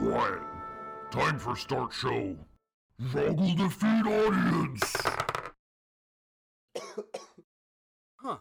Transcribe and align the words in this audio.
Quiet. 0.00 0.40
Time 1.10 1.38
for 1.38 1.54
start 1.54 1.92
show. 1.92 2.34
Joggle 3.12 3.54
the 3.58 3.68
feet, 3.68 4.06
audience. 4.06 4.96
Huh. 8.16 8.38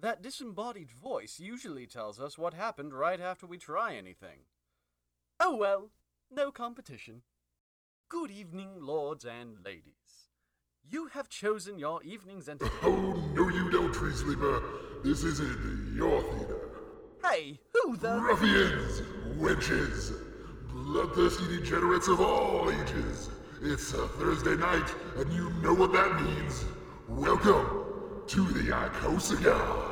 That 0.00 0.22
disembodied 0.22 0.90
voice 0.92 1.40
usually 1.40 1.86
tells 1.86 2.20
us 2.20 2.38
what 2.38 2.54
happened 2.54 2.94
right 2.94 3.20
after 3.20 3.46
we 3.46 3.58
try 3.58 3.94
anything. 3.94 4.40
Oh 5.40 5.56
well, 5.56 5.90
no 6.30 6.52
competition. 6.52 7.22
Good 8.08 8.30
evening, 8.30 8.70
lords 8.78 9.24
and 9.24 9.56
ladies. 9.64 10.28
You 10.88 11.06
have 11.08 11.28
chosen 11.28 11.78
your 11.78 12.02
evening's 12.04 12.48
entertainment. 12.48 12.84
Oh, 12.84 13.32
no, 13.34 13.48
you 13.48 13.68
don't, 13.70 13.92
Tree 13.92 14.12
Sleeper. 14.12 14.62
This 15.04 15.24
isn't 15.24 15.94
your 15.96 16.22
theater. 16.22 16.60
Hey, 17.24 17.58
who 17.72 17.96
the? 17.96 18.20
Ruffians, 18.20 19.02
wenches, 20.92 21.14
bloodthirsty 21.14 21.56
degenerates 21.56 22.08
of 22.08 22.20
all 22.20 22.70
ages. 22.70 23.30
It's 23.62 23.92
a 23.94 24.08
Thursday 24.08 24.56
night, 24.56 24.94
and 25.16 25.32
you 25.32 25.50
know 25.62 25.74
what 25.74 25.92
that 25.92 26.20
means. 26.22 26.64
Welcome 27.08 27.84
to 28.26 28.44
the 28.44 28.70
Icosagon. 28.72 29.91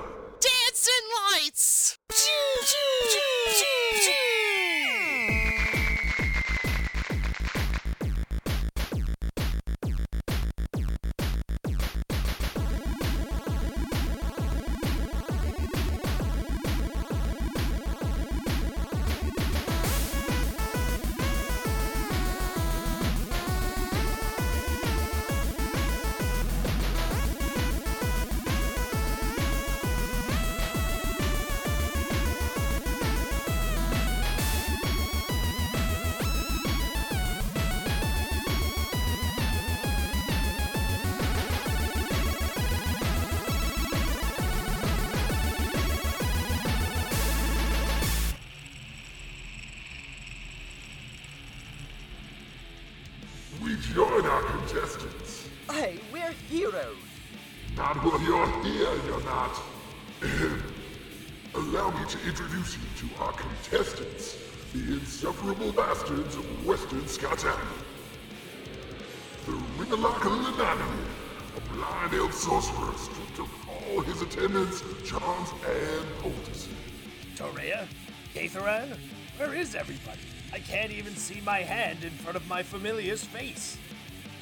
My 81.50 81.62
hand 81.62 82.04
in 82.04 82.10
front 82.10 82.36
of 82.36 82.46
my 82.46 82.62
familiar's 82.62 83.24
face. 83.24 83.76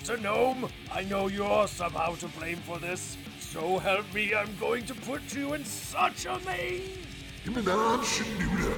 Sir 0.02 0.18
Gnome, 0.18 0.68
I 0.92 1.04
know 1.04 1.28
you're 1.28 1.66
somehow 1.66 2.16
to 2.16 2.28
blame 2.38 2.58
for 2.58 2.78
this. 2.78 3.16
So 3.40 3.78
help 3.78 4.04
me, 4.12 4.34
I'm 4.34 4.54
going 4.60 4.84
to 4.84 4.94
put 4.94 5.34
you 5.34 5.54
in 5.54 5.64
such 5.64 6.26
a 6.26 6.38
maze! 6.44 6.98
Himinan 7.46 8.00
Shinuda, 8.04 8.76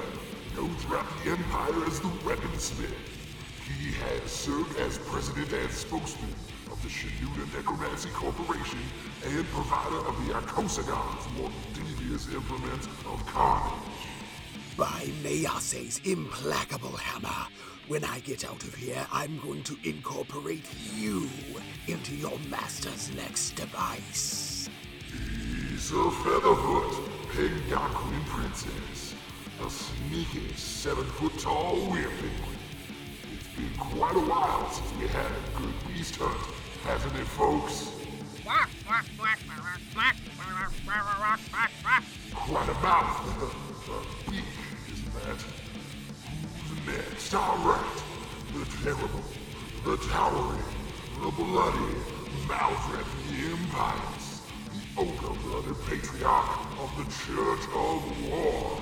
known 0.55 0.73
throughout 0.77 1.07
the 1.25 1.31
Empire 1.31 1.85
as 1.85 1.99
the 1.99 2.07
Weaponsmith. 2.23 2.95
He 3.67 3.91
has 3.99 4.31
served 4.31 4.79
as 4.79 4.97
president 4.99 5.51
and 5.51 5.69
spokesman 5.69 6.33
of 6.71 6.81
the 6.83 6.87
Shinuda 6.87 7.53
Necromancy 7.53 8.09
Corporation 8.13 8.79
and 9.25 9.45
provider 9.47 10.07
of 10.07 10.15
the 10.25 10.33
Icosagon's 10.35 11.37
more 11.37 11.51
devious 11.73 12.33
implements 12.33 12.87
of 13.11 13.25
carnage. 13.25 14.07
By 14.77 15.11
Meyase's 15.21 15.99
implacable 16.05 16.95
hammer. 16.95 17.49
When 17.91 18.05
I 18.05 18.19
get 18.19 18.45
out 18.45 18.63
of 18.63 18.73
here, 18.73 19.05
I'm 19.11 19.37
going 19.39 19.63
to 19.63 19.75
incorporate 19.83 20.63
you 20.95 21.27
into 21.87 22.15
your 22.15 22.39
master's 22.49 23.13
next 23.15 23.57
device. 23.57 24.69
He's 25.11 25.91
a 25.91 25.95
Featherfoot, 25.95 27.09
Penguin 27.33 28.23
Princess, 28.27 29.13
a 29.61 29.69
sneaky 29.69 30.53
seven-foot-tall 30.55 31.91
weir. 31.91 32.07
It's 33.33 33.47
been 33.57 33.77
quite 33.77 34.15
a 34.15 34.19
while 34.19 34.71
since 34.71 34.89
we 34.97 35.07
had 35.07 35.25
a 35.25 35.59
good 35.59 35.73
beast 35.89 36.15
hunt, 36.15 36.39
hasn't 36.85 37.13
it, 37.19 37.27
folks? 37.27 37.91
Quite 42.33 42.69
a 42.69 42.73
mouth. 42.75 44.17
Who's 46.91 47.09
next? 47.11 47.33
All 47.33 47.57
right. 47.57 48.03
The 48.53 48.65
terrible, 48.83 49.23
the 49.85 49.97
towering, 50.09 50.63
the 51.23 51.31
bloody, 51.31 51.95
Malfred 52.47 53.05
Impious, 53.31 54.41
the 54.73 55.01
ogre-blooded 55.01 55.77
patriarch 55.85 56.67
of 56.81 56.91
the 56.97 57.05
Church 57.05 57.65
of 57.73 58.29
War, 58.29 58.81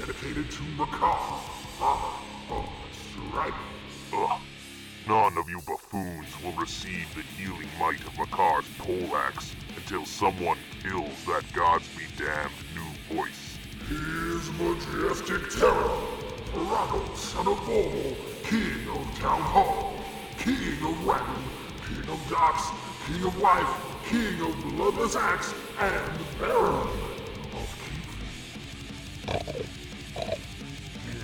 dedicated 0.00 0.50
to 0.50 0.62
Makar, 0.76 1.40
father 1.78 2.16
of 2.50 2.68
strife. 2.92 3.54
Ugh. 4.12 4.30
Uh, 4.30 4.38
None 5.06 5.36
of 5.36 5.50
you 5.50 5.60
buffoons 5.66 6.28
will 6.42 6.52
receive 6.52 7.06
the 7.14 7.22
healing 7.36 7.68
might 7.78 8.00
of 8.00 8.16
Makar's 8.16 8.64
poleaxe 8.78 9.54
until 9.76 10.06
someone 10.06 10.56
kills 10.82 11.24
that 11.26 11.44
gods 11.52 11.86
be 11.88 12.04
damned 12.16 12.50
new 12.74 13.14
voice. 13.14 13.58
His 13.86 14.50
majestic 14.58 15.50
terror, 15.50 16.00
Parago, 16.54 17.16
son 17.16 17.48
of 17.48 17.58
Volvo, 17.66 18.14
king 18.44 18.88
of 18.88 19.18
Town 19.18 19.40
Hall, 19.40 19.94
king 20.38 20.80
of 20.86 21.04
Wagon, 21.04 21.42
king 21.84 22.08
of 22.08 22.20
Docks, 22.30 22.70
king 23.06 23.24
of 23.24 23.40
Wife, 23.40 23.68
king 24.08 24.40
of 24.40 24.54
Bloodless 24.76 25.16
Axe, 25.16 25.52
and 25.80 26.18
Baron 26.38 26.88
of 27.54 27.68
Keep. 27.82 28.06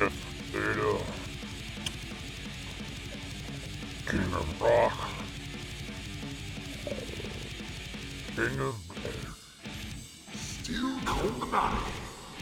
Yes, 0.00 0.12
Ada. 0.52 0.98
King 4.08 4.34
of 4.34 4.60
Rock. 4.60 4.98
King 8.34 8.60
of 8.60 8.74
Steel 10.34 10.98
Cold 11.04 11.40
Colmanati, 11.40 11.92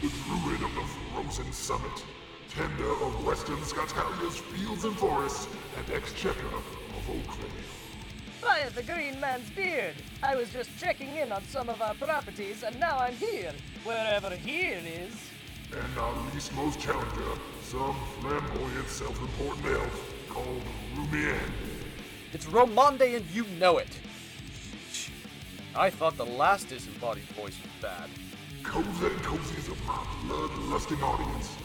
the 0.01 0.09
druid 0.25 0.63
of 0.63 0.73
the 0.73 0.85
Frozen 1.13 1.51
Summit, 1.51 2.05
tender 2.49 2.91
of 2.91 3.25
Western 3.25 3.63
Scotalia's 3.63 4.37
fields 4.37 4.83
and 4.83 4.95
forests, 4.97 5.47
and 5.77 5.95
exchequer 5.95 6.47
of 6.47 7.09
Oakley. 7.09 7.49
By 8.41 8.69
the 8.73 8.83
green 8.83 9.19
man's 9.19 9.49
beard. 9.51 9.95
I 10.23 10.35
was 10.35 10.51
just 10.51 10.69
checking 10.79 11.15
in 11.15 11.31
on 11.31 11.43
some 11.43 11.69
of 11.69 11.81
our 11.81 11.93
properties, 11.93 12.63
and 12.63 12.79
now 12.79 12.97
I'm 12.97 13.13
here. 13.15 13.51
Wherever 13.83 14.31
here 14.31 14.79
is. 14.83 15.13
And 15.71 15.99
our 15.99 16.13
least 16.33 16.53
most 16.55 16.79
challenger, 16.79 17.39
some 17.63 17.95
flamboyant 18.19 18.87
self-important 18.87 19.65
elf 19.67 20.13
called 20.29 20.61
Rumian. 20.95 21.51
It's 22.33 22.45
Rhomande, 22.45 23.15
and 23.17 23.25
you 23.31 23.45
know 23.59 23.77
it. 23.77 23.99
I 25.75 25.89
thought 25.89 26.17
the 26.17 26.25
last 26.25 26.69
disembodied 26.69 27.23
voice 27.35 27.55
was 27.61 27.81
bad. 27.81 28.09
Cozy 28.63 29.05
and 29.05 29.21
cozies 29.21 29.69
of 29.71 29.85
my 29.85 30.03
blood-lusting 30.25 31.01
audience, 31.03 31.55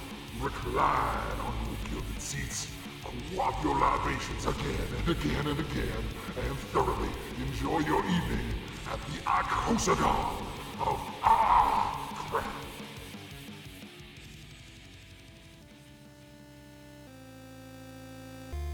recline 0.40 1.38
on 1.40 1.54
your 1.66 2.00
gilded 2.00 2.20
seats, 2.20 2.68
quaff 3.34 3.62
your 3.62 3.78
libations 3.78 4.46
again 4.46 4.88
and 4.98 5.08
again 5.08 5.46
and 5.46 5.58
again, 5.60 6.04
and 6.36 6.58
thoroughly 6.72 7.08
enjoy 7.38 7.78
your 7.80 8.00
evening 8.00 8.54
at 8.90 8.98
the 9.06 9.18
Icosagon 9.24 10.42
of 10.80 11.00
Ah 11.22 12.26
Crap. 12.30 12.44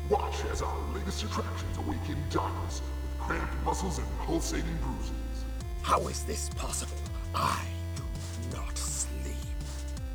Watch 0.09 0.45
as 0.51 0.63
our 0.63 0.79
latest 0.95 1.25
attractions 1.25 1.77
awaken 1.79 2.17
darkness 2.31 2.83
with 3.03 3.21
cramped 3.21 3.65
muscles 3.65 3.99
and 3.99 4.07
pulsating 4.21 4.79
bruises. 4.83 5.45
How 5.83 6.01
is 6.09 6.25
this 6.25 6.49
possible? 6.51 6.97
I 7.35 7.65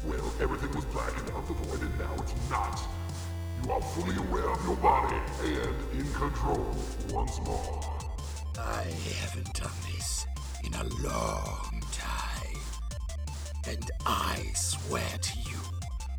Well, 0.06 0.32
everything 0.40 0.72
was 0.76 0.86
black 0.86 1.18
and 1.18 1.30
of 1.32 1.48
the 1.48 1.54
void, 1.56 1.82
and 1.82 2.00
now 2.00 2.14
it's 2.20 2.50
not. 2.50 2.80
You 3.64 3.72
are 3.72 3.82
fully 3.82 4.16
aware 4.18 4.50
of 4.52 4.64
your 4.64 4.76
body 4.76 5.16
and 5.44 6.00
in 6.00 6.14
control 6.14 6.76
once 7.12 7.40
more. 7.42 7.82
I 8.58 8.84
haven't 9.20 9.54
done 9.54 9.72
this 9.92 10.28
in 10.64 10.74
a 10.76 10.84
long 11.04 11.82
time. 11.92 12.62
And 13.68 13.90
I 14.06 14.52
swear 14.54 15.18
to 15.20 15.40
you, 15.40 15.58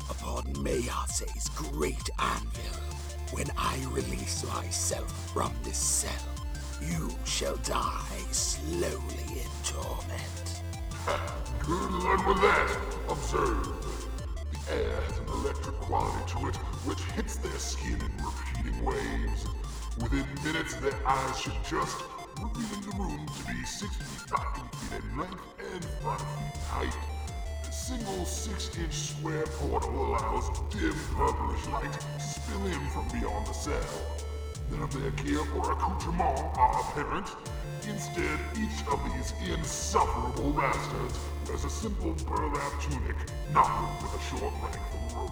upon 0.09 0.51
Meyase's 0.61 1.47
great 1.49 2.09
anvil, 2.19 2.81
when 3.31 3.47
I 3.57 3.77
release 3.91 4.43
myself 4.53 5.31
from 5.31 5.53
this 5.63 5.77
cell, 5.77 6.11
you 6.81 7.09
shall 7.23 7.55
die 7.57 8.25
slowly 8.31 9.23
in 9.31 9.49
torment. 9.63 10.56
Good 11.07 11.91
luck 12.03 12.27
with 12.27 12.41
that. 12.41 12.77
Observe. 13.07 13.63
The 14.51 14.73
air 14.73 15.01
has 15.01 15.17
an 15.19 15.27
electric 15.27 15.75
quality 15.79 16.33
to 16.33 16.47
it 16.49 16.55
which 16.83 16.99
hits 17.15 17.37
their 17.37 17.57
skin 17.57 17.95
in 17.95 18.11
repeating 18.19 18.83
waves. 18.83 19.47
Within 20.01 20.27
minutes, 20.43 20.75
their 20.75 20.99
eyes 21.07 21.39
should 21.39 21.55
just, 21.63 22.03
revealing 22.41 22.81
the 22.83 22.97
room 22.97 23.25
to 23.25 23.43
be 23.47 23.63
6 23.63 23.95
feet 23.95 24.29
by 24.29 24.43
8 24.57 24.75
feet 24.75 24.99
in 24.99 25.17
length 25.17 25.43
and 25.71 25.85
5 25.85 26.19
feet 26.19 26.61
height. 26.67 26.97
A 27.63 27.71
single 27.71 28.25
6-inch 28.25 28.93
square 28.93 29.45
portal 29.47 30.07
allows 30.07 30.59
dim 30.71 30.93
purplish 31.15 31.67
light 31.67 31.93
to 31.93 32.19
spill 32.19 32.65
in 32.65 32.83
from 32.89 33.07
beyond 33.17 33.47
the 33.47 33.53
cell. 33.53 33.95
None 34.71 34.83
of 34.83 34.91
their 34.91 35.11
gear 35.11 35.39
or 35.55 35.71
accoutrement 35.71 36.37
are 36.57 36.81
apparent. 36.81 37.29
Instead, 37.89 38.39
each 38.57 38.85
of 38.91 38.99
these 39.13 39.33
insufferable 39.49 40.51
bastards 40.51 41.17
wears 41.47 41.63
a 41.63 41.69
simple 41.69 42.13
burlap 42.25 42.81
tunic, 42.81 43.15
knotted 43.53 44.03
with 44.03 44.21
a 44.21 44.23
short 44.25 44.53
length 44.61 44.93
of 44.93 45.15
rope. 45.15 45.31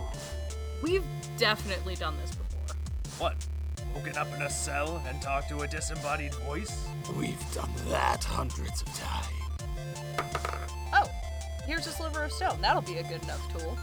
We've 0.81 1.03
definitely 1.37 1.95
done 1.95 2.15
this 2.21 2.31
before. 2.33 2.77
What? 3.19 3.35
Woken 3.93 4.17
up 4.17 4.33
in 4.33 4.41
a 4.41 4.49
cell 4.49 5.03
and 5.07 5.21
talk 5.21 5.47
to 5.49 5.59
a 5.61 5.67
disembodied 5.67 6.33
voice? 6.35 6.87
We've 7.17 7.53
done 7.53 7.71
that 7.89 8.23
hundreds 8.23 8.81
of 8.81 8.87
times. 8.93 9.27
Oh, 10.93 11.09
here's 11.65 11.87
a 11.87 11.91
sliver 11.91 12.23
of 12.23 12.31
stone. 12.31 12.61
That'll 12.61 12.81
be 12.81 12.97
a 12.97 13.03
good 13.03 13.23
enough 13.23 13.57
tool. 13.57 13.77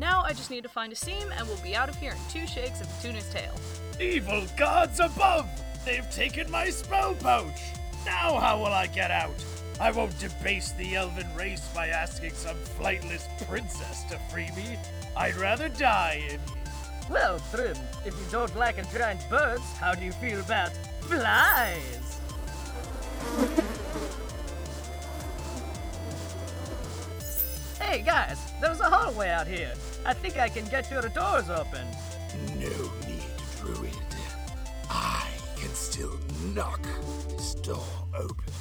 Now 0.00 0.22
I 0.22 0.32
just 0.32 0.50
need 0.50 0.62
to 0.62 0.68
find 0.68 0.92
a 0.92 0.96
seam 0.96 1.32
and 1.36 1.46
we'll 1.48 1.56
be 1.58 1.74
out 1.74 1.88
of 1.88 1.96
here 1.96 2.12
in 2.12 2.18
two 2.30 2.46
shakes 2.46 2.80
of 2.80 2.86
the 2.86 3.08
tuna's 3.08 3.28
tail. 3.30 3.52
Evil 4.00 4.44
gods 4.56 5.00
above! 5.00 5.48
They've 5.84 6.10
taken 6.10 6.50
my 6.50 6.68
spell 6.70 7.14
pouch! 7.14 7.60
Now 8.06 8.38
how 8.38 8.58
will 8.58 8.66
I 8.66 8.86
get 8.86 9.10
out? 9.10 9.34
I 9.78 9.90
won't 9.90 10.18
debase 10.18 10.72
the 10.72 10.94
elven 10.94 11.26
race 11.36 11.68
by 11.74 11.88
asking 11.88 12.32
some 12.32 12.56
flightless 12.78 13.26
princess 13.46 14.04
to 14.04 14.18
free 14.30 14.48
me. 14.56 14.78
I'd 15.16 15.34
rather 15.36 15.68
die 15.68 16.22
in 16.30 16.40
Well, 17.10 17.40
Trim, 17.50 17.76
if 18.04 18.14
you 18.14 18.26
don't 18.30 18.54
like 18.56 18.76
giant 18.92 19.28
birds, 19.28 19.64
how 19.78 19.94
do 19.94 20.04
you 20.04 20.12
feel 20.12 20.40
about 20.40 20.70
flies? 21.00 22.20
Hey 27.80 28.02
guys, 28.02 28.38
there's 28.60 28.80
a 28.80 28.90
hallway 28.90 29.28
out 29.28 29.46
here. 29.46 29.72
I 30.04 30.14
think 30.14 30.38
I 30.38 30.48
can 30.48 30.66
get 30.68 30.90
your 30.90 31.02
doors 31.02 31.50
open. 31.50 31.86
No 32.58 32.92
need, 33.06 33.24
Druid. 33.60 33.92
I 34.88 35.28
can 35.56 35.70
still 35.74 36.18
knock 36.54 36.82
this 37.28 37.35
door 37.66 37.82
open. 38.16 38.52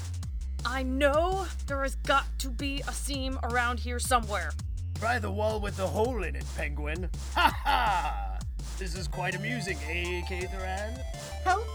I 0.66 0.82
know 0.82 1.46
there 1.68 1.84
has 1.84 1.96
got 2.08 2.26
to 2.40 2.50
be 2.50 2.82
a 2.88 2.92
seam 2.92 3.38
around 3.44 3.80
here 3.80 4.00
somewhere. 4.00 4.52
Try 4.96 5.20
the 5.20 5.30
wall 5.30 5.60
with 5.60 5.78
the 5.78 5.86
hole 5.86 6.24
in 6.24 6.36
it, 6.36 6.46
penguin. 6.58 7.10
Ha 7.36 7.56
ha! 7.64 8.40
This 8.80 8.96
is 8.96 9.08
quite 9.08 9.36
amusing, 9.36 9.78
eh, 9.88 10.24
Catharan? 10.28 11.00
Help! 11.44 11.68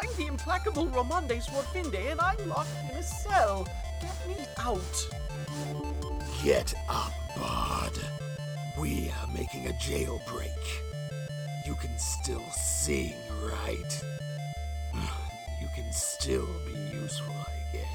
I'm 0.00 0.08
the 0.16 0.26
implacable 0.26 0.86
Rhomande 0.86 1.44
Swarfinde, 1.44 2.12
and 2.12 2.20
I'm 2.20 2.48
locked 2.48 2.70
in 2.90 2.96
a 2.96 3.02
cell. 3.02 3.68
Get 4.00 4.28
me 4.28 4.46
out. 4.56 5.08
Get 6.42 6.72
up, 6.88 7.12
Bard. 7.36 7.98
We 8.78 9.12
are 9.20 9.34
making 9.34 9.66
a 9.66 9.72
jailbreak. 9.72 10.48
You 11.66 11.74
can 11.74 11.98
still 11.98 12.44
sing, 12.52 13.14
right? 13.42 14.02
You 15.88 15.94
can 15.94 16.00
still 16.02 16.48
be 16.66 16.78
useful, 16.94 17.34
I 17.34 17.72
guess. 17.72 17.86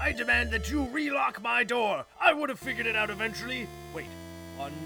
I 0.00 0.12
demand 0.12 0.52
that 0.52 0.70
you 0.70 0.86
relock 0.92 1.42
my 1.42 1.64
door. 1.64 2.04
I 2.20 2.32
would 2.32 2.48
have 2.50 2.60
figured 2.60 2.86
it 2.86 2.94
out 2.94 3.10
eventually. 3.10 3.66
Wait, 3.92 4.06
one, 4.56 4.70
two. 4.70 4.76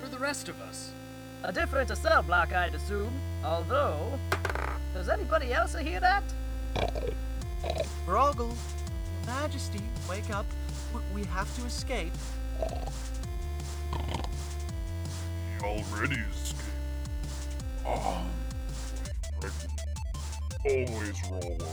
Where 0.00 0.08
are 0.08 0.12
the 0.12 0.18
rest 0.18 0.48
of 0.48 0.60
us? 0.62 0.90
A 1.44 1.52
different 1.52 1.96
cell 1.96 2.24
block, 2.24 2.52
I'd 2.52 2.74
assume. 2.74 3.12
Although, 3.44 4.18
does 4.94 5.08
anybody 5.08 5.52
else 5.52 5.76
hear 5.76 6.00
that? 6.00 6.24
Broggle, 8.04 8.48
Your 8.48 9.26
Majesty, 9.26 9.82
wake 10.10 10.30
up. 10.30 10.46
We 11.14 11.22
have 11.26 11.54
to 11.56 11.64
escape. 11.66 12.12
He 15.52 15.64
already 15.64 16.16
escaped. 16.16 16.64
Ah, 17.86 18.24
pregnant. 18.24 18.45
Always 20.68 21.22
roll 21.30 21.44
over. 21.44 21.64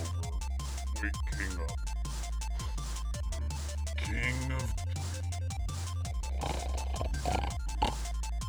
Wake 1.02 1.14
King 1.32 1.58
up. 1.60 1.72
King 3.98 4.52
of 4.52 4.70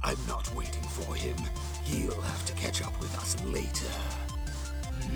I'm 0.02 0.19
not 0.29 0.55
waiting 0.55 0.82
for 0.82 1.14
him. 1.14 1.37
He'll 1.85 2.20
have 2.20 2.44
to 2.44 2.52
catch 2.52 2.82
up 2.82 2.93
with 3.00 3.17
us 3.17 3.43
later. 3.44 3.88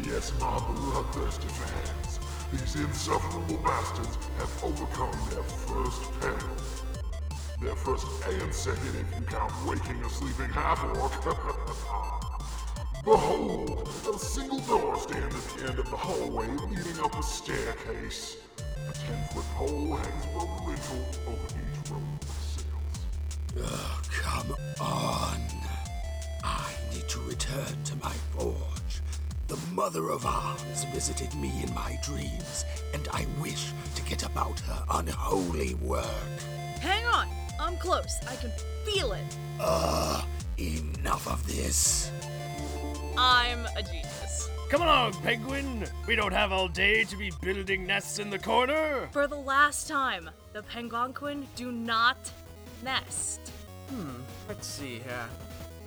Yes, 0.02 0.32
my 0.40 0.58
bloodthirsty 0.60 1.48
fans. 1.48 2.20
These 2.50 2.76
insufferable 2.76 3.58
bastards 3.58 4.16
have 4.38 4.64
overcome 4.64 5.12
their 5.28 5.42
first 5.42 6.20
peril. 6.20 6.56
Their 7.60 7.76
first 7.76 8.06
and 8.30 8.54
second 8.54 8.96
if 8.96 9.20
you 9.20 9.26
count 9.26 9.52
waking 9.66 10.02
a 10.02 10.08
sleeping 10.08 10.48
half-orc. 10.48 12.24
Behold, 13.08 13.88
a 14.14 14.18
single 14.18 14.58
door 14.58 14.98
stands 14.98 15.34
at 15.34 15.56
the 15.56 15.66
end 15.70 15.78
of 15.78 15.88
the 15.88 15.96
hallway 15.96 16.46
leading 16.46 17.00
up 17.02 17.18
a 17.18 17.22
staircase. 17.22 18.36
A 18.58 18.92
ten-foot 18.92 19.46
pole 19.54 19.96
hangs 19.96 20.24
above 20.26 20.58
the 20.58 20.64
lintel 20.66 21.06
over 21.26 21.46
each 21.46 21.90
row 21.90 22.02
of 22.20 22.28
cells. 22.52 23.64
Oh, 23.64 24.02
come 24.10 24.54
on. 24.78 25.40
I 26.44 26.70
need 26.92 27.08
to 27.08 27.20
return 27.20 27.82
to 27.84 27.96
my 27.96 28.12
forge. 28.36 29.00
The 29.46 29.56
Mother 29.72 30.10
of 30.10 30.26
Arms 30.26 30.84
visited 30.92 31.34
me 31.34 31.50
in 31.62 31.72
my 31.72 31.98
dreams, 32.02 32.66
and 32.92 33.08
I 33.14 33.26
wish 33.40 33.72
to 33.94 34.02
get 34.02 34.22
about 34.22 34.60
her 34.60 34.84
unholy 34.90 35.76
work. 35.76 36.04
Hang 36.80 37.06
on, 37.06 37.26
I'm 37.58 37.78
close. 37.78 38.18
I 38.28 38.36
can 38.36 38.52
feel 38.84 39.12
it. 39.12 39.24
Ugh, 39.60 40.26
enough 40.58 41.26
of 41.26 41.46
this. 41.46 42.12
I'm 43.20 43.66
a 43.76 43.82
genius. 43.82 44.48
Come 44.70 44.82
along, 44.82 45.14
penguin. 45.24 45.84
We 46.06 46.14
don't 46.14 46.32
have 46.32 46.52
all 46.52 46.68
day 46.68 47.02
to 47.02 47.16
be 47.16 47.32
building 47.42 47.84
nests 47.84 48.20
in 48.20 48.30
the 48.30 48.38
corner. 48.38 49.08
For 49.10 49.26
the 49.26 49.34
last 49.34 49.88
time, 49.88 50.30
the 50.52 50.62
Penguinquin 50.62 51.46
do 51.56 51.72
not 51.72 52.30
nest. 52.84 53.40
Hmm, 53.90 54.20
let's 54.46 54.68
see 54.68 55.00
here. 55.00 55.28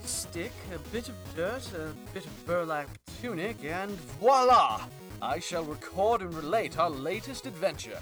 A 0.03 0.07
stick, 0.07 0.51
a 0.75 0.79
bit 0.89 1.07
of 1.07 1.15
dirt, 1.33 1.71
a 1.73 1.93
bit 2.13 2.25
of 2.25 2.45
burlap 2.45 2.89
tunic, 3.21 3.63
and 3.63 3.91
voila! 4.19 4.81
I 5.21 5.39
shall 5.39 5.63
record 5.63 6.21
and 6.23 6.33
relate 6.33 6.77
our 6.77 6.89
latest 6.89 7.45
adventure. 7.45 7.99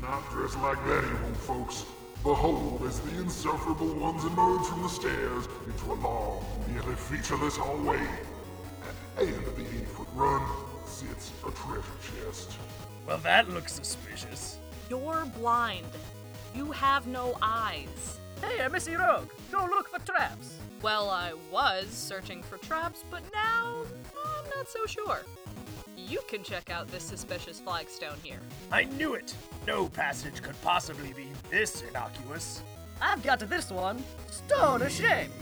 Not 0.00 0.26
dressed 0.30 0.58
like 0.60 0.82
that, 0.86 1.04
you 1.04 1.18
won't, 1.22 1.36
folks. 1.36 1.84
Behold, 2.22 2.82
as 2.86 2.98
the 3.00 3.18
insufferable 3.18 3.94
ones 3.94 4.24
emerge 4.24 4.66
from 4.66 4.82
the 4.84 4.88
stairs 4.88 5.48
into 5.66 5.92
a 5.92 5.96
long, 5.96 6.44
nearly 6.72 6.94
featureless 6.94 7.58
hallway. 7.58 8.00
At 9.18 9.26
the 9.26 9.32
end 9.32 9.68
eight-foot 9.80 10.06
run 10.14 10.46
sits 10.86 11.32
a 11.44 11.50
treasure 11.50 11.82
chest. 12.24 12.52
Well, 13.04 13.18
that 13.18 13.48
looks 13.48 13.72
suspicious. 13.72 14.58
You're 14.88 15.26
blind. 15.36 15.86
You 16.54 16.70
have 16.70 17.08
no 17.08 17.36
eyes. 17.42 18.18
Hey, 18.40 18.66
Missy 18.68 18.94
Rogue, 18.94 19.28
go 19.50 19.66
look 19.66 19.88
for 19.88 19.98
traps. 20.06 20.54
Well, 20.82 21.10
I 21.10 21.32
was 21.50 21.88
searching 21.88 22.44
for 22.44 22.58
traps, 22.58 23.02
but 23.10 23.22
now 23.34 23.82
I'm 24.24 24.50
not 24.56 24.68
so 24.68 24.86
sure. 24.86 25.22
You 25.96 26.20
can 26.28 26.44
check 26.44 26.70
out 26.70 26.86
this 26.86 27.02
suspicious 27.02 27.58
flagstone 27.58 28.18
here. 28.22 28.38
I 28.70 28.84
knew 28.84 29.14
it. 29.14 29.34
No 29.66 29.88
passage 29.88 30.40
could 30.42 30.60
possibly 30.62 31.12
be 31.12 31.26
this 31.50 31.82
innocuous. 31.82 32.62
I've 33.02 33.24
got 33.24 33.40
to 33.40 33.46
this 33.46 33.70
one. 33.70 34.02
Stone 34.30 34.82
of 34.82 34.92
shame. 34.92 35.32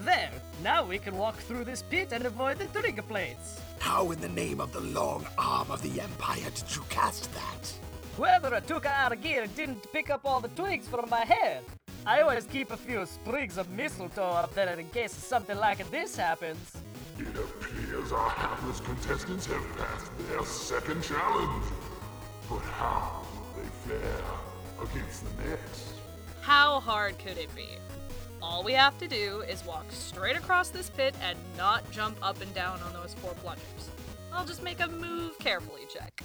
There, 0.00 0.30
now 0.62 0.82
we 0.82 0.98
can 0.98 1.16
walk 1.18 1.36
through 1.36 1.64
this 1.64 1.82
pit 1.82 2.12
and 2.12 2.24
avoid 2.24 2.58
the 2.58 2.64
trigger 2.66 3.02
plates. 3.02 3.60
How 3.80 4.10
in 4.12 4.20
the 4.20 4.30
name 4.30 4.58
of 4.58 4.72
the 4.72 4.80
long 4.80 5.26
arm 5.36 5.70
of 5.70 5.82
the 5.82 6.00
Empire 6.00 6.50
did 6.54 6.74
you 6.74 6.82
cast 6.88 7.30
that? 7.34 7.72
Whoever 8.16 8.60
took 8.60 8.86
our 8.86 9.14
gear 9.14 9.46
didn't 9.54 9.92
pick 9.92 10.08
up 10.08 10.22
all 10.24 10.40
the 10.40 10.48
twigs 10.48 10.88
from 10.88 11.10
my 11.10 11.26
hair. 11.26 11.60
I 12.06 12.22
always 12.22 12.44
keep 12.44 12.70
a 12.70 12.78
few 12.78 13.04
sprigs 13.04 13.58
of 13.58 13.68
mistletoe 13.68 14.22
up 14.22 14.54
there 14.54 14.78
in 14.78 14.88
case 14.88 15.12
something 15.12 15.58
like 15.58 15.90
this 15.90 16.16
happens. 16.16 16.72
It 17.18 17.28
appears 17.28 18.10
our 18.10 18.30
hapless 18.30 18.80
contestants 18.80 19.44
have 19.46 19.76
passed 19.76 20.12
their 20.30 20.44
second 20.44 21.02
challenge. 21.02 21.64
But 22.48 22.62
how 22.62 23.22
will 23.34 23.62
they 23.62 23.68
fare 24.00 24.82
against 24.82 25.24
the 25.24 25.50
next? 25.50 25.92
How 26.40 26.80
hard 26.80 27.18
could 27.18 27.36
it 27.36 27.54
be? 27.54 27.68
All 28.42 28.62
we 28.62 28.72
have 28.72 28.96
to 28.98 29.06
do 29.06 29.42
is 29.48 29.64
walk 29.66 29.86
straight 29.90 30.36
across 30.36 30.70
this 30.70 30.88
pit 30.88 31.14
and 31.22 31.38
not 31.56 31.88
jump 31.90 32.16
up 32.22 32.40
and 32.40 32.52
down 32.54 32.80
on 32.82 32.92
those 32.94 33.14
four 33.14 33.34
plungers. 33.34 33.90
I'll 34.32 34.46
just 34.46 34.62
make 34.62 34.80
a 34.80 34.88
move 34.88 35.38
carefully 35.38 35.82
check. 35.92 36.22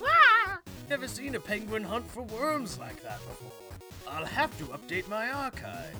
Wah! 0.00 0.56
Never 0.90 1.08
seen 1.08 1.34
a 1.34 1.40
penguin 1.40 1.82
hunt 1.82 2.10
for 2.10 2.22
worms 2.22 2.78
like 2.78 3.02
that 3.02 3.18
before. 3.26 3.52
I'll 4.06 4.26
have 4.26 4.56
to 4.58 4.64
update 4.64 5.08
my 5.08 5.30
archive. 5.30 5.96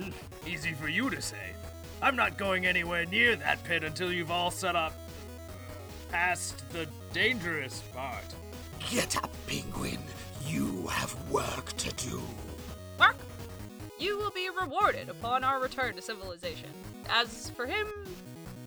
Hmm, 0.00 0.10
easy 0.46 0.72
for 0.72 0.88
you 0.88 1.08
to 1.10 1.22
say. 1.22 1.54
I'm 2.02 2.16
not 2.16 2.36
going 2.36 2.66
anywhere 2.66 3.06
near 3.06 3.36
that 3.36 3.62
pit 3.64 3.84
until 3.84 4.12
you've 4.12 4.30
all 4.30 4.50
set 4.50 4.74
up 4.74 4.92
past 6.10 6.68
the 6.70 6.88
dangerous 7.12 7.82
part. 7.94 8.24
Get 8.90 9.16
up, 9.16 9.30
penguin. 9.46 9.98
You 10.46 10.86
have 10.86 11.14
work 11.28 11.72
to 11.78 11.92
do. 11.94 12.22
Mark, 12.98 13.16
you 13.98 14.16
will 14.16 14.30
be 14.30 14.48
rewarded 14.48 15.08
upon 15.08 15.42
our 15.42 15.60
return 15.60 15.96
to 15.96 16.02
civilization. 16.02 16.70
As 17.08 17.50
for 17.50 17.66
him, 17.66 17.88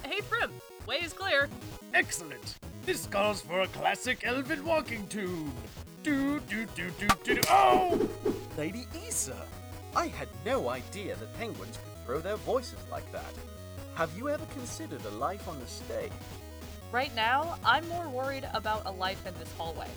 hey 0.04 0.20
Prim, 0.30 0.52
way 0.86 0.98
is 0.98 1.14
clear. 1.14 1.48
Excellent. 1.94 2.58
This 2.86 3.06
calls 3.06 3.42
for 3.42 3.62
a 3.62 3.68
classic 3.68 4.26
elven 4.26 4.66
walking 4.66 5.08
tune. 5.08 5.52
Do 6.04 6.42
do 6.42 6.66
do 6.76 6.90
do 7.00 7.08
do. 7.24 7.36
do. 7.36 7.42
Oh! 7.50 8.10
Lady 8.58 8.86
Issa! 9.08 9.38
I 9.96 10.08
had 10.08 10.28
no 10.46 10.70
idea 10.70 11.16
that 11.16 11.38
penguins 11.38 11.78
could 11.78 12.06
throw 12.06 12.20
their 12.20 12.38
voices 12.38 12.80
like 12.92 13.10
that. 13.14 13.34
Have 13.96 14.16
you 14.18 14.30
ever 14.30 14.46
considered 14.48 15.04
a 15.06 15.16
life 15.16 15.48
on 15.48 15.60
the 15.60 15.68
stage? 15.68 16.12
Right 16.92 17.14
now, 17.16 17.58
I'm 17.64 17.88
more 17.88 18.10
worried 18.10 18.48
about 18.54 18.86
a 18.86 18.92
life 18.92 19.26
in 19.26 19.34
this 19.40 19.52
hallway. 19.54 19.88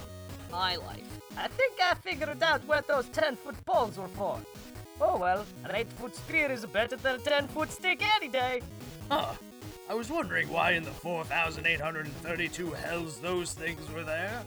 My 0.53 0.77
life. 0.77 1.21
I 1.39 1.49
think 1.49 1.81
I 1.83 1.95
figured 1.95 2.43
out 2.43 2.63
what 2.69 2.87
those 2.87 3.09
10 3.09 3.37
foot 3.37 3.57
poles 3.65 3.97
were 3.97 4.07
for. 4.09 4.39
Oh 5.01 5.17
well, 5.17 5.47
an 5.65 5.75
8 5.75 5.91
foot 5.95 6.15
spear 6.15 6.53
is 6.53 6.67
better 6.67 6.97
than 6.97 7.15
a 7.15 7.19
10 7.19 7.49
foot 7.49 7.73
stick 7.73 8.03
any 8.17 8.29
day. 8.29 8.61
Huh. 9.11 9.33
I 9.89 9.95
was 9.95 10.11
wondering 10.11 10.51
why 10.51 10.73
in 10.73 10.83
the 10.83 10.91
4,832 10.91 12.71
hells 12.71 13.19
those 13.19 13.55
things 13.55 13.91
were 13.91 14.05
there. 14.05 14.43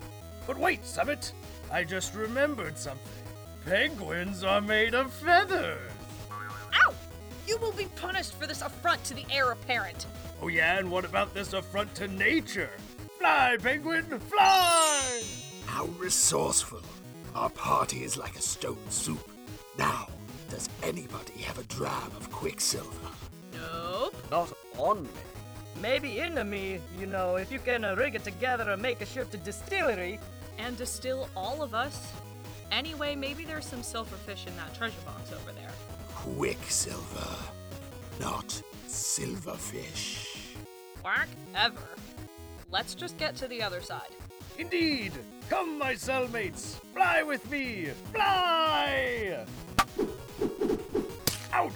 But 0.46 0.60
wait, 0.60 0.86
Summit! 0.86 1.32
I 1.72 1.84
just 1.84 2.14
remembered 2.14 2.78
something. 2.78 3.04
Penguins 3.66 4.44
are 4.44 4.62
made 4.62 4.94
of 4.94 5.12
feathers! 5.12 5.92
Ow! 6.32 6.94
You 7.48 7.58
will 7.58 7.72
be 7.72 7.88
punished 7.96 8.36
for 8.36 8.46
this 8.46 8.62
affront 8.62 9.04
to 9.06 9.16
the 9.16 9.26
heir 9.32 9.52
apparent. 9.52 10.06
Oh, 10.40 10.50
yeah, 10.50 10.78
and 10.78 10.92
what 10.92 11.04
about 11.04 11.34
this 11.34 11.54
affront 11.54 11.96
to 11.96 12.08
nature? 12.08 12.70
Fly, 13.18 13.58
penguin, 13.60 14.20
fly! 14.20 15.22
How 15.76 15.88
resourceful. 16.00 16.80
Our 17.36 17.50
party 17.50 18.06
is 18.06 18.16
like 18.16 18.38
a 18.38 18.42
stone 18.42 18.78
soup. 18.88 19.30
Now, 19.78 20.08
does 20.50 20.70
anybody 20.82 21.34
have 21.42 21.60
a 21.60 21.64
dram 21.64 22.12
of 22.16 22.32
quicksilver? 22.32 23.10
Nope. 23.52 24.16
Not 24.32 24.54
on 24.78 25.04
me. 25.04 25.10
Maybe 25.82 26.20
in 26.20 26.50
me, 26.50 26.80
you 26.98 27.08
know, 27.08 27.36
if 27.36 27.52
you 27.52 27.60
can 27.60 27.84
uh, 27.84 27.94
rig 27.96 28.16
it 28.16 28.24
together 28.24 28.70
and 28.72 28.82
make 28.82 29.02
a 29.02 29.06
ship 29.06 29.30
to 29.32 29.38
distillery. 29.38 30.18
And 30.58 30.78
distill 30.78 31.28
all 31.36 31.62
of 31.62 31.74
us. 31.76 32.10
Anyway, 32.72 33.14
maybe 33.14 33.44
there's 33.44 33.66
some 33.66 33.82
silverfish 33.82 34.48
in 34.48 34.56
that 34.56 34.74
treasure 34.74 35.02
box 35.06 35.34
over 35.34 35.52
there. 35.52 35.72
Quicksilver, 36.14 37.36
not 38.22 38.62
silverfish. 38.88 40.56
Quack 41.02 41.28
ever. 41.54 41.90
Let's 42.72 42.96
just 42.96 43.18
get 43.18 43.36
to 43.36 43.50
the 43.50 43.62
other 43.62 43.82
side. 43.82 44.16
Indeed! 44.58 45.12
Come, 45.50 45.78
my 45.78 45.94
cellmates! 45.94 46.80
Fly 46.94 47.24
with 47.24 47.50
me! 47.52 47.90
Fly! 48.12 49.46
Ouch! 51.54 51.74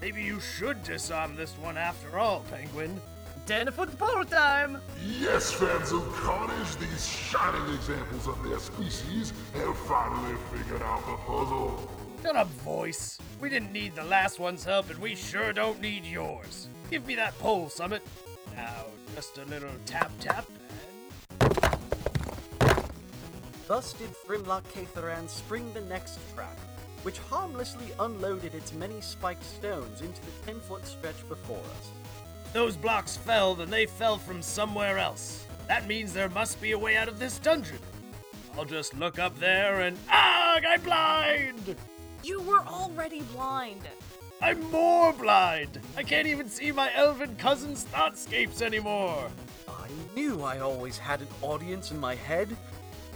Maybe 0.00 0.22
you 0.22 0.38
should 0.40 0.82
disarm 0.82 1.34
this 1.34 1.52
one 1.58 1.78
after 1.78 2.18
all, 2.18 2.44
Penguin. 2.50 3.00
10 3.46 3.70
foot 3.70 3.90
the 3.90 3.96
pole 3.96 4.24
time! 4.24 4.78
Yes, 5.04 5.52
fans 5.52 5.92
of 5.92 6.02
carnage, 6.12 6.76
these 6.76 7.06
shining 7.08 7.74
examples 7.74 8.26
of 8.26 8.42
their 8.42 8.58
species 8.58 9.32
have 9.54 9.76
finally 9.78 10.36
figured 10.52 10.82
out 10.82 11.06
the 11.06 11.16
puzzle. 11.24 11.90
Shut 12.22 12.36
up, 12.36 12.48
voice. 12.48 13.18
We 13.40 13.48
didn't 13.48 13.72
need 13.72 13.94
the 13.94 14.04
last 14.04 14.38
one's 14.38 14.64
help, 14.64 14.90
and 14.90 14.98
we 14.98 15.14
sure 15.14 15.52
don't 15.52 15.80
need 15.80 16.04
yours. 16.04 16.68
Give 16.90 17.06
me 17.06 17.14
that 17.14 17.38
pole, 17.38 17.68
Summit. 17.68 18.02
Now, 18.56 18.86
just 19.14 19.38
a 19.38 19.44
little 19.44 19.70
tap 19.86 20.10
tap, 20.20 20.46
Thus 23.66 23.92
did 23.94 24.10
Frimlock 24.10 24.62
Catharan 24.72 25.28
spring 25.28 25.72
the 25.72 25.80
next 25.82 26.18
trap, 26.34 26.58
which 27.02 27.18
harmlessly 27.18 27.86
unloaded 27.98 28.54
its 28.54 28.72
many 28.72 29.00
spiked 29.00 29.44
stones 29.44 30.02
into 30.02 30.20
the 30.20 30.52
10 30.52 30.60
foot 30.60 30.86
stretch 30.86 31.28
before 31.28 31.58
us. 31.58 31.90
those 32.52 32.76
blocks 32.76 33.16
fell, 33.16 33.54
then 33.54 33.68
they 33.68 33.86
fell 33.86 34.18
from 34.18 34.40
somewhere 34.40 34.98
else. 34.98 35.44
That 35.68 35.88
means 35.88 36.12
there 36.12 36.28
must 36.28 36.60
be 36.60 36.72
a 36.72 36.78
way 36.78 36.96
out 36.96 37.08
of 37.08 37.18
this 37.18 37.38
dungeon. 37.38 37.78
I'll 38.56 38.64
just 38.64 38.94
look 38.94 39.18
up 39.18 39.38
there 39.38 39.80
and. 39.80 39.98
Ah! 40.08 40.36
I'm 40.64 40.80
blind! 40.80 41.76
You 42.22 42.40
were 42.40 42.64
already 42.66 43.20
blind. 43.22 43.82
I'm 44.40 44.70
more 44.70 45.12
blind! 45.12 45.80
I 45.96 46.02
can't 46.02 46.26
even 46.26 46.48
see 46.48 46.72
my 46.72 46.90
elven 46.94 47.36
cousin's 47.36 47.84
thoughtscapes 47.86 48.62
anymore! 48.62 49.28
I 49.68 49.88
knew 50.14 50.42
I 50.42 50.60
always 50.60 50.96
had 50.96 51.20
an 51.20 51.28
audience 51.42 51.90
in 51.90 51.98
my 52.00 52.14
head. 52.14 52.56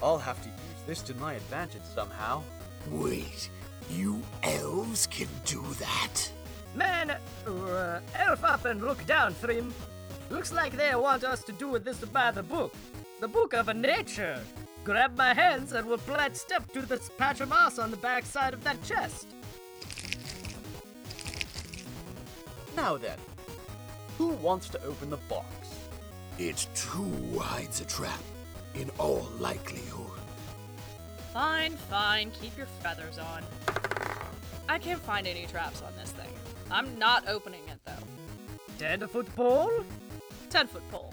I'll 0.02 0.18
have 0.18 0.42
to 0.42 0.48
use 0.48 0.82
this 0.86 1.02
to 1.02 1.14
my 1.16 1.34
advantage 1.34 1.82
somehow. 1.94 2.42
Wait, 2.90 3.50
you 3.90 4.22
elves 4.42 5.06
can 5.06 5.28
do 5.44 5.62
that? 5.78 6.30
Man, 6.74 7.10
uh, 7.46 8.00
elf 8.14 8.44
up 8.44 8.64
and 8.64 8.80
look 8.80 9.04
down, 9.06 9.34
Thrim. 9.34 9.72
Looks 10.30 10.52
like 10.52 10.72
they 10.72 10.94
want 10.94 11.24
us 11.24 11.42
to 11.44 11.52
do 11.52 11.78
this 11.78 11.98
by 11.98 12.30
the 12.30 12.42
book. 12.42 12.72
The 13.20 13.28
book 13.28 13.52
of 13.52 13.74
nature. 13.76 14.40
Grab 14.84 15.16
my 15.16 15.34
hands 15.34 15.72
and 15.72 15.86
we'll 15.86 15.98
plant 15.98 16.36
step 16.36 16.72
to 16.72 16.82
this 16.82 17.10
patch 17.18 17.40
of 17.40 17.48
moss 17.48 17.78
on 17.78 17.90
the 17.90 17.96
back 17.96 18.24
side 18.24 18.54
of 18.54 18.64
that 18.64 18.82
chest. 18.82 19.26
Now 22.76 22.96
then, 22.96 23.18
who 24.16 24.28
wants 24.28 24.68
to 24.70 24.82
open 24.84 25.10
the 25.10 25.18
box? 25.28 25.46
It 26.38 26.66
too 26.74 27.38
hides 27.38 27.80
a 27.80 27.84
trap, 27.84 28.22
in 28.74 28.90
all 28.98 29.28
likelihood. 29.38 30.18
Fine, 31.32 31.76
fine, 31.76 32.30
keep 32.32 32.56
your 32.56 32.66
feathers 32.66 33.18
on. 33.18 33.42
I 34.68 34.78
can't 34.78 35.00
find 35.00 35.26
any 35.26 35.46
traps 35.46 35.82
on 35.82 35.92
this 35.96 36.10
thing. 36.12 36.30
I'm 36.70 36.98
not 36.98 37.28
opening 37.28 37.62
it 37.68 37.78
though. 37.84 37.92
10 38.78 39.06
foot 39.08 39.34
pole? 39.34 39.84
10 40.48 40.66
foot 40.66 40.88
pole. 40.90 41.12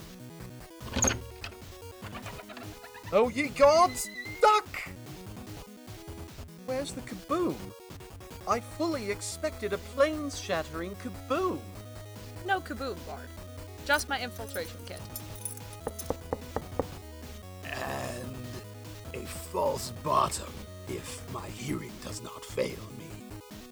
Oh, 3.12 3.28
ye 3.28 3.48
gods! 3.48 4.10
Duck! 4.40 4.68
Where's 6.66 6.92
the 6.92 7.00
kaboom? 7.00 7.56
I 8.46 8.60
fully 8.60 9.10
expected 9.10 9.72
a 9.72 9.78
planes 9.78 10.38
shattering 10.38 10.94
kaboom. 10.96 11.58
No 12.46 12.60
kaboom, 12.60 12.96
Bard. 13.06 13.28
Just 13.86 14.08
my 14.08 14.20
infiltration 14.20 14.78
kit. 14.86 15.00
False 19.28 19.90
bottom, 20.02 20.52
if 20.88 21.22
my 21.32 21.46
hearing 21.48 21.92
does 22.04 22.22
not 22.22 22.44
fail 22.44 22.78
me. 22.98 23.06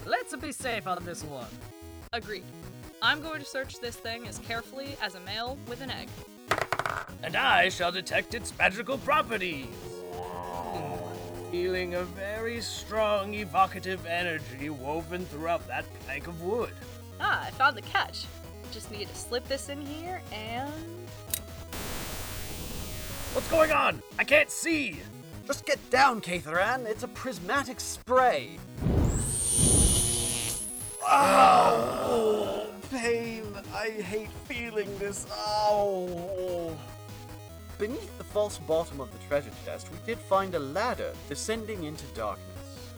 Let's 0.05 0.35
be 0.37 0.53
safe 0.53 0.87
on 0.87 1.05
this 1.05 1.25
one. 1.25 1.49
Agreed. 2.13 2.45
I'm 3.03 3.21
going 3.21 3.41
to 3.41 3.47
search 3.47 3.81
this 3.81 3.97
thing 3.97 4.27
as 4.27 4.39
carefully 4.39 4.97
as 5.03 5.15
a 5.15 5.21
male 5.21 5.59
with 5.69 5.81
an 5.81 5.91
egg. 5.91 6.09
And 7.23 7.37
I 7.37 7.69
shall 7.69 7.93
detect 7.93 8.35
its 8.35 8.57
magical 8.59 8.99
properties. 8.99 9.67
Feeling 11.51 11.95
a 11.95 12.03
very 12.03 12.61
strong 12.61 13.35
evocative 13.35 14.05
energy 14.07 14.71
woven 14.71 15.25
throughout 15.27 15.67
that 15.69 15.85
plank 16.05 16.27
of 16.27 16.43
wood. 16.43 16.73
Ah, 17.21 17.47
I 17.47 17.51
found 17.51 17.77
the 17.77 17.83
catch. 17.83 18.27
Just 18.73 18.91
need 18.91 19.09
to 19.09 19.15
slip 19.15 19.47
this 19.49 19.69
in 19.69 19.81
here 19.81 20.21
and. 20.33 20.73
What's 23.33 23.49
going 23.49 23.73
on? 23.73 24.03
I 24.19 24.25
can't 24.25 24.51
see! 24.51 25.01
Just 25.47 25.65
get 25.65 25.79
down, 25.91 26.21
Catharan. 26.21 26.87
It's 26.87 27.05
a 27.05 27.09
prismatic 27.09 27.79
spray. 27.79 28.59
Oh, 31.09 32.67
pain. 32.91 33.45
I 33.73 33.91
hate 33.91 34.31
feeling 34.49 34.89
this. 34.99 35.27
Oh. 35.31 36.77
beneath 37.79 38.19
the 38.19 38.25
false 38.25 38.59
bottom 38.59 39.01
of 39.01 39.13
the 39.13 39.19
treasure 39.29 39.53
chest, 39.65 39.89
we 39.93 39.99
did 40.05 40.19
find 40.19 40.55
a 40.57 40.59
ladder 40.59 41.13
descending 41.29 41.85
into 41.85 42.05
darkness. 42.07 42.95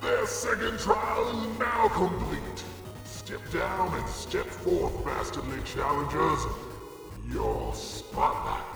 Their 0.00 0.26
second 0.26 0.78
trial 0.78 1.28
is 1.28 1.58
now 1.58 1.88
complete. 1.88 2.64
Step 3.04 3.40
down 3.52 3.98
and 3.98 4.08
step 4.08 4.46
forth, 4.46 5.04
masterly 5.04 5.60
challengers. 5.64 6.46
Your 7.32 7.74
spotlight. 7.74 8.69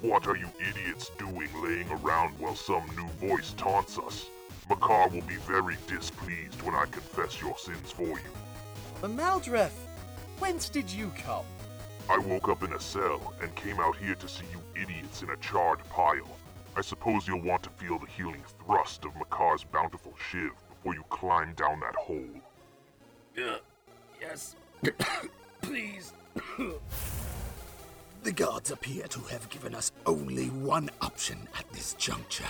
What 0.00 0.28
are 0.28 0.36
you 0.36 0.48
idiots 0.60 1.10
doing 1.18 1.48
laying 1.60 1.90
around 1.90 2.38
while 2.38 2.54
some 2.54 2.84
new 2.96 3.28
voice 3.28 3.52
taunts 3.56 3.98
us? 3.98 4.26
Makar 4.70 5.08
will 5.08 5.22
be 5.22 5.34
very 5.36 5.76
displeased 5.88 6.62
when 6.62 6.76
I 6.76 6.84
confess 6.84 7.40
your 7.40 7.58
sins 7.58 7.90
for 7.90 8.04
you. 8.04 8.30
But 9.00 9.10
Maldreth, 9.16 9.74
whence 10.38 10.68
did 10.68 10.88
you 10.88 11.10
come? 11.24 11.44
I 12.08 12.16
woke 12.16 12.48
up 12.48 12.62
in 12.62 12.74
a 12.74 12.80
cell 12.80 13.34
and 13.42 13.52
came 13.56 13.80
out 13.80 13.96
here 13.96 14.14
to 14.14 14.28
see 14.28 14.44
you 14.52 14.80
idiots 14.80 15.22
in 15.22 15.30
a 15.30 15.36
charred 15.38 15.80
pile. 15.90 16.30
I 16.76 16.80
suppose 16.80 17.26
you'll 17.26 17.42
want 17.42 17.64
to 17.64 17.70
feel 17.70 17.98
the 17.98 18.06
healing 18.06 18.44
thrust 18.64 19.04
of 19.04 19.16
Makar's 19.16 19.64
bountiful 19.64 20.14
shiv 20.30 20.52
before 20.68 20.94
you 20.94 21.02
climb 21.10 21.54
down 21.54 21.80
that 21.80 21.96
hole. 21.96 22.40
Uh, 23.36 23.58
yes. 24.20 24.54
Please. 25.60 26.12
The 28.28 28.34
gods 28.34 28.70
appear 28.70 29.04
to 29.04 29.20
have 29.20 29.48
given 29.48 29.74
us 29.74 29.90
only 30.04 30.48
one 30.48 30.90
option 31.00 31.48
at 31.58 31.64
this 31.72 31.94
juncture. 31.94 32.44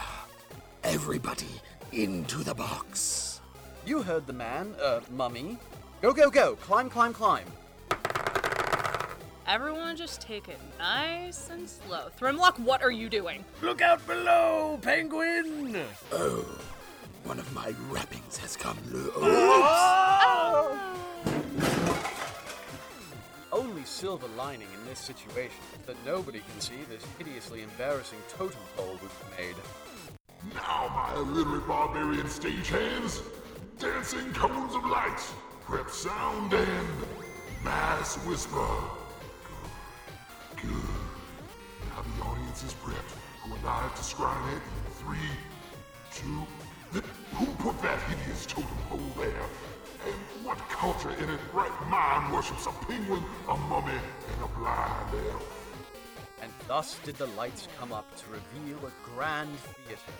Everybody 0.82 1.46
into 1.92 2.38
the 2.38 2.52
box. 2.52 3.40
You 3.86 4.02
heard 4.02 4.26
the 4.26 4.32
man, 4.32 4.74
uh, 4.82 5.02
mummy. 5.12 5.56
Go, 6.02 6.12
go, 6.12 6.30
go! 6.30 6.56
Climb, 6.56 6.90
climb, 6.90 7.12
climb! 7.12 7.46
Everyone 9.46 9.94
just 9.94 10.20
take 10.20 10.48
it 10.48 10.58
nice 10.80 11.48
and 11.48 11.70
slow. 11.70 12.08
Thrimlock, 12.18 12.58
what 12.58 12.82
are 12.82 12.90
you 12.90 13.08
doing? 13.08 13.44
Look 13.62 13.80
out 13.80 14.04
below, 14.04 14.80
penguin! 14.82 15.76
Oh, 16.10 16.44
one 17.22 17.38
of 17.38 17.54
my 17.54 17.72
wrappings 17.88 18.36
has 18.38 18.56
come 18.56 18.78
loose. 18.90 19.12
Only 19.14 19.62
silver 23.88 24.28
lining 24.36 24.68
in 24.74 24.88
this 24.88 24.98
situation 24.98 25.56
that 25.86 25.96
nobody 26.04 26.40
can 26.40 26.60
see 26.60 26.82
this 26.88 27.02
hideously 27.16 27.62
embarrassing 27.62 28.18
totem 28.28 28.60
pole 28.76 28.98
we've 29.00 29.38
made. 29.38 29.56
Now, 30.54 30.90
my 30.94 31.18
illiterate 31.18 31.66
barbarian 31.66 32.26
stagehands, 32.26 33.22
dancing 33.78 34.32
cones 34.34 34.74
of 34.74 34.84
light, 34.84 35.20
prep 35.64 35.90
sound 35.90 36.52
and 36.52 36.88
mass 37.64 38.16
whisper. 38.26 38.66
Good. 40.56 40.62
Good. 40.62 40.72
Now 41.88 42.02
the 42.02 42.24
audience 42.24 42.62
is 42.62 42.74
prepped. 42.74 43.14
Who 43.42 43.54
alive 43.54 43.94
to 43.94 44.02
scrying 44.02 44.56
it 44.56 44.62
in 44.62 44.92
three, 44.92 45.30
two. 46.14 46.46
Th- 46.92 47.04
who 47.34 47.46
put 47.62 47.80
that 47.82 48.00
hideous 48.02 48.46
totem 48.46 48.68
pole 48.88 49.00
there? 49.16 49.44
What 50.42 50.58
culture 50.68 51.10
in 51.10 51.28
its 51.28 51.42
right 51.52 51.88
mind 51.88 52.32
worships 52.32 52.66
a 52.66 52.70
penguin, 52.86 53.22
a 53.48 53.56
mummy, 53.56 53.92
and 53.92 54.44
a 54.44 54.58
blind 54.58 55.14
elf? 55.30 55.86
And 56.40 56.52
thus 56.66 56.98
did 57.04 57.16
the 57.16 57.26
lights 57.26 57.68
come 57.78 57.92
up 57.92 58.06
to 58.16 58.24
reveal 58.30 58.86
a 58.86 58.92
grand 59.04 59.56
theater. 59.58 60.12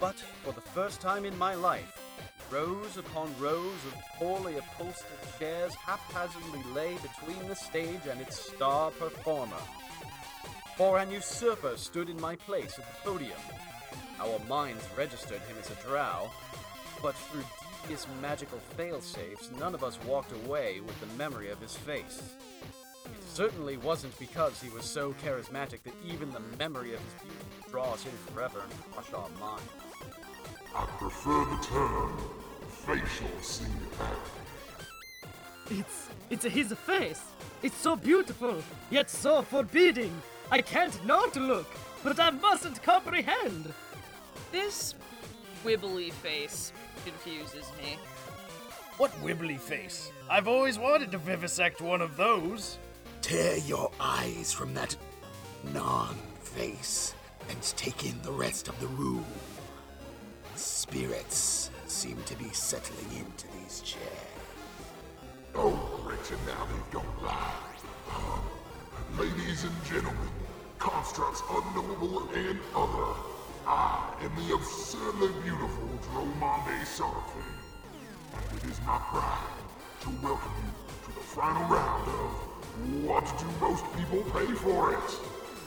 But 0.00 0.16
for 0.42 0.52
the 0.52 0.60
first 0.60 1.00
time 1.00 1.24
in 1.24 1.38
my 1.38 1.54
life, 1.54 2.00
rows 2.50 2.96
upon 2.96 3.32
rows 3.38 3.84
of 3.86 3.94
poorly 4.16 4.56
upholstered 4.56 5.18
chairs 5.38 5.74
haphazardly 5.74 6.62
lay 6.72 6.94
between 6.94 7.48
the 7.48 7.54
stage 7.54 8.06
and 8.10 8.20
its 8.20 8.38
star 8.38 8.90
performer. 8.92 9.62
For 10.76 10.98
an 10.98 11.10
usurper 11.10 11.76
stood 11.76 12.08
in 12.08 12.20
my 12.20 12.36
place 12.36 12.78
at 12.78 12.84
the 12.86 13.10
podium. 13.10 13.38
Our 14.20 14.38
minds 14.48 14.84
registered 14.96 15.42
him 15.42 15.56
as 15.60 15.70
a 15.70 15.82
drow, 15.86 16.30
but 17.02 17.14
through 17.14 17.44
devious 17.84 18.06
magical 18.22 18.58
failsafes, 18.78 19.54
none 19.58 19.74
of 19.74 19.84
us 19.84 19.98
walked 20.06 20.32
away 20.46 20.80
with 20.80 20.98
the 21.00 21.18
memory 21.18 21.50
of 21.50 21.60
his 21.60 21.76
face. 21.76 22.34
It 23.04 23.22
certainly 23.28 23.76
wasn't 23.76 24.18
because 24.18 24.62
he 24.62 24.70
was 24.70 24.86
so 24.86 25.14
charismatic 25.22 25.82
that 25.82 25.92
even 26.06 26.30
the 26.32 26.40
memory 26.58 26.94
of 26.94 27.00
his 27.00 27.14
beauty 27.14 27.36
would 27.60 27.70
draw 27.70 27.92
us 27.92 28.04
in 28.06 28.32
forever 28.32 28.62
and 28.62 28.92
crush 28.92 29.12
our 29.12 29.28
minds. 29.38 29.68
I 30.74 30.86
prefer 30.98 31.44
the 31.44 31.62
term 31.62 32.18
facial 32.68 33.42
singularity. 33.42 34.30
It's 35.70 36.08
it's 36.30 36.44
his 36.44 36.72
face. 36.72 37.22
It's 37.62 37.76
so 37.76 37.96
beautiful, 37.96 38.62
yet 38.90 39.10
so 39.10 39.42
forbidding. 39.42 40.14
I 40.50 40.62
can't 40.62 41.04
not 41.04 41.36
look, 41.36 41.70
but 42.02 42.18
I 42.18 42.30
mustn't 42.30 42.82
comprehend. 42.82 43.74
This 44.52 44.94
wibbly 45.64 46.12
face 46.12 46.72
confuses 47.04 47.70
me. 47.78 47.98
What 48.96 49.12
wibbly 49.22 49.58
face? 49.58 50.10
I've 50.30 50.48
always 50.48 50.78
wanted 50.78 51.10
to 51.12 51.18
vivisect 51.18 51.80
one 51.80 52.00
of 52.00 52.16
those. 52.16 52.78
Tear 53.22 53.56
your 53.58 53.90
eyes 54.00 54.52
from 54.52 54.74
that 54.74 54.96
non 55.72 56.16
face 56.42 57.14
and 57.48 57.60
take 57.76 58.04
in 58.04 58.20
the 58.22 58.32
rest 58.32 58.68
of 58.68 58.78
the 58.80 58.86
room. 58.86 59.24
Spirits 60.54 61.70
seem 61.86 62.16
to 62.26 62.36
be 62.36 62.48
settling 62.50 63.18
into 63.18 63.46
these 63.58 63.80
chairs. 63.80 64.02
Oh, 65.54 66.00
Gretchen, 66.04 66.38
now 66.46 66.66
they've 66.66 66.90
gone 66.90 67.14
live. 67.22 67.84
Um, 68.14 69.18
ladies 69.18 69.64
and 69.64 69.84
gentlemen, 69.84 70.28
constructs 70.78 71.42
unknowable 71.50 72.28
and 72.34 72.58
other, 72.74 73.12
I 73.66 74.12
am 74.22 74.34
the 74.36 74.54
absurdly 74.54 75.32
beautiful 75.42 75.88
Dromande 76.12 76.84
Sarafin. 76.84 77.48
And 78.34 78.58
it 78.58 78.70
is 78.70 78.78
my 78.86 78.98
pride 78.98 79.38
to 80.02 80.10
welcome 80.22 80.52
you 80.64 80.72
to 81.06 81.14
the 81.14 81.20
final 81.20 81.62
round 81.68 82.08
of 82.08 83.04
What 83.04 83.24
Do 83.38 83.46
Most 83.60 83.84
People 83.96 84.22
Pay 84.32 84.52
For 84.52 84.92
It? 84.92 85.10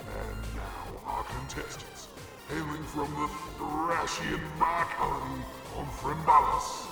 And 0.06 0.38
now 0.56 1.02
our 1.06 1.24
contestants, 1.24 2.10
hailing 2.50 2.84
from 2.84 3.10
the 3.16 3.28
Thrashian 3.58 4.42
Marconi 4.60 5.42
on 5.76 5.86
Frembalis, 5.98 6.88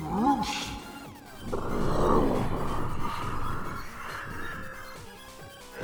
Roosh 0.00 0.68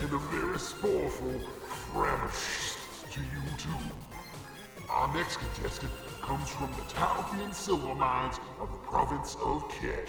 and 0.00 0.12
a 0.12 0.18
very 0.18 0.58
sporeful 0.58 1.40
Framish 1.92 2.76
to 3.10 3.20
you 3.20 3.42
too. 3.56 4.07
Our 4.90 5.14
next 5.14 5.36
contestant 5.36 5.92
comes 6.22 6.48
from 6.48 6.70
the 6.72 6.82
Talpian 6.94 7.52
silver 7.52 7.94
mines 7.94 8.40
of 8.58 8.72
the 8.72 8.78
province 8.78 9.34
of 9.34 9.68
Kesh. 9.68 10.08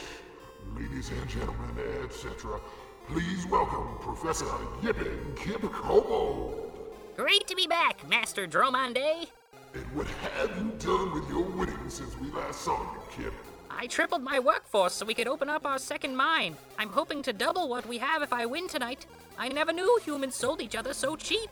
Ladies 0.73 1.09
and 1.09 1.27
gentlemen, 1.27 1.77
etc., 2.05 2.61
please 3.09 3.45
welcome 3.47 3.97
Professor 3.99 4.45
Yippin 4.81 5.35
Kip 5.35 5.61
Kobo. 5.61 6.71
Great 7.17 7.45
to 7.47 7.55
be 7.55 7.67
back, 7.67 8.07
Master 8.07 8.47
Dromande. 8.47 9.27
And 9.73 9.83
what 9.93 10.07
have 10.07 10.55
you 10.57 10.71
done 10.79 11.13
with 11.13 11.29
your 11.29 11.43
winnings 11.43 11.95
since 11.95 12.17
we 12.17 12.31
last 12.31 12.61
saw 12.61 12.79
you, 12.79 13.01
Kip? 13.11 13.33
I 13.69 13.85
tripled 13.87 14.23
my 14.23 14.39
workforce 14.39 14.93
so 14.93 15.05
we 15.05 15.13
could 15.13 15.27
open 15.27 15.49
up 15.49 15.65
our 15.65 15.77
second 15.77 16.15
mine. 16.15 16.55
I'm 16.77 16.89
hoping 16.89 17.21
to 17.23 17.33
double 17.33 17.67
what 17.67 17.85
we 17.85 17.97
have 17.97 18.21
if 18.21 18.31
I 18.31 18.45
win 18.45 18.69
tonight. 18.69 19.05
I 19.37 19.49
never 19.49 19.73
knew 19.73 19.99
humans 20.05 20.35
sold 20.35 20.61
each 20.61 20.75
other 20.75 20.93
so 20.93 21.17
cheap. 21.17 21.49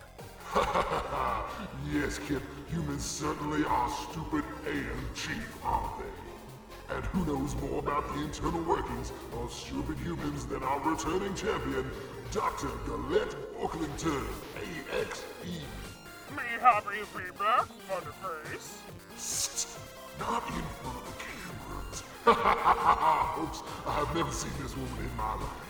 yes, 1.94 2.20
Kip, 2.28 2.42
humans 2.70 3.04
certainly 3.04 3.66
are 3.66 3.90
stupid 3.90 4.44
and 4.66 5.16
cheap, 5.16 5.44
aren't 5.64 6.00
they? 6.00 6.96
And 6.96 7.04
who 7.06 7.26
knows 7.26 7.54
more 7.56 7.80
about 7.80 8.08
the 8.16 8.24
internal 8.24 8.64
workings 8.64 9.12
of 9.34 9.52
stupid 9.52 9.98
humans 9.98 10.46
than 10.46 10.64
our 10.64 10.80
returning 10.80 11.36
champion, 11.36 11.90
Dr. 12.32 12.70
Galette 12.86 13.36
Orklington, 13.60 14.26
AXE. 14.94 15.24
Me 16.36 16.44
happy 16.62 16.98
be 17.16 17.24
back, 17.38 17.68
Butterface. 17.90 19.78
Not 20.20 20.48
in 20.48 20.64
front 20.82 20.98
of 20.98 21.06
the 21.06 21.24
cameras. 21.24 22.04
Ha 22.24 22.34
ha 22.34 22.56
ha 22.56 22.74
ha 22.74 22.96
ha, 22.96 23.36
folks, 23.36 23.64
I 23.86 23.92
have 23.92 24.16
never 24.16 24.32
seen 24.32 24.52
this 24.62 24.76
woman 24.76 24.98
in 25.00 25.18
my 25.18 25.36
life. 25.36 25.67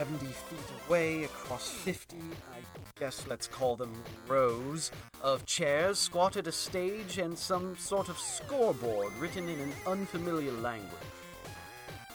70 0.00 0.24
feet 0.24 0.58
away, 0.88 1.24
across 1.24 1.68
50, 1.68 2.16
I 2.16 2.60
guess 2.98 3.26
let's 3.28 3.46
call 3.46 3.76
them 3.76 3.92
rows, 4.26 4.90
of 5.22 5.44
chairs 5.44 5.98
squatted 5.98 6.46
a 6.46 6.52
stage 6.52 7.18
and 7.18 7.38
some 7.38 7.76
sort 7.76 8.08
of 8.08 8.18
scoreboard 8.18 9.12
written 9.20 9.46
in 9.46 9.60
an 9.60 9.72
unfamiliar 9.86 10.52
language. 10.52 10.90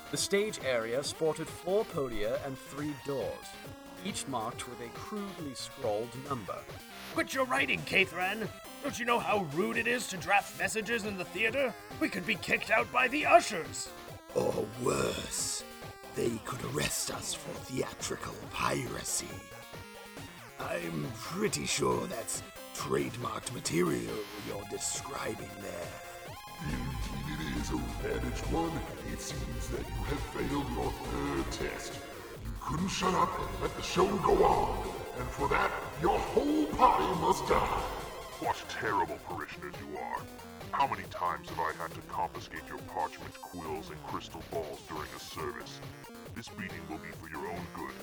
The 0.10 0.18
stage 0.18 0.60
area 0.66 1.04
sported 1.04 1.48
four 1.48 1.86
podia 1.86 2.44
and 2.44 2.58
three 2.58 2.96
doors, 3.06 3.46
each 4.04 4.28
marked 4.28 4.68
with 4.68 4.80
a 4.80 4.90
crudely 4.96 5.54
scrawled 5.54 6.10
number. 6.28 6.58
Quit 7.14 7.36
your 7.36 7.46
writing, 7.46 7.82
Caithran. 7.82 8.48
Don't 8.82 8.98
you 8.98 9.06
know 9.06 9.20
how 9.20 9.46
rude 9.54 9.78
it 9.78 9.86
is 9.86 10.08
to 10.08 10.18
draft 10.18 10.58
messages 10.58 11.06
in 11.06 11.20
the 11.20 11.26
theater? 11.26 11.72
We 12.00 12.10
could 12.10 12.26
be 12.26 12.34
kicked 12.34 12.72
out 12.72 12.92
by 12.92 13.10
the 13.10 13.28
ushers. 13.28 13.90
Or 14.34 14.66
worse, 14.82 15.64
they 16.16 16.32
could 16.46 16.64
arrest 16.74 17.12
us 17.12 17.34
for 17.34 17.54
theatrical 17.66 18.34
piracy. 18.52 19.28
I'm 20.60 21.12
pretty 21.18 21.66
sure 21.66 22.08
that's 22.08 22.42
trademarked 22.74 23.54
material 23.54 24.16
you're 24.48 24.64
describing 24.72 25.50
there. 25.62 25.92
It 26.68 27.60
is, 27.62 27.72
O 27.72 27.82
Bandage 28.02 28.40
One. 28.52 28.72
It 29.12 29.20
seems 29.20 29.68
that 29.70 29.86
you 29.86 30.04
have 30.06 30.20
failed 30.34 30.70
your 30.72 30.92
third 30.92 31.52
test. 31.52 31.94
You 32.46 32.52
couldn't 32.62 32.88
shut 32.88 33.14
up 33.14 33.38
and 33.38 33.62
let 33.62 33.76
the 33.76 33.84
show 33.84 34.08
go 34.18 34.44
on, 34.44 34.88
and 35.20 35.28
for 35.28 35.50
that, 35.50 35.72
your 36.02 36.18
whole 36.18 36.66
party 36.68 37.20
must 37.20 37.48
die. 37.48 37.95
What 38.40 38.58
terrible 38.68 39.18
parishioners 39.30 39.74
you 39.80 39.98
are. 39.98 40.22
How 40.72 40.88
many 40.88 41.04
times 41.10 41.48
have 41.48 41.60
I 41.60 41.72
had 41.82 41.92
to 41.92 42.02
confiscate 42.10 42.68
your 42.68 42.80
parchment, 42.80 43.34
quills, 43.42 43.90
and 43.90 44.04
crystal 44.04 44.44
balls 44.52 44.82
during 44.90 45.08
a 45.16 45.20
service? 45.20 45.80
This 46.36 46.50
beating 46.50 46.84
will 46.90 46.98
be 46.98 47.16
for 47.16 47.30
your 47.30 47.48
own 47.48 47.66
good. 47.74 47.96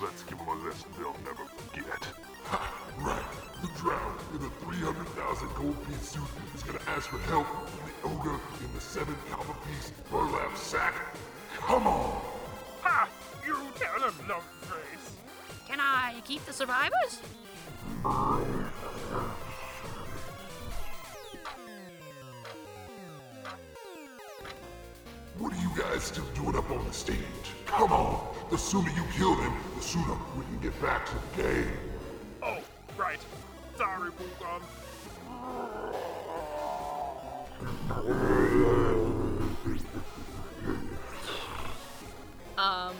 Let's 0.00 0.22
give 0.22 0.38
them 0.38 0.48
a 0.48 0.54
lesson 0.64 0.88
they'll 0.96 1.14
never 1.24 1.44
forget. 1.44 2.08
Ha! 2.44 2.72
Right. 2.96 3.22
The 3.60 3.68
drowned 3.78 4.20
in 4.32 4.40
the 4.40 4.48
300,000 4.64 5.48
gold 5.54 5.86
piece 5.86 6.08
suit 6.08 6.22
is 6.54 6.62
gonna 6.62 6.80
ask 6.86 7.10
for 7.10 7.18
help 7.28 7.46
from 7.46 7.84
the 7.86 8.16
ogre 8.16 8.40
in 8.64 8.72
the 8.72 8.80
seven 8.80 9.14
copper 9.30 9.52
piece 9.68 9.92
burlap 10.10 10.56
sack. 10.56 10.94
Come 11.58 11.86
on! 11.86 12.22
Ha! 12.80 13.06
You 13.46 13.58
tell 13.78 14.08
him, 14.08 14.14
love 14.26 14.44
face. 14.62 15.12
Can 15.68 15.80
I 15.80 16.22
keep 16.24 16.46
the 16.46 16.54
survivors? 16.54 17.20
guys 25.76 26.04
still 26.04 26.24
doing 26.34 26.56
up 26.56 26.70
on 26.70 26.86
the 26.86 26.92
stage? 26.92 27.16
Come 27.66 27.92
on! 27.92 28.34
The 28.50 28.56
sooner 28.56 28.90
you 28.90 29.04
kill 29.12 29.34
them, 29.34 29.54
the 29.76 29.82
sooner 29.82 30.16
we 30.36 30.44
can 30.44 30.58
get 30.62 30.80
back 30.80 31.04
to 31.06 31.12
the 31.14 31.42
game. 31.42 31.72
Oh, 32.42 32.58
right. 32.96 33.20
Sorry, 33.76 34.10
Bugum. 34.10 34.62
Um, 42.56 42.94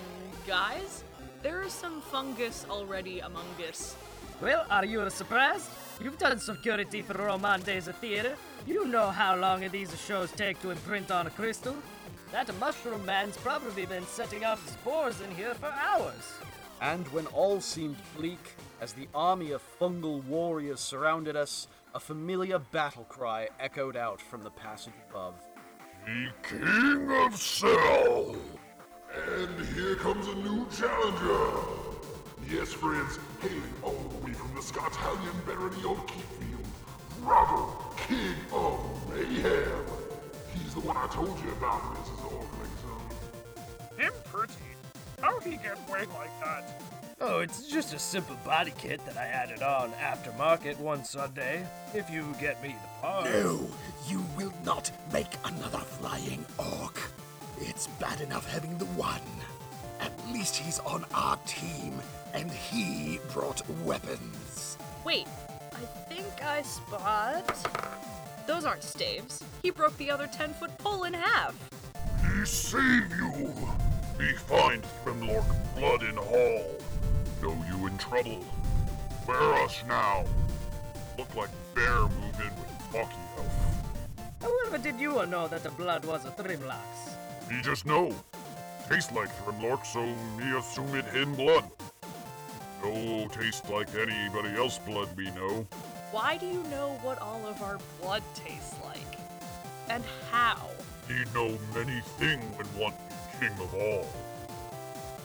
guys, 0.47 1.03
there 1.43 1.63
is 1.63 1.73
some 1.73 2.03
fungus 2.03 2.67
already 2.69 3.21
among 3.21 3.47
us. 3.67 3.97
Well, 4.43 4.67
are 4.69 4.85
you 4.85 5.09
surprised? 5.09 5.71
You've 5.99 6.19
done 6.19 6.39
security 6.39 7.01
for 7.01 7.15
Roman 7.15 7.63
Days 7.63 7.89
of 7.89 7.97
Theater. 7.97 8.37
You 8.67 8.85
know 8.87 9.09
how 9.09 9.35
long 9.35 9.67
these 9.71 9.99
shows 9.99 10.31
take 10.33 10.61
to 10.61 10.71
imprint 10.73 11.11
on 11.11 11.27
a 11.27 11.31
crystal. 11.31 11.75
That 12.33 12.53
mushroom 12.59 13.05
man's 13.07 13.37
probably 13.37 13.87
been 13.87 14.07
setting 14.07 14.45
off 14.45 14.69
spores 14.69 15.21
in 15.21 15.31
here 15.35 15.55
for 15.55 15.73
hours. 15.73 16.35
And 16.81 17.07
when 17.09 17.27
all 17.29 17.61
seemed 17.61 17.97
bleak, 18.17 18.55
as 18.81 18.93
the 18.93 19.09
army 19.15 19.53
of 19.53 19.63
fungal 19.81 20.23
warriors 20.25 20.81
surrounded 20.81 21.37
us, 21.37 21.69
a 21.95 22.01
familiar 22.01 22.59
battle 22.59 23.05
cry 23.05 23.49
echoed 23.61 23.97
out 23.97 24.21
from 24.21 24.43
the 24.43 24.51
passage 24.51 24.93
above. 25.09 25.35
The 26.05 26.29
King 26.43 27.11
of 27.11 27.37
Cell! 27.37 28.37
And 29.15 29.67
here 29.75 29.97
comes 29.97 30.27
a 30.29 30.35
new 30.35 30.67
challenger! 30.77 31.51
Yes, 32.51 32.73
friends, 32.73 33.19
hailing 33.41 33.63
all 33.83 34.05
the 34.11 34.27
way 34.27 34.33
from 34.33 34.55
the 34.55 34.61
Scottalian 34.61 35.47
barony 35.47 35.83
of 35.85 36.07
Keithfield, 36.07 36.67
Robert, 37.23 37.97
King 37.97 38.37
of 38.53 39.15
Mayhem! 39.15 40.06
He's 40.77 40.83
the 40.83 40.89
one 40.89 40.97
I 40.99 41.07
told 41.07 41.39
you 41.41 41.51
about, 41.53 41.81
Mrs. 41.95 42.21
Orglington. 42.33 43.99
Him 43.99 44.13
pretty. 44.25 44.53
How'd 45.23 45.43
he 45.43 45.57
get 45.57 45.79
weight 45.89 46.09
like 46.11 46.41
that? 46.45 46.83
Oh, 47.19 47.39
it's 47.39 47.67
just 47.67 47.95
a 47.95 47.99
simple 47.99 48.37
body 48.45 48.75
kit 48.77 49.01
that 49.07 49.17
I 49.17 49.25
added 49.25 49.63
on 49.63 49.93
aftermarket 49.93 50.79
one 50.79 51.03
Sunday. 51.03 51.67
If 51.95 52.11
you 52.11 52.35
get 52.39 52.63
me 52.63 52.77
the 52.83 53.01
part. 53.01 53.25
No, 53.25 53.67
you 54.07 54.23
will 54.37 54.53
not 54.67 54.91
make 55.15 55.33
another 55.45 55.79
flying 55.79 56.45
orc. 56.59 57.01
It's 57.59 57.87
bad 57.99 58.21
enough 58.21 58.47
having 58.47 58.77
the 58.77 58.85
one. 58.87 59.23
At 60.01 60.13
least 60.31 60.57
he's 60.57 60.79
on 60.81 61.07
our 61.15 61.39
team, 61.47 61.95
and 62.35 62.51
he 62.51 63.19
brought 63.33 63.67
weapons. 63.85 64.77
Wait, 65.05 65.27
I 65.73 65.87
think 66.13 66.45
I 66.45 66.61
spot. 66.61 67.97
Those 68.47 68.65
aren't 68.65 68.85
staves. 68.85 69.43
He 69.63 69.71
broke 69.71 69.97
the 69.99 70.11
other 70.11 70.29
10 70.29 70.55
foot 70.55 70.77
pole 70.79 71.05
in 71.05 71.15
half. 71.15 71.55
He 72.23 72.45
save 72.45 73.11
you! 73.11 73.53
Be 74.19 74.33
find 74.33 74.83
Grimlork 75.05 75.45
blood 75.77 76.03
in 76.03 76.17
hall. 76.17 76.65
Know 77.43 77.57
you 77.69 77.87
in 77.87 77.99
trouble. 77.99 78.45
Bear 79.27 79.55
us 79.55 79.83
now. 79.89 80.25
Look 81.19 81.35
like 81.35 81.51
bear 81.75 82.03
move 82.03 82.41
in 82.41 82.53
with 82.61 82.93
Bucky 82.93 83.17
Elf. 83.37 83.57
However, 84.41 84.79
did 84.79 85.01
you 85.01 85.27
know 85.27 85.49
that 85.49 85.63
the 85.63 85.71
blood 85.71 86.05
was 86.05 86.25
a 86.25 86.31
Trimlocks? 86.31 87.51
Me 87.51 87.61
just 87.63 87.85
know. 87.85 88.15
Taste 88.89 89.13
like 89.13 89.29
Grimlork, 89.45 89.85
so 89.85 90.03
me 90.39 90.57
assume 90.57 90.95
it 90.95 91.05
him 91.07 91.35
blood. 91.35 91.65
No 92.83 93.27
taste 93.29 93.69
like 93.69 93.89
anybody 93.95 94.57
else 94.57 94.79
blood 94.79 95.09
we 95.17 95.25
know. 95.33 95.67
Why 96.13 96.37
do 96.37 96.47
you 96.47 96.63
know 96.65 96.99
what 97.03 97.21
all 97.21 97.45
of 97.47 97.61
our 97.63 97.79
blood 98.01 98.23
tastes 98.35 98.77
like? 98.85 99.19
And 99.89 100.05
how? 100.31 100.71
Need 101.09 101.35
know 101.35 101.59
many 101.75 102.01
thing 102.19 102.39
when 102.57 102.67
want 102.81 102.95
be 103.09 103.47
king 103.47 103.53
of 103.61 103.75
all. 103.75 104.07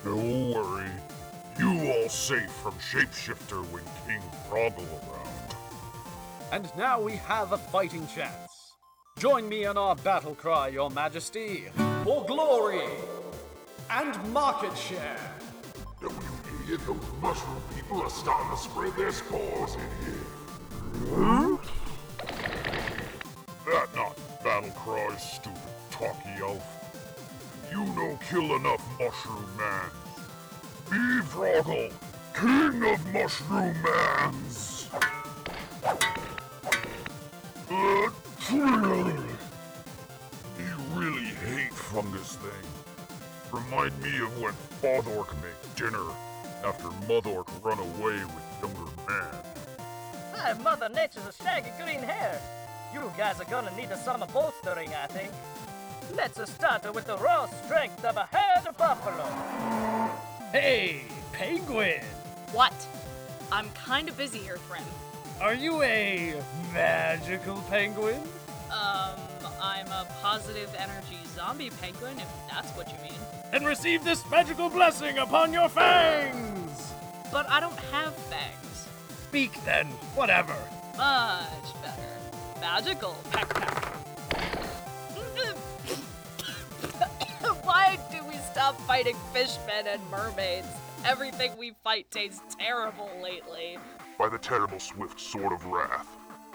No 0.04 0.16
worry. 0.52 0.90
You 1.58 1.92
all 1.92 2.08
safe 2.08 2.50
from 2.50 2.72
shapeshifter 2.74 3.64
when 3.70 3.84
King 4.06 4.22
Froggle 4.50 4.86
around. 5.08 5.54
And 6.50 6.70
now 6.76 7.00
we 7.00 7.12
have 7.12 7.52
a 7.52 7.58
fighting 7.58 8.06
chance. 8.08 8.72
Join 9.18 9.48
me 9.48 9.64
in 9.66 9.76
our 9.76 9.94
battle 9.94 10.34
cry, 10.34 10.68
Your 10.68 10.90
Majesty, 10.90 11.66
for 12.02 12.24
glory 12.24 12.88
and 13.88 14.32
market 14.32 14.76
share. 14.76 15.20
No, 16.02 16.08
you 16.08 16.64
idiot, 16.64 16.80
those 16.86 16.96
mushroom 17.20 17.62
people 17.74 18.02
are 18.02 18.10
starting 18.10 18.50
to 18.50 18.56
spread 18.56 18.96
their 18.96 19.12
spores 19.12 19.74
in 19.74 19.80
here. 20.04 20.41
That 23.66 23.88
not 23.94 24.16
battle 24.44 24.70
cry, 24.70 25.16
stupid 25.16 25.58
talky 25.90 26.30
elf. 26.40 26.64
You 27.70 27.84
no 27.84 28.18
kill 28.28 28.54
enough 28.56 28.84
mushroom 29.00 29.46
mans. 29.56 29.92
Be 30.90 31.20
Froggle, 31.26 31.92
king 32.34 32.84
of 32.84 33.12
mushroom 33.12 33.76
mans. 33.82 34.88
You 40.58 40.76
really 40.94 41.24
hate 41.24 41.72
fungus 41.72 42.36
thing. 42.36 42.68
Remind 43.52 44.00
me 44.02 44.18
of 44.18 44.40
when 44.40 44.54
Fothork 44.80 45.34
make 45.42 45.74
dinner 45.76 46.06
after 46.64 46.88
Motherk 47.08 47.48
run 47.64 47.78
away 47.78 48.24
with 48.24 48.44
younger 48.62 48.90
man. 49.08 49.51
My 50.42 50.54
Mother 50.54 50.88
Nature's 50.88 51.24
a 51.28 51.42
shaggy 51.44 51.70
green 51.78 52.00
hair. 52.00 52.40
You 52.92 53.12
guys 53.16 53.40
are 53.40 53.44
gonna 53.44 53.74
need 53.76 53.90
a 53.92 53.96
summer 53.96 54.26
bolstering, 54.26 54.90
I 54.92 55.06
think. 55.06 55.30
Let's 56.16 56.50
start 56.50 56.92
with 56.92 57.06
the 57.06 57.16
raw 57.18 57.46
strength 57.46 58.04
of 58.04 58.16
a 58.16 58.28
herd 58.32 58.66
of 58.66 58.76
buffalo. 58.76 59.24
Hey, 60.50 61.02
penguin! 61.32 62.02
What? 62.50 62.74
I'm 63.52 63.70
kinda 63.86 64.10
busy 64.12 64.40
here, 64.40 64.56
friend. 64.56 64.84
Are 65.40 65.54
you 65.54 65.80
a 65.84 66.34
magical 66.74 67.62
penguin? 67.70 68.20
Um, 68.72 69.20
I'm 69.60 69.86
a 69.86 70.08
positive 70.20 70.74
energy 70.76 71.20
zombie 71.36 71.70
penguin, 71.80 72.18
if 72.18 72.28
that's 72.50 72.70
what 72.72 72.88
you 72.88 72.98
mean. 73.04 73.20
Then 73.52 73.64
receive 73.64 74.02
this 74.02 74.28
magical 74.28 74.68
blessing 74.68 75.18
upon 75.18 75.52
your 75.52 75.68
fangs! 75.68 76.92
But 77.30 77.48
I 77.48 77.60
don't 77.60 77.78
have 77.92 78.12
fangs. 78.14 78.61
Speak 79.32 79.64
then, 79.64 79.86
whatever. 80.14 80.54
Much 80.94 81.72
better. 81.80 82.02
Magical 82.60 83.16
peck 83.30 83.48
peck. 83.48 83.82
Why 87.64 87.98
do 88.10 88.22
we 88.28 88.34
stop 88.52 88.78
fighting 88.82 89.16
fishmen 89.32 89.86
and 89.86 90.02
mermaids? 90.10 90.66
Everything 91.06 91.56
we 91.56 91.72
fight 91.82 92.10
tastes 92.10 92.42
terrible 92.58 93.08
lately. 93.22 93.78
By 94.18 94.28
the 94.28 94.36
terrible 94.36 94.78
swift 94.78 95.18
sword 95.18 95.54
of 95.54 95.64
wrath. 95.64 96.08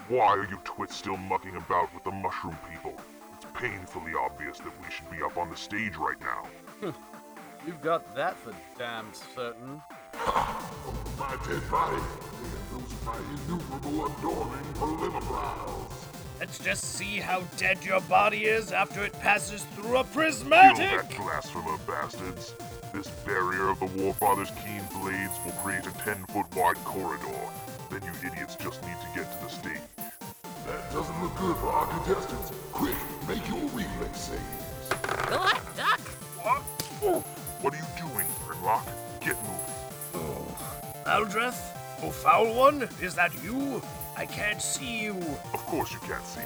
Why 0.07 0.27
are 0.27 0.45
you 0.45 0.59
twits 0.63 0.97
still 0.97 1.17
mucking 1.17 1.55
about 1.55 1.91
with 1.95 2.03
the 2.03 2.11
mushroom 2.11 2.59
people? 2.71 2.93
It's 3.37 3.47
painfully 3.59 4.11
obvious 4.15 4.59
that 4.59 4.73
we 4.83 4.91
should 4.91 5.09
be 5.09 5.23
up 5.23 5.35
on 5.39 5.49
the 5.49 5.57
stage 5.57 5.95
right 5.95 6.21
now. 6.21 6.47
You've 7.67 7.81
got 7.81 8.15
that 8.15 8.37
for 8.37 8.53
damn 8.77 9.13
certain. 9.35 9.81
My 11.19 11.35
dead 11.45 11.69
body, 11.69 12.01
those 12.71 12.93
are 12.93 13.05
my 13.05 13.19
innumerable 13.43 14.05
adorning 14.05 14.73
polymerbrows. 14.75 15.91
Let's 16.39 16.59
just 16.59 16.95
see 16.95 17.17
how 17.17 17.41
dead 17.57 17.83
your 17.83 17.99
body 18.01 18.45
is 18.45 18.71
after 18.71 19.03
it 19.03 19.11
passes 19.19 19.65
through 19.75 19.97
a 19.97 20.03
Kill 20.05 20.13
prismatic! 20.13 21.09
that 21.09 21.17
blasphemer 21.17 21.77
bastards. 21.85 22.55
This 22.93 23.09
barrier 23.25 23.67
of 23.67 23.81
the 23.81 23.87
Warfather's 23.87 24.51
keen 24.63 24.81
blades 25.01 25.33
will 25.43 25.51
create 25.61 25.85
a 25.85 25.91
10 26.05 26.23
foot 26.27 26.45
wide 26.55 26.77
corridor. 26.85 27.51
Then 27.91 28.01
you 28.01 28.31
idiots 28.31 28.55
just 28.55 28.81
need 28.83 28.95
to 29.01 29.19
get 29.19 29.29
to 29.29 29.43
the 29.43 29.49
stage. 29.49 29.81
That 29.97 30.89
doesn't 30.93 31.21
look 31.21 31.35
good 31.35 31.57
for 31.57 31.67
our 31.67 31.87
contestants. 31.87 32.53
Quick, 32.71 32.95
make 33.27 33.45
your 33.49 33.59
reflex 33.71 34.19
saves. 34.21 34.89
Galak, 34.89 35.75
duck! 35.75 35.99
What? 37.01 37.36
What 37.61 37.73
are 37.73 37.77
you 37.77 37.83
doing, 37.97 38.25
Grimlock? 38.45 38.85
Get 39.19 39.35
moving. 39.41 39.73
Oh, 40.13 41.03
Aldreth? 41.07 41.75
Oh, 42.03 42.11
foul 42.11 42.53
one? 42.53 42.87
Is 43.01 43.15
that 43.15 43.31
you? 43.43 43.81
I 44.15 44.27
can't 44.27 44.61
see 44.61 45.01
you. 45.01 45.13
Of 45.53 45.65
course 45.65 45.91
you 45.91 45.99
can't 46.01 46.25
see 46.25 46.41
me. 46.41 46.45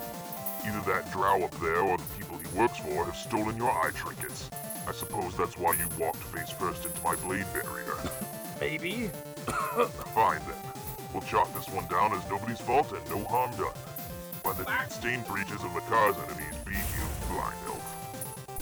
Either 0.68 0.80
that 0.92 1.12
drow 1.12 1.44
up 1.44 1.52
there 1.60 1.82
or 1.82 1.98
the 1.98 2.04
people 2.18 2.38
he 2.38 2.48
works 2.58 2.78
for 2.78 3.04
have 3.04 3.16
stolen 3.16 3.58
your 3.58 3.72
eye 3.72 3.92
trinkets. 3.94 4.50
I 4.88 4.94
suppose 4.94 5.36
that's 5.36 5.58
why 5.58 5.74
you 5.74 5.86
walked 6.00 6.24
face 6.24 6.50
first 6.50 6.86
into 6.86 7.02
my 7.04 7.16
blade 7.16 7.46
barrier. 7.54 7.98
Maybe. 8.62 9.10
Fine 10.16 10.42
then. 10.48 10.72
We'll 11.14 11.24
chalk 11.24 11.54
this 11.54 11.68
one 11.68 11.88
down 11.88 12.14
as 12.14 12.30
nobody's 12.30 12.62
fault 12.62 12.94
and 12.94 13.10
no 13.10 13.26
harm 13.26 13.52
done. 13.58 13.76
By 14.44 14.54
the 14.54 14.66
stained 14.88 15.28
breeches 15.28 15.62
of 15.62 15.72
Makar's 15.72 16.16
enemies 16.18 16.56
be 16.66 16.72
you, 16.72 17.08
blind. 17.30 17.71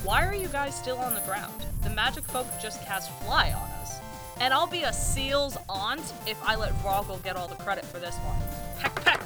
Why 0.03 0.25
are 0.25 0.33
you 0.33 0.47
guys 0.47 0.75
still 0.75 0.97
on 0.97 1.13
the 1.13 1.19
ground? 1.21 1.53
The 1.83 1.89
magic 1.89 2.23
folk 2.23 2.47
just 2.61 2.81
cast 2.85 3.11
fly 3.19 3.51
on 3.51 3.69
us. 3.81 3.99
And 4.39 4.53
I'll 4.53 4.65
be 4.65 4.83
a 4.83 4.93
seal's 4.93 5.57
aunt 5.67 6.13
if 6.25 6.41
I 6.41 6.55
let 6.55 6.71
Vroggle 6.81 7.21
get 7.21 7.35
all 7.35 7.49
the 7.49 7.55
credit 7.55 7.83
for 7.83 7.99
this 7.99 8.15
one. 8.19 8.37
Peck 8.79 8.95
peck! 9.03 9.19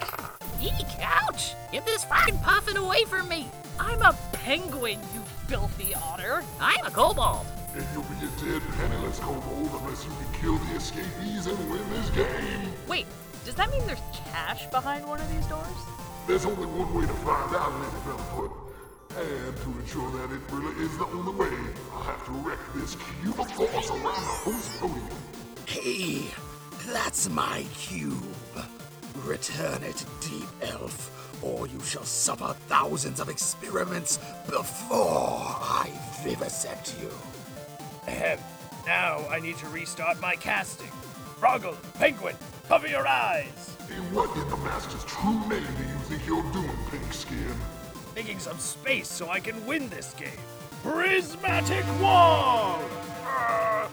Eek, 0.60 0.88
ouch! 1.00 1.54
Get 1.72 1.86
this 1.86 2.04
fucking 2.06 2.40
puffin 2.40 2.78
away 2.78 3.06
from 3.06 3.30
me! 3.30 3.52
I'm 3.80 4.02
a 4.02 4.18
penguin, 4.32 5.00
you 5.14 5.22
filthy 5.48 5.94
otter! 5.94 6.44
I'm 6.60 6.84
a 6.84 6.90
kobold! 6.90 7.46
And 7.76 7.86
you'll 7.94 8.04
be 8.04 8.26
a 8.26 8.44
dead, 8.44 8.62
penniless 8.76 9.20
kobold 9.20 9.70
unless 9.80 10.04
you 10.04 10.12
can 10.12 10.42
kill 10.42 10.58
the 10.58 10.76
escapees 10.76 11.46
and 11.46 11.70
win 11.70 11.88
this 11.92 12.10
game. 12.10 12.74
Wait, 12.88 13.06
does 13.46 13.54
that 13.56 13.70
mean 13.70 13.86
there's 13.86 14.02
cash 14.32 14.66
behind 14.72 15.06
one 15.06 15.22
of 15.22 15.32
these 15.32 15.46
doors? 15.46 15.68
There's 16.28 16.46
only 16.46 16.66
one 16.66 16.92
way 16.96 17.06
to 17.06 17.14
find 17.14 17.56
out, 17.56 17.74
Lady 17.74 17.92
Featherfoot. 18.08 18.52
And 19.16 19.56
to 19.58 19.80
ensure 19.80 20.10
that 20.12 20.34
it 20.34 20.42
really 20.52 20.84
is 20.84 20.98
the 20.98 21.06
only 21.06 21.34
way, 21.34 21.56
I'll 21.94 22.02
have 22.02 22.26
to 22.26 22.32
wreck 22.32 22.58
this 22.76 22.96
cube 23.22 23.40
of 23.40 23.52
force 23.52 23.92
around 23.92 24.04
the 24.04 24.10
host 24.10 24.80
podium. 24.80 25.08
Hey, 25.68 26.26
that's 26.92 27.30
my 27.30 27.64
cube. 27.76 28.24
Return 29.24 29.84
it, 29.84 30.04
deep 30.20 30.48
elf, 30.64 31.40
or 31.44 31.68
you 31.68 31.80
shall 31.82 32.04
suffer 32.04 32.56
thousands 32.68 33.20
of 33.20 33.30
experiments 33.30 34.18
before 34.48 35.46
I 35.48 35.92
vivisect 36.24 36.96
you. 37.00 37.12
Ahem. 38.08 38.40
Now 38.88 39.26
I 39.30 39.40
need 39.40 39.58
to 39.58 39.68
restart 39.68 40.20
my 40.20 40.36
casting. 40.36 40.92
Froggle, 41.40 41.76
Penguin, 41.94 42.36
cover 42.68 42.88
your 42.88 43.08
eyes. 43.08 43.78
And 43.92 44.16
what 44.16 44.36
in 44.36 44.50
the 44.50 44.58
master's 44.58 45.06
true 45.06 45.40
name 45.48 45.64
do 45.78 45.84
you 45.84 46.00
think 46.08 46.26
you're 46.26 46.52
doing, 46.52 46.78
Pink 46.90 47.14
Skin? 47.14 47.56
Making 48.16 48.40
some 48.40 48.60
space 48.60 49.08
so 49.10 49.30
I 49.30 49.40
can 49.40 49.66
win 49.66 49.90
this 49.90 50.14
game. 50.14 50.30
Prismatic 50.84 51.86
Wall! 52.00 52.80
Uh, 53.26 53.88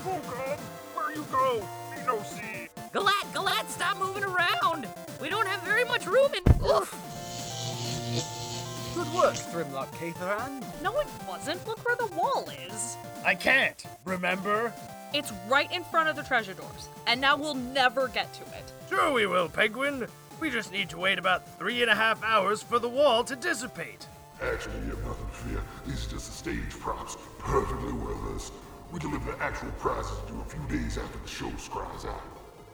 Vulcan, 0.00 0.58
where 0.94 1.14
you 1.14 1.24
go? 1.32 1.60
Me 1.90 2.02
no 2.06 2.22
see. 2.22 2.68
Galat, 2.92 3.32
Galat, 3.32 3.68
stop 3.70 3.98
moving 3.98 4.24
around! 4.24 4.86
We 5.20 5.30
don't 5.30 5.46
have 5.46 5.62
very 5.62 5.84
much 5.84 6.06
room 6.06 6.30
in. 6.34 6.42
Oof! 6.64 6.90
Good 8.94 9.14
work, 9.14 9.34
Thrimlock 9.34 9.90
Catheran. 9.92 10.62
No, 10.82 10.98
it 11.00 11.06
wasn't. 11.26 11.66
Look 11.66 11.82
where 11.86 11.96
the 11.96 12.14
wall 12.14 12.46
is. 12.68 12.96
I 13.24 13.34
can't, 13.34 13.82
remember? 14.04 14.70
It's 15.14 15.32
right 15.48 15.72
in 15.72 15.82
front 15.84 16.10
of 16.10 16.16
the 16.16 16.22
treasure 16.22 16.52
doors, 16.54 16.88
and 17.06 17.20
now 17.20 17.36
we'll 17.36 17.54
never 17.54 18.08
get 18.08 18.34
to 18.34 18.42
it. 18.42 18.72
Sure 18.90 19.12
we 19.12 19.26
will, 19.26 19.48
Penguin. 19.48 20.06
We 20.42 20.50
just 20.50 20.72
need 20.72 20.90
to 20.90 20.98
wait 20.98 21.20
about 21.20 21.56
three 21.56 21.82
and 21.82 21.90
a 21.90 21.94
half 21.94 22.20
hours 22.24 22.64
for 22.64 22.80
the 22.80 22.88
wall 22.88 23.22
to 23.22 23.36
dissipate. 23.36 24.08
Actually, 24.42 24.74
you 24.86 24.90
have 24.90 25.04
nothing 25.04 25.26
to 25.28 25.34
fear. 25.34 25.62
These 25.86 26.04
are 26.08 26.10
just 26.10 26.26
the 26.26 26.32
stage 26.32 26.70
props, 26.80 27.16
perfectly 27.38 27.92
worthless. 27.92 28.50
We 28.90 28.98
deliver 28.98 29.30
the 29.30 29.40
actual 29.40 29.70
prizes 29.78 30.18
to 30.26 30.32
you 30.32 30.40
a 30.40 30.44
few 30.44 30.78
days 30.78 30.98
after 30.98 31.18
the 31.20 31.28
show 31.28 31.48
cries 31.70 32.04
out. 32.06 32.20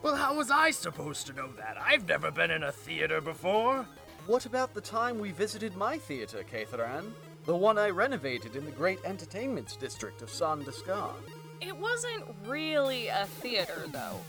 Well, 0.02 0.16
how 0.16 0.34
was 0.34 0.50
I 0.50 0.70
supposed 0.70 1.26
to 1.26 1.34
know 1.34 1.52
that? 1.58 1.76
I've 1.78 2.08
never 2.08 2.30
been 2.30 2.50
in 2.50 2.62
a 2.62 2.72
theater 2.72 3.20
before. 3.20 3.84
What 4.26 4.46
about 4.46 4.72
the 4.72 4.80
time 4.80 5.18
we 5.18 5.32
visited 5.32 5.76
my 5.76 5.98
theater, 5.98 6.44
Catheran? 6.50 7.12
The 7.44 7.54
one 7.54 7.76
I 7.76 7.90
renovated 7.90 8.56
in 8.56 8.64
the 8.64 8.70
great 8.70 9.00
entertainments 9.04 9.76
district 9.76 10.22
of 10.22 10.30
Sandescan. 10.30 11.12
It 11.60 11.76
wasn't 11.76 12.24
really 12.46 13.08
a 13.08 13.26
theater, 13.26 13.84
though. 13.92 14.20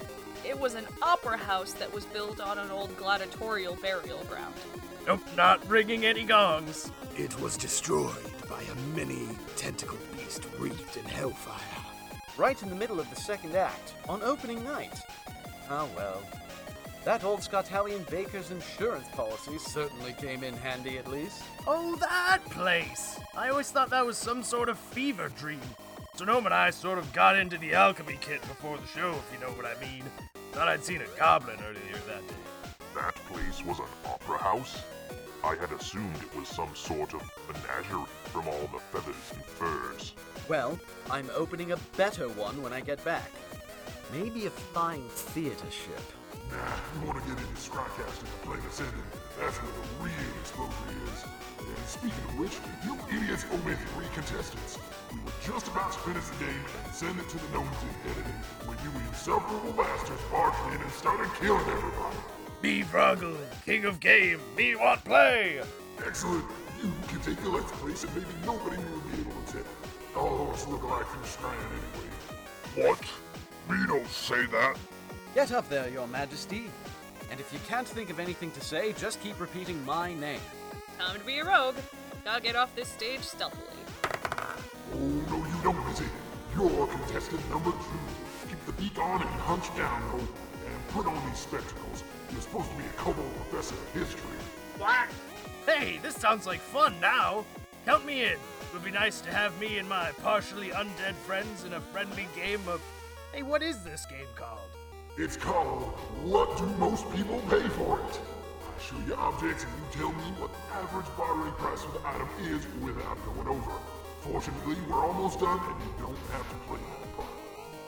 It 0.47 0.59
was 0.59 0.73
an 0.73 0.85
opera 1.01 1.37
house 1.37 1.73
that 1.73 1.93
was 1.93 2.05
built 2.05 2.39
on 2.39 2.57
an 2.57 2.71
old 2.71 2.95
gladiatorial 2.97 3.75
burial 3.75 4.23
ground. 4.29 4.55
Nope, 5.05 5.21
not 5.35 5.67
ringing 5.69 6.05
any 6.05 6.23
gongs. 6.23 6.91
It 7.17 7.39
was 7.39 7.57
destroyed 7.57 8.31
by 8.49 8.61
a 8.63 8.95
mini 8.95 9.27
tentacle 9.55 9.97
beast 10.15 10.47
wreathed 10.57 10.97
in 10.97 11.03
hellfire. 11.03 11.55
Right 12.37 12.61
in 12.63 12.69
the 12.69 12.75
middle 12.75 12.99
of 12.99 13.09
the 13.09 13.15
second 13.15 13.55
act, 13.55 13.93
on 14.07 14.23
opening 14.23 14.63
night. 14.63 14.97
Ah 15.69 15.87
well. 15.95 16.23
That 17.05 17.23
old 17.23 17.41
Scottalian 17.41 18.09
baker's 18.09 18.51
insurance 18.51 19.07
policy 19.09 19.57
certainly 19.57 20.13
came 20.13 20.43
in 20.43 20.55
handy 20.55 20.97
at 20.97 21.07
least. 21.07 21.43
Oh, 21.67 21.95
that 21.97 22.39
place! 22.49 23.19
I 23.35 23.49
always 23.49 23.71
thought 23.71 23.89
that 23.91 24.05
was 24.05 24.17
some 24.17 24.43
sort 24.43 24.69
of 24.69 24.77
fever 24.77 25.29
dream. 25.29 25.61
Sonoma 26.19 26.47
and 26.47 26.53
I 26.53 26.69
sort 26.69 26.97
of 26.97 27.13
got 27.13 27.39
into 27.39 27.57
the 27.59 27.73
alchemy 27.73 28.17
kit 28.19 28.41
before 28.41 28.75
the 28.75 28.85
show, 28.87 29.11
if 29.11 29.31
you 29.31 29.39
know 29.39 29.53
what 29.53 29.65
I 29.65 29.79
mean. 29.79 30.03
Thought 30.51 30.67
I'd 30.67 30.83
seen 30.83 30.99
a 30.99 31.07
goblin 31.17 31.55
earlier 31.61 31.95
that 32.07 32.27
day. 32.27 32.35
That 32.93 33.15
place 33.31 33.63
was 33.63 33.79
an 33.79 33.85
opera 34.05 34.37
house? 34.37 34.83
I 35.45 35.55
had 35.55 35.71
assumed 35.71 36.17
it 36.17 36.37
was 36.37 36.49
some 36.49 36.75
sort 36.75 37.13
of 37.13 37.21
menagerie 37.47 38.03
from 38.25 38.49
all 38.49 38.69
the 38.73 38.79
feathers 38.91 39.15
and 39.33 39.45
furs. 39.45 40.13
Well, 40.49 40.77
I'm 41.09 41.29
opening 41.33 41.71
a 41.71 41.77
better 41.95 42.27
one 42.27 42.61
when 42.61 42.73
I 42.73 42.81
get 42.81 43.01
back. 43.05 43.31
Maybe 44.11 44.45
a 44.45 44.49
fine 44.49 45.07
theater 45.07 45.71
ship. 45.71 46.03
Nah, 46.51 46.57
you 46.99 47.07
want 47.07 47.23
to 47.23 47.29
get 47.29 47.39
into 47.39 47.55
Scrycasting 47.55 48.27
to 48.27 48.45
play 48.45 48.57
the 48.57 48.75
sending. 48.75 49.07
That's 49.39 49.55
where 49.55 49.71
the 49.71 50.03
real 50.03 50.39
exposure 50.41 50.73
is. 51.13 51.23
And 51.59 51.87
speaking 51.87 52.23
of 52.27 52.39
which, 52.39 52.57
you 52.83 52.97
idiots 53.07 53.45
owe 53.53 53.65
me 53.65 53.75
three 53.95 54.07
contestants. 54.13 54.79
We 55.11 55.17
were 55.19 55.31
just 55.43 55.67
about 55.67 55.91
to 55.93 55.99
finish 55.99 56.25
the 56.25 56.45
game 56.45 56.65
and 56.85 56.93
send 56.93 57.19
it 57.19 57.27
to 57.29 57.37
the 57.37 57.47
gnomes 57.53 57.77
in 57.83 58.11
editing 58.11 58.39
when 58.65 58.77
you 58.83 58.91
insufferable 59.07 59.73
bastards 59.73 60.21
barged 60.31 60.75
in 60.75 60.81
and 60.81 60.91
started 60.91 61.29
killing 61.39 61.67
everybody. 61.67 62.17
Me 62.61 62.83
Froggle, 62.83 63.37
king 63.65 63.85
of 63.85 63.99
game, 63.99 64.39
me 64.55 64.75
want 64.75 65.03
play! 65.05 65.61
Excellent. 66.05 66.45
You 66.83 66.91
can 67.07 67.19
take 67.21 67.41
the 67.43 67.49
let's 67.49 67.71
place 67.73 68.03
and 68.03 68.13
maybe 68.15 68.27
nobody 68.45 68.77
will 68.77 69.01
be 69.01 69.21
able 69.21 69.41
to 69.47 69.53
tell. 69.53 69.63
All 70.15 70.43
of 70.43 70.53
us 70.53 70.67
look 70.67 70.83
alike 70.83 71.05
from 71.05 71.23
Strand 71.23 71.55
anyway. 72.75 72.89
What? 72.89 73.01
Me 73.69 73.85
don't 73.87 74.07
say 74.07 74.45
that. 74.47 74.77
Get 75.35 75.51
up 75.51 75.69
there, 75.69 75.89
Your 75.89 76.07
Majesty. 76.07 76.69
And 77.31 77.39
if 77.39 77.53
you 77.53 77.59
can't 77.67 77.87
think 77.87 78.09
of 78.09 78.19
anything 78.19 78.51
to 78.51 78.61
say, 78.61 78.93
just 78.93 79.21
keep 79.21 79.39
repeating 79.39 79.83
my 79.85 80.13
name. 80.13 80.41
Time 80.97 81.19
to 81.19 81.25
be 81.25 81.39
a 81.39 81.45
rogue. 81.45 81.75
Gotta 82.25 82.41
get 82.41 82.55
off 82.55 82.75
this 82.75 82.89
stage 82.89 83.21
stealthily. 83.21 83.65
Oh, 84.93 84.97
no, 84.97 85.37
you 85.37 85.63
don't, 85.63 85.87
Missy. 85.87 86.05
You're 86.55 86.87
contestant 86.87 87.47
number 87.49 87.71
two. 87.71 88.49
Keep 88.49 88.65
the 88.65 88.73
beak 88.73 88.97
on 88.97 89.21
and 89.21 89.29
hunch 89.29 89.67
down, 89.77 90.01
though. 90.11 90.17
And 90.17 90.87
put 90.89 91.05
on 91.05 91.29
these 91.29 91.39
spectacles. 91.39 92.03
You're 92.31 92.41
supposed 92.41 92.69
to 92.71 92.77
be 92.77 92.83
a 92.83 92.97
kobold 92.97 93.31
professor 93.35 93.75
of 93.75 93.93
history. 93.93 94.37
What? 94.77 95.07
Hey, 95.65 95.99
this 96.01 96.15
sounds 96.15 96.47
like 96.47 96.59
fun 96.59 96.99
now. 96.99 97.45
Count 97.85 98.05
me 98.05 98.23
in. 98.23 98.33
It 98.33 98.73
would 98.73 98.83
be 98.83 98.91
nice 98.91 99.21
to 99.21 99.31
have 99.31 99.57
me 99.59 99.77
and 99.77 99.87
my 99.87 100.11
partially 100.23 100.69
undead 100.69 101.13
friends 101.13 101.63
in 101.65 101.73
a 101.73 101.81
friendly 101.81 102.27
game 102.35 102.61
of. 102.67 102.81
Hey, 103.33 103.43
what 103.43 103.61
is 103.61 103.83
this 103.83 104.05
game 104.05 104.27
called? 104.35 104.69
It's 105.17 105.37
called 105.37 105.83
What 106.23 106.57
Do 106.57 106.65
Most 106.77 107.09
People 107.15 107.41
Pay 107.49 107.67
For 107.69 107.99
It? 107.99 108.19
I 108.63 108.81
show 108.81 108.95
you 109.07 109.15
objects 109.15 109.65
and 109.65 109.73
you 109.73 110.01
tell 110.01 110.13
me 110.13 110.31
what 110.39 110.51
the 110.53 110.75
average 110.75 111.07
bartering 111.17 111.53
price 111.53 111.83
of 111.83 111.93
the 111.93 112.07
item 112.07 112.29
is 112.41 112.65
without 112.81 113.17
going 113.25 113.47
over. 113.47 113.71
Fortunately, 114.21 114.75
we're 114.89 115.05
almost 115.05 115.39
done 115.39 115.59
and 115.59 115.81
you 115.81 116.05
don't 116.05 116.17
have 116.31 116.47
to 116.49 116.55
play 116.67 116.79
that 116.79 117.15
part. 117.15 117.29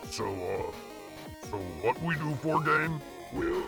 So, 0.10 0.26
uh, 0.26 1.48
so 1.50 1.58
what 1.82 2.02
we 2.04 2.16
do 2.16 2.34
for 2.36 2.62
game? 2.62 3.02
Well, 3.34 3.64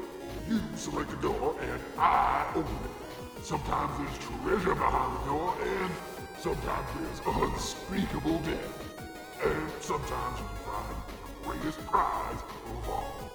you 0.47 0.61
select 0.75 1.11
a 1.11 1.17
door 1.17 1.55
and 1.61 1.81
I 1.97 2.47
open 2.55 2.75
it. 2.85 3.43
Sometimes 3.43 3.91
there's 3.97 4.17
treasure 4.17 4.75
behind 4.75 5.19
the 5.19 5.25
door 5.25 5.55
and 5.61 5.91
sometimes 6.39 6.87
there's 6.99 7.37
unspeakable 7.37 8.39
death. 8.39 9.43
And 9.43 9.71
sometimes 9.81 10.39
you 10.39 10.45
find 10.63 10.95
the 11.43 11.49
greatest 11.49 11.85
prize 11.87 12.39
of 12.65 12.89
all. 12.89 13.31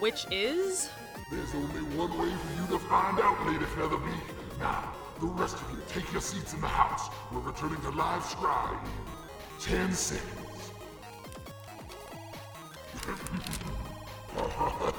Which 0.00 0.26
is? 0.32 0.90
There's 1.30 1.54
only 1.54 1.82
one 1.96 2.10
way 2.18 2.30
for 2.30 2.60
you 2.60 2.78
to 2.78 2.84
find 2.86 3.20
out, 3.20 3.46
Lady 3.46 3.64
Featherbeak. 3.66 4.58
Now, 4.58 4.94
the 5.20 5.26
rest 5.26 5.56
of 5.56 5.70
you, 5.72 5.78
take 5.88 6.12
your 6.12 6.20
seats 6.20 6.54
in 6.54 6.60
the 6.60 6.68
house. 6.68 7.10
We're 7.32 7.40
returning 7.40 7.80
to 7.80 7.90
live 7.90 8.24
scribe 8.24 8.78
10 9.60 9.92
seconds. 9.92 10.72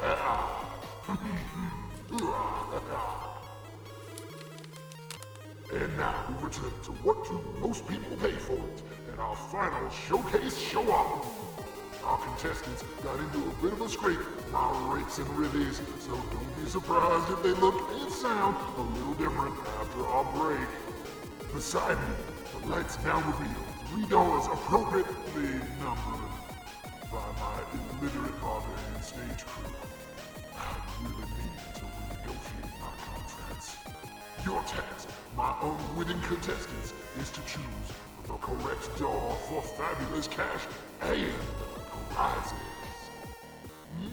and 5.71 5.97
now 5.97 6.25
we 6.27 6.33
return 6.43 6.71
to 6.83 6.91
what 7.03 7.23
do 7.25 7.39
most 7.61 7.87
people 7.87 8.17
pay 8.17 8.31
for 8.31 8.53
it, 8.53 8.83
and 9.11 9.19
our 9.21 9.35
final 9.35 9.89
showcase 9.89 10.57
show-off. 10.57 11.68
Our 12.03 12.17
contestants 12.17 12.83
got 13.03 13.19
into 13.19 13.37
a 13.39 13.53
bit 13.61 13.73
of 13.73 13.81
a 13.81 13.89
scrape 13.89 14.19
rates 14.93 15.17
and 15.17 15.27
rivvies, 15.37 15.81
so 15.99 16.11
don't 16.11 16.63
be 16.63 16.69
surprised 16.69 17.31
if 17.31 17.43
they 17.43 17.53
look 17.61 17.75
and 17.91 18.11
sound 18.11 18.55
a 18.77 18.81
little 18.81 19.13
different 19.13 19.55
after 19.79 20.05
our 20.05 20.25
break. 20.35 20.67
Beside 21.53 21.97
me, 21.97 22.15
the 22.51 22.67
lights 22.67 22.97
now 23.03 23.17
reveal 23.17 23.63
three 23.89 24.05
doors 24.05 24.45
appropriately 24.45 25.59
numbered 25.79 26.29
by 27.11 27.25
my 27.39 27.61
illiterate 28.01 28.33
and 28.95 29.03
stage 29.03 29.45
crew. 29.45 29.71
I 30.55 30.75
really 31.01 31.29
need 31.37 31.75
to 31.75 31.85
renegotiate 31.85 32.79
my 32.79 32.93
contracts. 33.05 33.77
Your 34.45 34.61
task, 34.63 35.09
my 35.35 35.53
unwitting 35.61 36.21
contestants, 36.21 36.93
is 37.19 37.29
to 37.31 37.41
choose 37.41 37.89
the 38.27 38.33
correct 38.35 38.97
door 38.99 39.37
for 39.47 39.61
fabulous 39.61 40.27
cash 40.27 40.61
and 41.01 41.31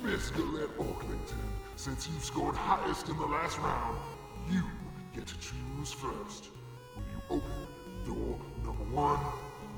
Miss 0.02 0.30
Galette 0.30 0.78
Orklington, 0.78 1.42
since 1.74 2.08
you 2.08 2.14
scored 2.20 2.54
highest 2.54 3.08
in 3.08 3.16
the 3.16 3.26
last 3.26 3.58
round, 3.58 3.98
you 4.48 4.62
get 5.14 5.26
to 5.26 5.34
choose 5.38 5.92
first. 5.92 6.50
Will 6.94 7.02
you 7.12 7.20
open 7.28 7.66
door 8.06 8.38
number 8.64 8.84
one, 8.96 9.18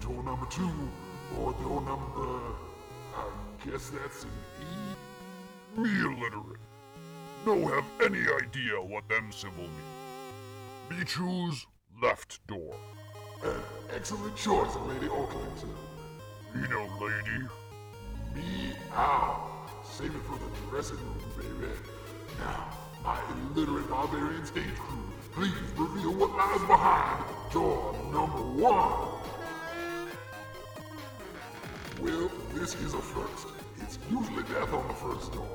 door 0.00 0.22
number 0.22 0.46
two, 0.50 0.70
or 1.38 1.52
door 1.54 1.80
number... 1.80 2.54
I 3.16 3.24
guess 3.64 3.88
that's 3.88 4.24
an 4.24 4.30
E? 4.60 5.80
Me 5.80 5.88
illiterate. 5.88 6.60
No 7.46 7.66
have 7.68 7.84
any 8.04 8.20
idea 8.20 8.74
what 8.80 9.08
them 9.08 9.32
symbol 9.32 9.62
mean. 9.62 10.98
Me 10.98 11.04
choose 11.04 11.66
left 12.02 12.46
door. 12.46 12.76
An 13.42 13.60
excellent 13.96 14.36
choice, 14.36 14.76
Lady 14.86 15.06
Orklington. 15.06 15.74
You 16.54 16.68
know, 16.68 16.86
lady. 17.00 17.46
Meow. 18.34 19.50
Save 19.84 20.14
it 20.14 20.22
for 20.22 20.38
the 20.38 20.70
dressing 20.70 20.96
room, 20.96 21.18
baby. 21.36 21.72
Now, 22.38 22.72
my 23.02 23.18
illiterate 23.54 23.88
barbarian 23.88 24.44
stage 24.46 24.74
crew, 24.76 25.04
please 25.32 25.52
reveal 25.76 26.14
what 26.14 26.30
lies 26.36 26.66
behind 26.66 27.24
door 27.52 27.94
number 28.12 28.42
one. 28.62 29.18
Well, 32.00 32.30
this 32.54 32.74
is 32.76 32.94
a 32.94 32.98
first. 32.98 33.48
It's 33.80 33.98
usually 34.10 34.42
death 34.44 34.72
on 34.72 34.86
the 34.88 34.94
first 34.94 35.32
door. 35.32 35.48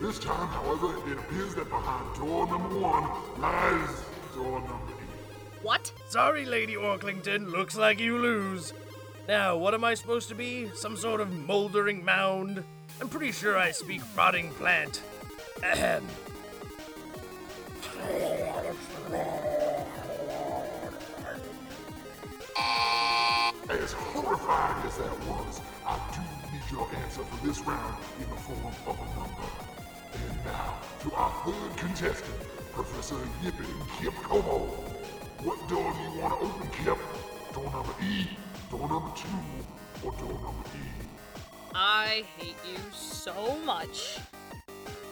This 0.00 0.18
time, 0.18 0.48
however, 0.48 0.94
it 1.10 1.18
appears 1.18 1.54
that 1.54 1.68
behind 1.70 2.16
door 2.16 2.46
number 2.46 2.78
one 2.78 3.40
lies 3.40 4.04
door 4.34 4.60
number 4.60 4.92
eight. 5.00 5.62
What? 5.62 5.90
Sorry, 6.08 6.44
Lady 6.44 6.74
Orklington. 6.74 7.50
Looks 7.50 7.76
like 7.76 7.98
you 7.98 8.18
lose. 8.18 8.72
Now, 9.28 9.58
what 9.58 9.74
am 9.74 9.84
I 9.84 9.92
supposed 9.92 10.30
to 10.30 10.34
be? 10.34 10.70
Some 10.74 10.96
sort 10.96 11.20
of 11.20 11.30
moldering 11.30 12.02
mound? 12.02 12.64
I'm 12.98 13.10
pretty 13.10 13.30
sure 13.30 13.58
I 13.58 13.72
speak 13.72 14.00
rotting 14.16 14.50
plant. 14.52 15.02
Ahem. 15.62 16.02
As 23.68 23.92
horrifying 23.92 24.86
as 24.86 24.96
that 24.96 25.18
was, 25.28 25.60
I 25.86 26.00
do 26.14 26.50
need 26.50 26.62
your 26.72 26.88
answer 27.02 27.22
for 27.22 27.46
this 27.46 27.60
round 27.66 27.96
in 28.18 28.30
the 28.30 28.36
form 28.36 28.72
of 28.86 28.98
a 28.98 29.20
number. 29.20 29.42
And 30.14 30.44
now, 30.46 30.78
to 31.02 31.12
our 31.12 31.30
third 31.44 31.76
contestant, 31.76 32.40
Professor 32.72 33.16
Yippin 33.42 34.00
Kip 34.00 34.14
Como. 34.22 34.70
What 35.44 35.68
door 35.68 35.92
do 35.92 36.00
you 36.00 36.18
want 36.18 36.40
to 36.40 36.46
open, 36.46 36.68
Kip? 36.82 36.98
Door 37.52 37.70
number 37.72 37.92
E, 38.02 38.26
door 38.70 38.88
number 38.88 39.10
two, 39.16 39.28
or 40.04 40.12
door 40.12 40.28
number 40.28 40.68
E? 40.74 41.06
I 41.74 42.24
hate 42.36 42.56
you 42.70 42.78
so 42.92 43.56
much. 43.64 44.18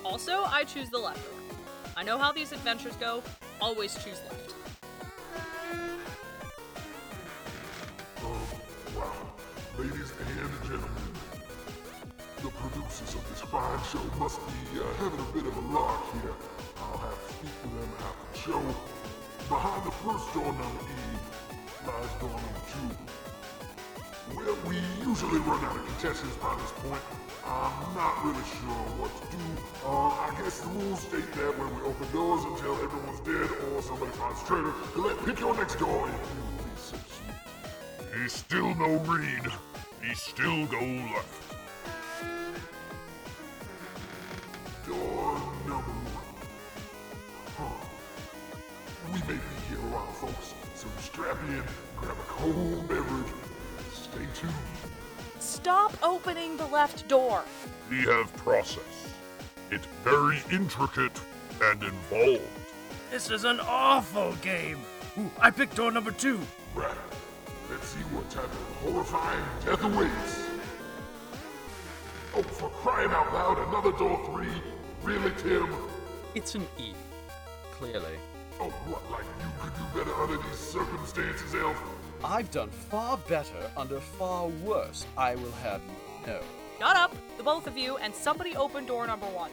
Also, 0.04 0.44
I 0.44 0.64
choose 0.64 0.90
the 0.90 0.98
left. 0.98 1.20
I 1.96 2.02
know 2.02 2.18
how 2.18 2.32
these 2.32 2.52
adventures 2.52 2.96
go. 2.96 3.22
Always 3.60 3.94
choose 3.94 4.20
left. 4.30 4.54
Oh, 8.22 8.48
wow. 8.96 9.12
Ladies 9.78 10.12
and 10.20 10.52
gentlemen, 10.62 11.12
the 12.42 12.50
producers 12.50 13.14
of 13.14 13.28
this 13.30 13.40
fine 13.40 13.82
show 13.84 14.18
must 14.18 14.38
be 14.46 14.80
uh, 14.80 14.84
having 14.98 15.20
a 15.20 15.32
bit 15.32 15.46
of 15.46 15.56
a 15.56 15.60
lark 15.72 16.02
here. 16.12 16.34
I'll 16.78 16.98
have 16.98 17.26
to 17.26 17.32
speak 17.32 17.62
to 17.62 17.68
them 17.68 17.90
after 18.00 18.26
the 18.32 18.38
show. 18.38 18.74
Behind 19.48 19.86
the 19.86 19.92
first 19.92 20.34
door 20.34 20.44
number 20.44 20.84
E 20.84 21.86
lies 21.86 22.20
door 22.20 22.30
number 22.30 22.62
two. 22.72 23.15
Well, 24.34 24.56
we 24.66 24.76
usually 25.06 25.38
run 25.40 25.64
out 25.64 25.76
of 25.76 25.86
contestants 25.86 26.36
by 26.36 26.56
this 26.60 26.72
point. 26.82 27.02
I'm 27.44 27.94
not 27.94 28.24
really 28.24 28.42
sure 28.58 28.82
what 28.98 29.14
to 29.22 29.36
do. 29.36 29.42
Uh, 29.84 30.08
I 30.08 30.34
guess 30.42 30.60
the 30.60 30.68
rules 30.68 31.00
state 31.00 31.32
that 31.34 31.56
when 31.58 31.74
we 31.76 31.82
open 31.82 32.10
doors 32.10 32.42
until 32.44 32.74
everyone's 32.82 33.20
dead 33.20 33.48
or 33.70 33.82
somebody 33.82 34.10
finds 34.12 34.42
a 34.42 34.46
traitor, 34.46 34.74
let 34.96 35.24
pick 35.24 35.38
your 35.38 35.54
next 35.54 35.76
door 35.78 36.08
if 36.08 36.14
you 36.34 36.42
would 36.42 36.58
be 36.58 36.74
so 36.74 36.96
sweet. 37.06 38.22
He 38.22 38.28
still 38.28 38.74
no 38.74 38.98
read. 39.06 39.46
He 40.02 40.14
still 40.14 40.66
go 40.66 40.80
left. 41.14 41.42
Door 44.86 45.40
number 45.68 45.94
one. 46.10 46.34
Huh. 47.56 47.86
We 49.12 49.20
may 49.20 49.38
be 49.38 49.54
here 49.68 49.78
a 49.78 49.90
while, 49.94 50.12
folks, 50.14 50.54
so 50.74 50.88
strap 51.00 51.38
in, 51.48 51.62
grab 51.96 52.16
a 52.18 52.26
cold 52.26 52.88
beverage, 52.88 53.32
stay 54.16 54.26
tuned. 54.34 54.54
Stop 55.38 55.96
opening 56.02 56.56
the 56.56 56.66
left 56.66 57.06
door. 57.08 57.42
We 57.90 57.98
have 58.02 58.34
process. 58.36 59.14
It's 59.70 59.86
very 60.04 60.38
intricate 60.50 61.20
and 61.62 61.82
involved. 61.82 62.42
This 63.10 63.30
is 63.30 63.44
an 63.44 63.60
awful 63.60 64.32
game. 64.42 64.78
Ooh, 65.18 65.30
I 65.40 65.50
picked 65.50 65.76
door 65.76 65.90
number 65.90 66.10
two. 66.10 66.40
Right. 66.74 66.96
Let's 67.70 67.88
see 67.88 68.00
what 68.14 68.28
type 68.30 68.44
of 68.44 68.76
horrifying 68.82 69.44
death 69.64 69.82
awaits. 69.82 70.42
Oh, 72.34 72.42
for 72.42 72.68
crying 72.68 73.10
out 73.10 73.32
loud, 73.32 73.58
another 73.68 73.92
door 73.98 74.20
three? 74.26 74.52
Really, 75.02 75.32
Tim? 75.38 75.74
It's 76.34 76.54
an 76.54 76.66
E. 76.78 76.92
Clearly. 77.72 78.18
Oh, 78.60 78.70
what, 78.88 79.10
like 79.10 79.24
you 79.40 79.50
could 79.60 79.74
do 79.74 79.98
better 79.98 80.14
under 80.22 80.36
these 80.48 80.58
circumstances, 80.58 81.54
Elf? 81.54 81.76
I've 82.24 82.50
done 82.50 82.70
far 82.70 83.18
better 83.28 83.70
under 83.76 84.00
far 84.00 84.48
worse, 84.64 85.06
I 85.16 85.34
will 85.36 85.52
have 85.62 85.80
you 86.20 86.26
know. 86.32 86.40
Shut 86.78 86.96
up, 86.96 87.14
the 87.36 87.42
both 87.42 87.66
of 87.66 87.76
you, 87.76 87.96
and 87.98 88.14
somebody 88.14 88.56
open 88.56 88.86
door 88.86 89.06
number 89.06 89.26
one. 89.26 89.50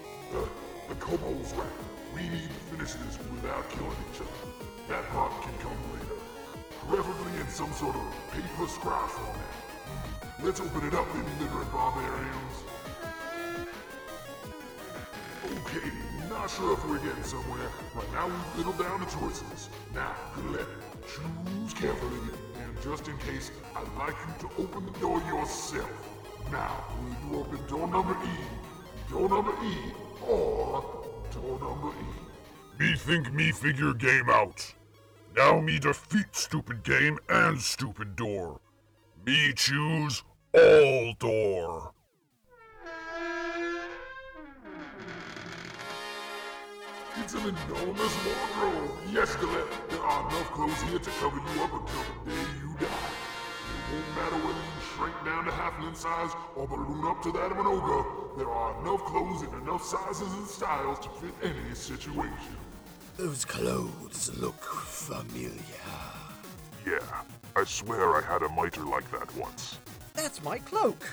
The 0.89 0.95
Kobold's 0.95 1.53
right. 1.53 1.67
We 2.15 2.23
need 2.23 2.49
to 2.49 2.75
finish 2.75 2.93
this 2.93 3.17
without 3.31 3.69
killing 3.69 3.95
each 4.13 4.21
other. 4.21 4.51
That 4.89 5.07
part 5.09 5.31
can 5.41 5.53
come 5.59 5.77
later. 5.93 6.19
Preferably 6.87 7.39
in 7.39 7.47
some 7.47 7.71
sort 7.73 7.95
of 7.95 8.03
paper 8.31 8.67
scrap 8.67 9.09
format. 9.09 10.43
Let's 10.43 10.59
open 10.59 10.85
it 10.87 10.93
up, 10.93 11.07
illiterate 11.15 11.71
barbarians. 11.71 12.55
Okay, 15.45 15.91
not 16.29 16.49
sure 16.49 16.73
if 16.73 16.85
we're 16.87 16.97
getting 16.97 17.23
somewhere. 17.23 17.69
Right 17.95 18.11
now 18.13 18.27
we've 18.27 18.57
whittled 18.57 18.79
down 18.79 18.99
the 18.99 19.05
choices. 19.05 19.69
Now, 19.95 20.13
Colette, 20.33 20.67
choose 21.07 21.73
carefully, 21.73 22.29
and 22.73 22.83
just 22.83 23.07
in 23.07 23.17
case, 23.19 23.51
I'd 23.75 23.97
like 23.97 24.15
you 24.27 24.47
to 24.47 24.61
open 24.61 24.85
the 24.85 24.99
door 24.99 25.19
yourself. 25.27 25.89
Now, 26.51 26.83
will 27.31 27.37
you 27.37 27.39
open 27.39 27.67
door 27.67 27.87
number 27.87 28.15
E, 28.25 29.09
door 29.09 29.29
number 29.29 29.51
E, 29.63 29.77
or 30.27 31.05
door 31.33 31.59
number 31.59 31.89
E? 31.89 32.79
Me 32.79 32.95
think 32.95 33.33
me 33.33 33.51
figure 33.51 33.93
game 33.93 34.29
out. 34.29 34.73
Now 35.35 35.59
me 35.59 35.79
defeat 35.79 36.27
stupid 36.33 36.83
game 36.83 37.17
and 37.29 37.59
stupid 37.59 38.15
door. 38.15 38.59
Me 39.25 39.53
choose 39.55 40.23
all 40.53 41.13
door. 41.19 41.93
It's 47.15 47.33
an 47.35 47.41
enormous 47.41 48.15
wardrobe. 48.25 48.97
Yes, 49.11 49.35
Colette, 49.35 49.89
there 49.89 49.99
are 49.99 50.27
enough 50.29 50.51
clothes 50.51 50.81
here 50.81 50.97
to 50.97 51.09
cover 51.19 51.37
you 51.37 51.63
up 51.63 51.71
until 51.71 52.03
the 52.25 52.31
day 52.31 52.47
you 52.59 52.62
die. 52.79 52.87
It 52.87 53.93
won't 53.93 54.15
matter 54.15 54.35
whether 54.45 54.59
you 54.59 54.81
shrink 54.95 55.15
down 55.25 55.45
to 55.45 55.51
halfling 55.51 55.95
size 55.95 56.31
or 56.55 56.67
balloon 56.67 57.05
up 57.07 57.21
to 57.23 57.31
that 57.31 57.51
of 57.51 57.57
an 57.57 57.65
ogre. 57.65 58.03
There 58.37 58.49
are 58.49 58.79
enough 58.81 59.03
clothes 59.05 59.43
in 59.43 59.53
enough 59.61 59.83
sizes 59.83 60.33
and 60.33 60.47
styles 60.47 60.99
to 60.99 61.09
fit 61.09 61.33
any 61.43 61.75
situation. 61.75 62.57
Those 63.17 63.45
clothes 63.45 64.31
look 64.37 64.61
familiar. 64.63 65.51
Yeah, 66.85 66.99
I 67.55 67.63
swear 67.63 68.15
I 68.15 68.21
had 68.21 68.41
a 68.41 68.49
mitre 68.49 68.83
like 68.83 69.09
that 69.11 69.33
once. 69.35 69.77
That's 70.15 70.43
my 70.43 70.57
cloak. 70.59 71.05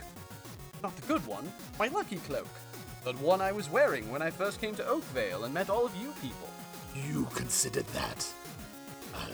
Not 0.82 0.96
the 0.96 1.06
good 1.06 1.26
one, 1.26 1.52
my 1.78 1.88
lucky 1.88 2.16
cloak. 2.16 2.48
The 3.04 3.12
one 3.14 3.40
I 3.40 3.52
was 3.52 3.70
wearing 3.70 4.10
when 4.10 4.22
I 4.22 4.30
first 4.30 4.60
came 4.60 4.74
to 4.76 4.86
Oakvale 4.86 5.44
and 5.44 5.54
met 5.54 5.70
all 5.70 5.86
of 5.86 5.94
you 5.96 6.12
people. 6.20 6.48
You 6.94 7.26
considered 7.34 7.86
that 7.88 8.26
a 9.14 9.28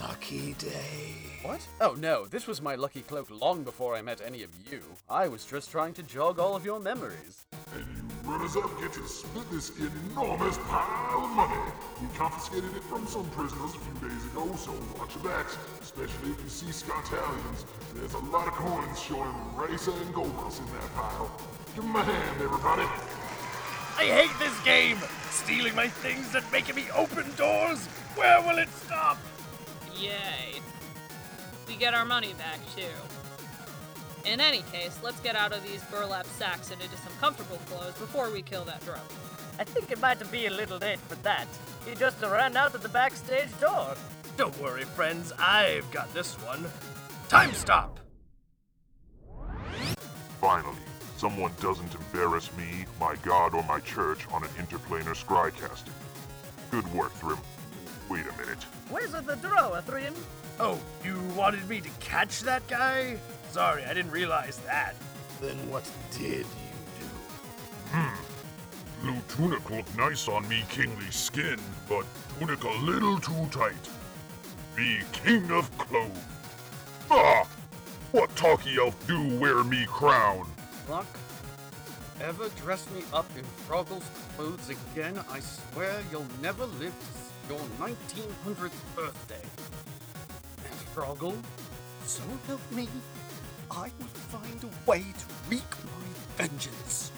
lucky 0.00 0.54
day? 0.54 1.14
What? 1.42 1.66
Oh 1.80 1.94
no, 1.98 2.26
this 2.26 2.46
was 2.46 2.62
my 2.62 2.74
lucky 2.74 3.02
cloak 3.02 3.28
long 3.30 3.64
before 3.64 3.96
I 3.96 4.02
met 4.02 4.20
any 4.24 4.42
of 4.42 4.50
you. 4.70 4.82
I 5.10 5.28
was 5.28 5.44
just 5.44 5.70
trying 5.70 5.94
to 5.94 6.02
jog 6.02 6.38
all 6.38 6.54
of 6.54 6.64
your 6.64 6.78
memories. 6.78 7.46
And 7.74 7.86
you 7.96 8.30
runners 8.30 8.56
up 8.56 8.70
get 8.80 8.92
to 8.92 9.06
split 9.08 9.50
this 9.50 9.70
enormous 9.78 10.58
pile 10.58 11.24
of 11.24 11.30
money. 11.30 11.72
We 12.00 12.08
confiscated 12.16 12.76
it 12.76 12.84
from 12.84 13.06
some 13.06 13.28
prisoners 13.30 13.74
a 13.74 13.78
few 13.78 14.08
days 14.08 14.24
ago, 14.26 14.54
so 14.56 14.72
watch 14.98 15.14
your 15.16 15.24
backs, 15.24 15.56
especially 15.80 16.30
if 16.30 16.42
you 16.42 16.48
see 16.48 16.66
Scottalians. 16.66 17.64
There's 17.94 18.14
a 18.14 18.18
lot 18.18 18.46
of 18.46 18.54
coins 18.54 19.00
showing 19.00 19.34
Racer 19.56 19.92
and 19.92 20.14
Goldust 20.14 20.60
in 20.60 20.66
that 20.66 20.94
pile. 20.94 21.30
Give 21.74 21.84
'em 21.84 21.96
a 21.96 22.04
hand, 22.04 22.40
everybody. 22.40 22.86
I 23.98 24.04
hate 24.04 24.38
this 24.38 24.58
game! 24.64 24.98
Stealing 25.30 25.74
my 25.74 25.88
things 25.88 26.34
and 26.34 26.44
making 26.52 26.76
me 26.76 26.86
open 26.94 27.34
doors! 27.36 27.86
Where 28.14 28.40
will 28.42 28.58
it 28.58 28.68
stop? 28.84 29.18
Yay. 30.02 30.60
We 31.68 31.76
get 31.76 31.94
our 31.94 32.04
money 32.04 32.34
back, 32.34 32.58
too. 32.74 32.82
In 34.28 34.40
any 34.40 34.62
case, 34.72 34.98
let's 35.02 35.20
get 35.20 35.36
out 35.36 35.52
of 35.52 35.62
these 35.62 35.82
burlap 35.84 36.26
sacks 36.26 36.72
and 36.72 36.82
into 36.82 36.96
some 36.96 37.12
comfortable 37.20 37.58
clothes 37.66 37.94
before 37.94 38.30
we 38.30 38.42
kill 38.42 38.64
that 38.64 38.84
drone. 38.84 38.98
I 39.60 39.64
think 39.64 39.92
it 39.92 40.00
might 40.00 40.18
be 40.32 40.46
a 40.46 40.50
little 40.50 40.78
late 40.78 40.98
for 40.98 41.14
that. 41.16 41.46
He 41.86 41.94
just 41.94 42.20
ran 42.20 42.56
out 42.56 42.74
of 42.74 42.82
the 42.82 42.88
backstage 42.88 43.48
door. 43.60 43.94
Don't 44.36 44.58
worry, 44.60 44.82
friends, 44.82 45.32
I've 45.38 45.88
got 45.92 46.12
this 46.14 46.34
one. 46.34 46.64
Time 47.28 47.52
stop! 47.52 48.00
Finally, 50.40 50.78
someone 51.16 51.52
doesn't 51.60 51.94
embarrass 51.94 52.50
me, 52.56 52.86
my 52.98 53.14
god, 53.22 53.54
or 53.54 53.62
my 53.64 53.78
church 53.80 54.26
on 54.32 54.42
an 54.42 54.50
interplanar 54.50 55.14
scrycasting. 55.14 55.92
Good 56.72 56.92
work, 56.92 57.12
Thrim. 57.12 57.38
Wait 58.12 58.26
a 58.26 58.42
minute. 58.42 58.62
Where's 58.90 59.12
the 59.12 59.36
drawer, 59.36 59.80
Thrim? 59.86 60.14
Oh, 60.60 60.78
you 61.02 61.18
wanted 61.34 61.66
me 61.66 61.80
to 61.80 61.88
catch 61.98 62.40
that 62.40 62.66
guy? 62.68 63.16
Sorry, 63.50 63.82
I 63.86 63.94
didn't 63.94 64.10
realize 64.10 64.58
that. 64.66 64.96
Then 65.40 65.56
what 65.70 65.90
did 66.10 66.40
you 66.40 66.44
do? 67.00 67.06
Hmm. 67.90 68.14
Blue 69.00 69.18
tunic 69.28 69.70
look 69.70 69.96
nice 69.96 70.28
on 70.28 70.46
me 70.46 70.62
kingly 70.68 71.10
skin, 71.10 71.58
but 71.88 72.04
tunic 72.38 72.62
a 72.64 72.84
little 72.84 73.18
too 73.18 73.46
tight. 73.50 73.88
Be 74.76 75.00
king 75.12 75.50
of 75.50 75.70
clothes. 75.78 76.10
Ah! 77.10 77.48
What 78.10 78.36
talkie 78.36 78.76
elf 78.78 79.06
do 79.06 79.38
wear 79.38 79.64
me 79.64 79.86
crown? 79.86 80.46
Luck, 80.86 81.06
ever 82.20 82.50
dress 82.62 82.86
me 82.90 83.04
up 83.14 83.30
in 83.38 83.44
Froggle's 83.66 84.04
clothes 84.36 84.68
again, 84.68 85.18
I 85.30 85.40
swear 85.40 85.98
you'll 86.10 86.26
never 86.42 86.66
live 86.66 86.92
to 86.92 87.18
see 87.18 87.21
your 87.48 87.60
1900th 87.78 88.96
birthday. 88.96 89.46
And 90.64 90.74
Froggle, 90.94 91.36
so 92.04 92.22
help 92.46 92.60
me, 92.72 92.88
I 93.70 93.90
will 93.98 94.06
find 94.06 94.64
a 94.64 94.90
way 94.90 95.00
to 95.00 95.26
wreak 95.48 95.70
my 95.84 96.06
vengeance. 96.36 97.12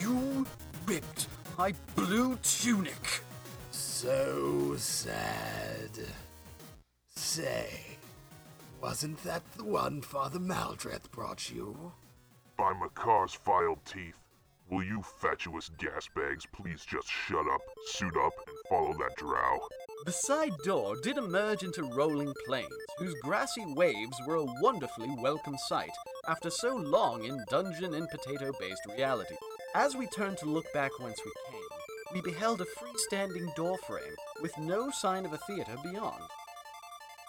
You 0.00 0.46
ripped 0.86 1.28
my 1.56 1.74
blue 1.96 2.36
tunic. 2.42 3.22
So 3.70 4.74
sad. 4.76 5.90
Say, 7.08 7.98
wasn't 8.80 9.22
that 9.24 9.42
the 9.56 9.64
one 9.64 10.02
Father 10.02 10.38
Maldreth 10.38 11.10
brought 11.10 11.50
you? 11.50 11.92
By 12.56 12.72
Makar's 12.74 13.34
filed 13.34 13.84
teeth. 13.84 14.14
Will 14.70 14.84
you 14.84 15.02
fatuous 15.02 15.70
gas 15.78 16.08
bags 16.14 16.46
please 16.52 16.84
just 16.84 17.08
shut 17.08 17.46
up, 17.48 17.62
suit 17.86 18.14
up, 18.22 18.34
and 18.46 18.56
follow 18.68 18.92
that 18.98 19.16
drow? 19.16 19.58
The 20.04 20.12
side 20.12 20.52
door 20.62 20.94
did 21.02 21.16
emerge 21.16 21.62
into 21.62 21.84
rolling 21.84 22.34
plains, 22.44 22.68
whose 22.98 23.14
grassy 23.22 23.64
waves 23.64 24.20
were 24.26 24.34
a 24.34 24.54
wonderfully 24.60 25.08
welcome 25.20 25.56
sight 25.68 25.90
after 26.28 26.50
so 26.50 26.76
long 26.76 27.24
in 27.24 27.42
dungeon 27.48 27.94
and 27.94 28.10
potato 28.10 28.52
based 28.60 28.82
reality. 28.94 29.36
As 29.74 29.96
we 29.96 30.06
turned 30.08 30.36
to 30.38 30.46
look 30.46 30.70
back 30.74 30.90
whence 31.00 31.18
we 31.24 31.32
came, 31.50 31.62
we 32.12 32.30
beheld 32.30 32.60
a 32.60 32.66
freestanding 32.66 33.54
doorframe 33.54 34.16
with 34.42 34.56
no 34.58 34.90
sign 34.90 35.24
of 35.24 35.32
a 35.32 35.38
theater 35.38 35.76
beyond. 35.82 36.22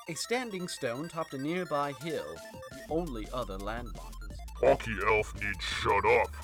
A 0.09 0.13
standing 0.15 0.67
stone 0.67 1.07
topped 1.07 1.33
a 1.33 1.37
nearby 1.37 1.93
hill, 2.03 2.35
the 2.71 2.93
only 2.93 3.27
other 3.33 3.57
landmark. 3.57 4.13
Talkie 4.59 4.97
elf 5.07 5.33
needs 5.41 5.63
shut 5.63 6.05
up. 6.05 6.35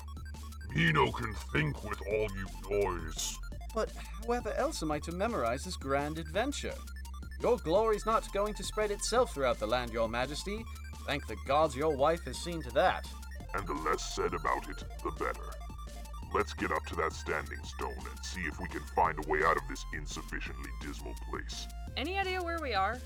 Me 0.76 0.92
no 0.92 1.10
can 1.10 1.32
think 1.54 1.82
with 1.84 1.98
all 2.06 2.28
you 2.36 2.46
noise. 2.70 3.38
But 3.74 3.90
however 4.20 4.52
else 4.58 4.82
am 4.82 4.92
I 4.92 4.98
to 5.00 5.12
memorize 5.12 5.64
this 5.64 5.74
grand 5.74 6.18
adventure? 6.18 6.74
Your 7.40 7.56
glory's 7.56 8.04
not 8.04 8.30
going 8.34 8.52
to 8.52 8.62
spread 8.62 8.90
itself 8.90 9.32
throughout 9.32 9.58
the 9.58 9.66
land, 9.66 9.90
your 9.90 10.06
majesty. 10.06 10.62
Thank 11.06 11.26
the 11.28 11.36
gods 11.46 11.74
your 11.74 11.96
wife 11.96 12.24
has 12.26 12.36
seen 12.36 12.62
to 12.62 12.70
that. 12.72 13.08
And 13.54 13.66
the 13.66 13.72
less 13.72 14.14
said 14.14 14.34
about 14.34 14.68
it, 14.68 14.84
the 15.02 15.12
better. 15.12 15.50
Let's 16.34 16.52
get 16.52 16.70
up 16.70 16.84
to 16.86 16.96
that 16.96 17.14
standing 17.14 17.62
stone 17.64 17.96
and 17.96 18.22
see 18.22 18.42
if 18.42 18.60
we 18.60 18.68
can 18.68 18.82
find 18.94 19.16
a 19.18 19.26
way 19.30 19.38
out 19.46 19.56
of 19.56 19.62
this 19.70 19.82
insufficiently 19.94 20.70
dismal 20.82 21.14
place. 21.30 21.66
Any 21.96 22.18
idea 22.18 22.42
where 22.42 22.58
we 22.60 22.74
are? 22.74 22.98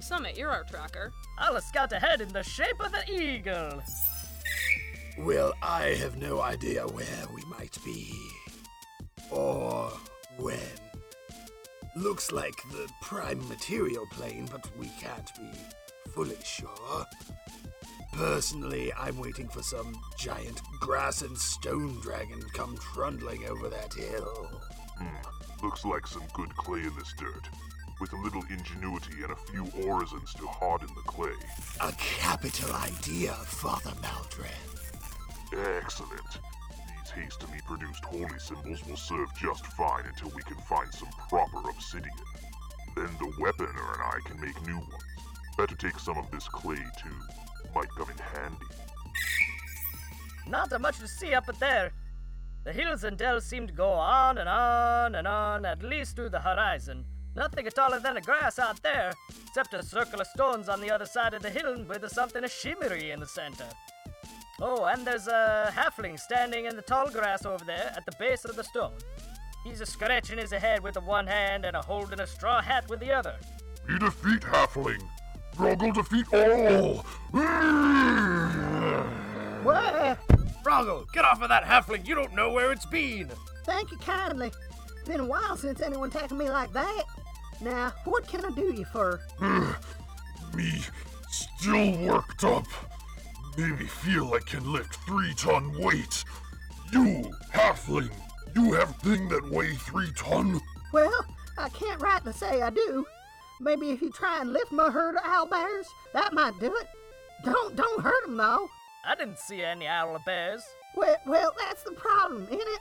Summit, 0.00 0.38
you're 0.38 0.50
our 0.50 0.64
tracker. 0.64 1.12
I'll 1.38 1.60
scout 1.60 1.92
ahead 1.92 2.22
in 2.22 2.32
the 2.32 2.42
shape 2.42 2.80
of 2.80 2.90
the 2.90 3.12
eagle. 3.12 3.82
Well, 5.18 5.52
I 5.62 5.94
have 6.00 6.16
no 6.16 6.40
idea 6.40 6.86
where 6.86 7.26
we 7.34 7.42
might 7.44 7.76
be. 7.84 8.14
Or 9.30 9.92
when. 10.38 10.58
Looks 11.94 12.32
like 12.32 12.56
the 12.70 12.88
prime 13.02 13.46
material 13.48 14.06
plane, 14.10 14.48
but 14.50 14.66
we 14.78 14.88
can't 14.98 15.30
be 15.36 15.50
fully 16.10 16.38
sure. 16.42 17.06
Personally, 18.14 18.92
I'm 18.94 19.18
waiting 19.18 19.48
for 19.48 19.62
some 19.62 19.94
giant 20.18 20.60
grass 20.80 21.20
and 21.22 21.36
stone 21.36 22.00
dragon 22.00 22.40
to 22.40 22.46
come 22.48 22.76
trundling 22.78 23.46
over 23.46 23.68
that 23.68 23.92
hill. 23.92 24.50
Hmm, 24.98 25.64
looks 25.66 25.84
like 25.84 26.06
some 26.06 26.24
good 26.32 26.54
clay 26.56 26.80
in 26.80 26.94
this 26.96 27.14
dirt. 27.18 27.48
With 28.00 28.12
a 28.14 28.16
little 28.16 28.42
ingenuity 28.50 29.22
and 29.22 29.32
a 29.32 29.36
few 29.36 29.64
orisons 29.84 30.32
to 30.38 30.46
harden 30.46 30.88
the 30.94 31.02
clay. 31.02 31.30
A 31.80 31.92
capital 31.92 32.74
idea, 32.74 33.32
Father 33.32 33.92
Maldreth. 34.02 34.81
Excellent. 35.52 36.40
These 36.70 37.10
hastily 37.10 37.60
produced 37.66 38.04
holy 38.04 38.38
symbols 38.38 38.86
will 38.86 38.96
serve 38.96 39.28
just 39.36 39.66
fine 39.66 40.04
until 40.06 40.30
we 40.34 40.42
can 40.42 40.56
find 40.56 40.92
some 40.94 41.10
proper 41.28 41.68
obsidian. 41.68 42.14
Then 42.96 43.10
the 43.18 43.32
weaponer 43.38 43.92
and 43.92 44.02
I 44.02 44.18
can 44.24 44.40
make 44.40 44.66
new 44.66 44.76
ones. 44.76 45.04
Better 45.56 45.74
take 45.74 45.98
some 45.98 46.16
of 46.16 46.30
this 46.30 46.48
clay 46.48 46.76
too. 46.76 47.74
Might 47.74 47.90
come 47.90 48.10
in 48.10 48.18
handy. 48.18 48.66
Not 50.48 50.78
much 50.80 50.98
to 50.98 51.08
see 51.08 51.34
up 51.34 51.46
there. 51.58 51.92
The 52.64 52.72
hills 52.72 53.04
and 53.04 53.18
dells 53.18 53.44
seem 53.44 53.66
to 53.66 53.72
go 53.72 53.90
on 53.90 54.38
and 54.38 54.48
on 54.48 55.14
and 55.16 55.26
on, 55.26 55.64
at 55.64 55.82
least 55.82 56.16
through 56.16 56.30
the 56.30 56.40
horizon. 56.40 57.04
Nothing 57.34 57.66
taller 57.66 57.98
than 57.98 58.16
a 58.16 58.20
grass 58.20 58.58
out 58.58 58.82
there, 58.82 59.12
except 59.46 59.74
a 59.74 59.82
circle 59.82 60.20
of 60.20 60.26
stones 60.28 60.68
on 60.68 60.80
the 60.80 60.90
other 60.90 61.06
side 61.06 61.34
of 61.34 61.42
the 61.42 61.50
hill 61.50 61.82
with 61.84 62.08
something 62.10 62.46
shimmery 62.48 63.10
in 63.10 63.20
the 63.20 63.26
center. 63.26 63.66
Oh, 64.64 64.84
and 64.84 65.04
there's 65.04 65.26
a 65.26 65.72
halfling 65.74 66.20
standing 66.20 66.66
in 66.66 66.76
the 66.76 66.82
tall 66.82 67.10
grass 67.10 67.44
over 67.44 67.64
there 67.64 67.92
at 67.96 68.06
the 68.06 68.12
base 68.16 68.44
of 68.44 68.54
the 68.54 68.62
stone. 68.62 68.92
He's 69.64 69.80
a 69.80 69.86
scratching 69.86 70.38
his 70.38 70.52
head 70.52 70.84
with 70.84 70.94
the 70.94 71.00
one 71.00 71.26
hand 71.26 71.64
and 71.64 71.74
a 71.74 71.82
holding 71.82 72.20
a 72.20 72.26
straw 72.28 72.62
hat 72.62 72.88
with 72.88 73.00
the 73.00 73.12
other. 73.12 73.34
We 73.88 73.98
defeat 73.98 74.42
Halfling. 74.42 75.02
Froggle 75.56 75.92
defeat 75.92 76.26
all. 76.32 76.98
What? 79.64 80.18
Froggle, 80.64 81.12
get 81.12 81.24
off 81.24 81.42
of 81.42 81.48
that 81.48 81.64
halfling. 81.64 82.06
You 82.06 82.14
don't 82.14 82.32
know 82.32 82.52
where 82.52 82.70
it's 82.70 82.86
been. 82.86 83.32
Thank 83.64 83.90
you 83.90 83.98
kindly. 83.98 84.52
Been 85.06 85.20
a 85.20 85.24
while 85.24 85.56
since 85.56 85.80
anyone 85.80 86.10
tackled 86.10 86.38
me 86.38 86.48
like 86.48 86.72
that. 86.72 87.02
Now, 87.60 87.92
what 88.04 88.28
can 88.28 88.44
I 88.44 88.50
do 88.50 88.72
you 88.72 88.84
for? 88.84 89.20
Me 90.54 90.82
still 91.30 91.98
worked 92.06 92.44
up. 92.44 92.66
Maybe 93.56 93.86
feel 93.86 94.32
I 94.32 94.38
can 94.40 94.72
lift 94.72 94.96
three 95.06 95.34
ton 95.34 95.78
weight. 95.78 96.24
You, 96.92 97.30
halfling, 97.52 98.10
you 98.54 98.72
have 98.72 98.96
thing 98.96 99.28
that 99.28 99.50
weigh 99.50 99.74
three 99.74 100.10
ton? 100.16 100.60
Well, 100.92 101.24
I 101.58 101.68
can't 101.68 102.00
rightly 102.00 102.32
say 102.32 102.62
I 102.62 102.70
do. 102.70 103.06
Maybe 103.60 103.90
if 103.90 104.00
you 104.00 104.10
try 104.10 104.40
and 104.40 104.52
lift 104.52 104.72
my 104.72 104.90
herd 104.90 105.16
of 105.16 105.22
owlbears, 105.22 105.86
that 106.12 106.32
might 106.32 106.58
do 106.60 106.74
it. 106.74 106.88
Don't 107.44 107.76
don't 107.76 108.02
hurt 108.02 108.24
'em 108.26 108.36
though. 108.36 108.68
I 109.04 109.14
didn't 109.14 109.38
see 109.38 109.62
any 109.62 109.86
owl 109.86 110.18
bears. 110.24 110.62
Well, 110.94 111.16
well, 111.26 111.54
that's 111.58 111.82
the 111.82 111.92
problem, 111.92 112.46
ain't 112.50 112.62
it? 112.62 112.80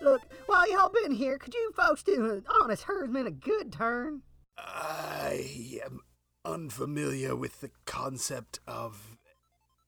Look, 0.00 0.22
while 0.46 0.70
y'all 0.70 0.90
been 0.90 1.12
here, 1.12 1.38
could 1.38 1.54
you 1.54 1.72
folks 1.76 2.02
do 2.02 2.30
an 2.30 2.44
honest 2.60 2.84
herdsman 2.84 3.26
a 3.26 3.30
good 3.30 3.72
turn? 3.72 4.22
I 4.56 5.80
am 5.84 6.00
unfamiliar 6.44 7.36
with 7.36 7.60
the 7.60 7.70
concept 7.84 8.60
of 8.66 9.17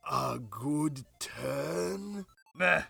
a 0.09 0.39
good 0.39 1.05
turn. 1.19 2.27
Meh. 2.55 2.83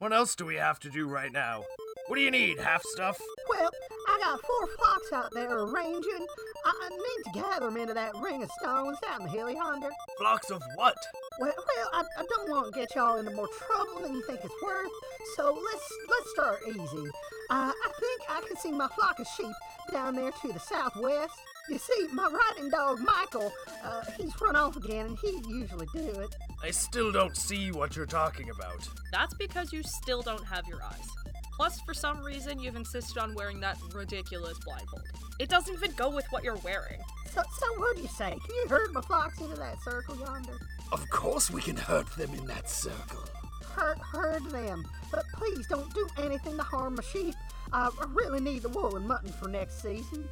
What 0.00 0.12
else 0.12 0.36
do 0.36 0.46
we 0.46 0.54
have 0.54 0.78
to 0.80 0.90
do 0.90 1.08
right 1.08 1.32
now? 1.32 1.64
What 2.06 2.16
do 2.16 2.22
you 2.22 2.30
need, 2.30 2.58
half 2.58 2.82
stuff? 2.84 3.20
Well, 3.48 3.68
I 4.08 4.20
got 4.22 4.40
four 4.40 4.66
flocks 4.76 5.12
out 5.12 5.34
there 5.34 5.58
arranging. 5.58 6.26
I 6.64 6.72
I 6.84 6.88
need 6.88 7.24
to 7.24 7.30
gather 7.34 7.66
them 7.66 7.76
into 7.76 7.94
that 7.94 8.14
ring 8.16 8.42
of 8.42 8.50
stones 8.62 8.96
down 9.00 9.24
the 9.24 9.28
hill 9.28 9.50
yonder. 9.50 9.90
Flocks 10.18 10.50
of 10.50 10.62
what? 10.76 10.96
Well, 11.40 11.52
well, 11.56 11.90
I, 11.92 12.04
I 12.16 12.24
don't 12.28 12.48
want 12.48 12.72
to 12.72 12.80
get 12.80 12.94
y'all 12.94 13.16
into 13.18 13.32
more 13.32 13.48
trouble 13.58 14.02
than 14.02 14.14
you 14.14 14.22
think 14.26 14.40
it's 14.42 14.62
worth. 14.62 14.90
So 15.36 15.52
let's 15.52 15.92
let's 16.08 16.30
start 16.30 16.60
easy. 16.68 17.10
Uh, 17.50 17.72
I 17.72 17.90
think 18.00 18.22
I 18.28 18.40
can 18.46 18.56
see 18.56 18.70
my 18.70 18.88
flock 18.88 19.18
of 19.18 19.26
sheep 19.36 19.54
down 19.92 20.14
there 20.14 20.30
to 20.30 20.52
the 20.52 20.60
southwest. 20.60 21.34
You 21.68 21.78
see, 21.78 22.06
my 22.12 22.26
riding 22.26 22.70
dog 22.70 22.98
Michael, 23.00 23.52
uh, 23.84 24.02
he's 24.16 24.32
run 24.40 24.56
off 24.56 24.76
again, 24.76 25.06
and 25.06 25.18
he 25.18 25.42
usually 25.48 25.86
do 25.92 26.20
it. 26.20 26.34
I 26.62 26.70
still 26.70 27.12
don't 27.12 27.36
see 27.36 27.72
what 27.72 27.94
you're 27.94 28.06
talking 28.06 28.48
about. 28.48 28.88
That's 29.12 29.34
because 29.34 29.72
you 29.72 29.82
still 29.82 30.22
don't 30.22 30.44
have 30.46 30.66
your 30.66 30.82
eyes. 30.82 31.06
Plus, 31.52 31.80
for 31.80 31.92
some 31.92 32.22
reason, 32.22 32.58
you've 32.58 32.76
insisted 32.76 33.18
on 33.18 33.34
wearing 33.34 33.60
that 33.60 33.76
ridiculous 33.92 34.58
blindfold. 34.64 35.02
It 35.38 35.50
doesn't 35.50 35.74
even 35.74 35.92
go 35.92 36.08
with 36.08 36.24
what 36.30 36.42
you're 36.42 36.56
wearing. 36.56 37.00
So, 37.30 37.42
so 37.42 37.78
what 37.78 37.96
do 37.96 38.02
you 38.02 38.08
say? 38.08 38.30
Can 38.30 38.54
you 38.54 38.66
herd 38.68 38.92
my 38.92 39.02
flocks 39.02 39.40
into 39.40 39.56
that 39.56 39.78
circle 39.82 40.16
yonder? 40.16 40.58
Of 40.90 41.08
course 41.10 41.50
we 41.50 41.60
can 41.60 41.76
hurt 41.76 42.10
them 42.16 42.32
in 42.32 42.46
that 42.46 42.70
circle. 42.70 43.24
Herd, 43.72 43.98
herd 43.98 44.44
them, 44.50 44.86
but 45.12 45.24
please 45.34 45.66
don't 45.66 45.92
do 45.92 46.08
anything 46.18 46.56
to 46.56 46.62
harm 46.62 46.94
my 46.94 47.02
sheep. 47.02 47.34
I 47.72 47.90
I 48.00 48.06
really 48.12 48.40
need 48.40 48.62
the 48.62 48.70
wool 48.70 48.96
and 48.96 49.06
mutton 49.06 49.30
for 49.32 49.48
next 49.48 49.82
season. 49.82 50.28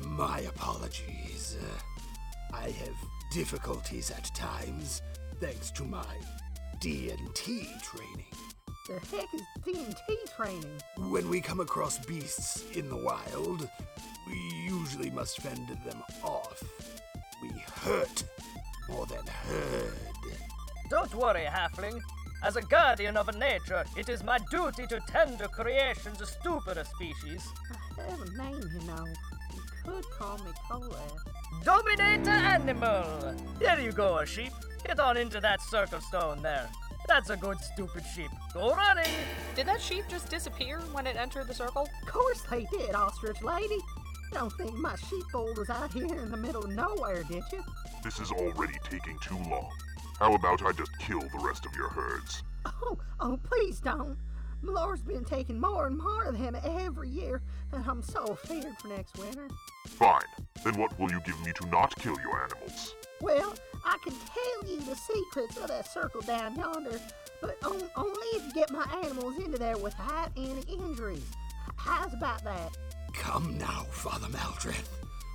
My 0.00 0.40
apologies. 0.40 1.56
Uh, 1.60 2.56
I 2.56 2.70
have 2.70 2.96
difficulties 3.32 4.10
at 4.10 4.24
times, 4.34 5.02
thanks 5.40 5.70
to 5.72 5.84
my 5.84 6.04
D&T 6.80 7.68
training. 7.82 8.26
The 8.88 8.94
heck 8.94 9.34
is 9.34 9.42
D&T 9.64 10.18
training? 10.36 10.80
When 10.96 11.28
we 11.28 11.40
come 11.40 11.60
across 11.60 11.98
beasts 12.06 12.64
in 12.72 12.88
the 12.88 12.96
wild, 12.96 13.68
we 14.28 14.36
usually 14.68 15.10
must 15.10 15.40
fend 15.40 15.68
them 15.68 16.02
off. 16.22 16.62
We 17.42 17.50
hurt 17.82 18.24
more 18.88 19.06
than 19.06 19.26
herd. 19.26 19.92
Don't 20.90 21.14
worry, 21.14 21.44
Halfling. 21.44 22.00
As 22.44 22.56
a 22.56 22.62
guardian 22.62 23.16
of 23.16 23.34
nature, 23.36 23.84
it 23.96 24.08
is 24.08 24.22
my 24.22 24.38
duty 24.50 24.86
to 24.86 25.00
tend 25.08 25.38
to 25.38 25.48
creation's 25.48 26.28
stupider 26.28 26.84
species. 26.84 27.44
I 27.98 28.10
have 28.10 28.20
a 28.20 28.30
name, 28.36 28.70
you 28.72 28.86
know. 28.86 29.04
You 29.86 29.92
could 29.92 30.10
call 30.10 30.38
me 30.38 30.50
Colab. 30.68 31.64
Dominator 31.64 32.30
animal! 32.30 33.34
There 33.60 33.80
you 33.80 33.92
go, 33.92 34.18
a 34.18 34.26
sheep. 34.26 34.52
Get 34.84 34.98
on 34.98 35.16
into 35.16 35.40
that 35.40 35.62
circle 35.62 36.00
stone 36.00 36.42
there. 36.42 36.68
That's 37.06 37.30
a 37.30 37.36
good 37.36 37.58
stupid 37.60 38.02
sheep. 38.14 38.30
Go 38.52 38.74
running! 38.74 39.12
Did 39.54 39.66
that 39.66 39.80
sheep 39.80 40.04
just 40.08 40.28
disappear 40.28 40.80
when 40.92 41.06
it 41.06 41.16
entered 41.16 41.46
the 41.46 41.54
circle? 41.54 41.88
Of 42.02 42.08
course 42.08 42.42
they 42.50 42.66
did, 42.72 42.94
ostrich 42.96 43.40
lady. 43.42 43.78
Don't 44.32 44.52
think 44.54 44.74
my 44.74 44.96
sheepfold 44.96 45.56
was 45.56 45.70
out 45.70 45.92
here 45.92 46.06
in 46.06 46.32
the 46.32 46.36
middle 46.36 46.64
of 46.64 46.70
nowhere, 46.72 47.22
did 47.22 47.44
you? 47.52 47.62
This 48.02 48.18
is 48.18 48.32
already 48.32 48.78
taking 48.90 49.18
too 49.20 49.38
long. 49.48 49.70
How 50.18 50.34
about 50.34 50.64
I 50.64 50.72
just 50.72 50.98
kill 50.98 51.20
the 51.20 51.38
rest 51.40 51.64
of 51.64 51.76
your 51.76 51.88
herds? 51.88 52.42
Oh, 52.64 52.98
oh, 53.20 53.38
please 53.44 53.78
don't. 53.78 54.16
My 54.66 54.72
lord's 54.72 55.02
been 55.02 55.24
taking 55.24 55.60
more 55.60 55.86
and 55.86 55.96
more 55.96 56.24
of 56.24 56.36
them 56.38 56.56
every 56.64 57.08
year, 57.08 57.40
and 57.72 57.84
I'm 57.86 58.02
so 58.02 58.34
feared 58.34 58.76
for 58.80 58.88
next 58.88 59.16
winter. 59.16 59.48
Fine. 59.86 60.22
Then 60.64 60.76
what 60.76 60.98
will 60.98 61.10
you 61.10 61.20
give 61.24 61.40
me 61.46 61.52
to 61.52 61.66
not 61.66 61.94
kill 61.96 62.16
your 62.20 62.42
animals? 62.42 62.96
Well, 63.20 63.54
I 63.84 63.96
can 64.02 64.12
tell 64.12 64.70
you 64.70 64.80
the 64.80 64.96
secrets 64.96 65.56
of 65.56 65.68
that 65.68 65.86
circle 65.86 66.20
down 66.22 66.56
yonder, 66.56 66.98
but 67.40 67.56
on, 67.64 67.80
only 67.94 68.26
if 68.34 68.44
you 68.46 68.52
get 68.54 68.72
my 68.72 68.84
animals 69.04 69.38
into 69.38 69.56
there 69.56 69.78
without 69.78 70.30
any 70.36 70.62
injuries. 70.68 71.30
How's 71.76 72.12
about 72.12 72.42
that? 72.42 72.76
Come 73.14 73.56
now, 73.58 73.86
Father 73.90 74.26
Maldreth. 74.28 74.88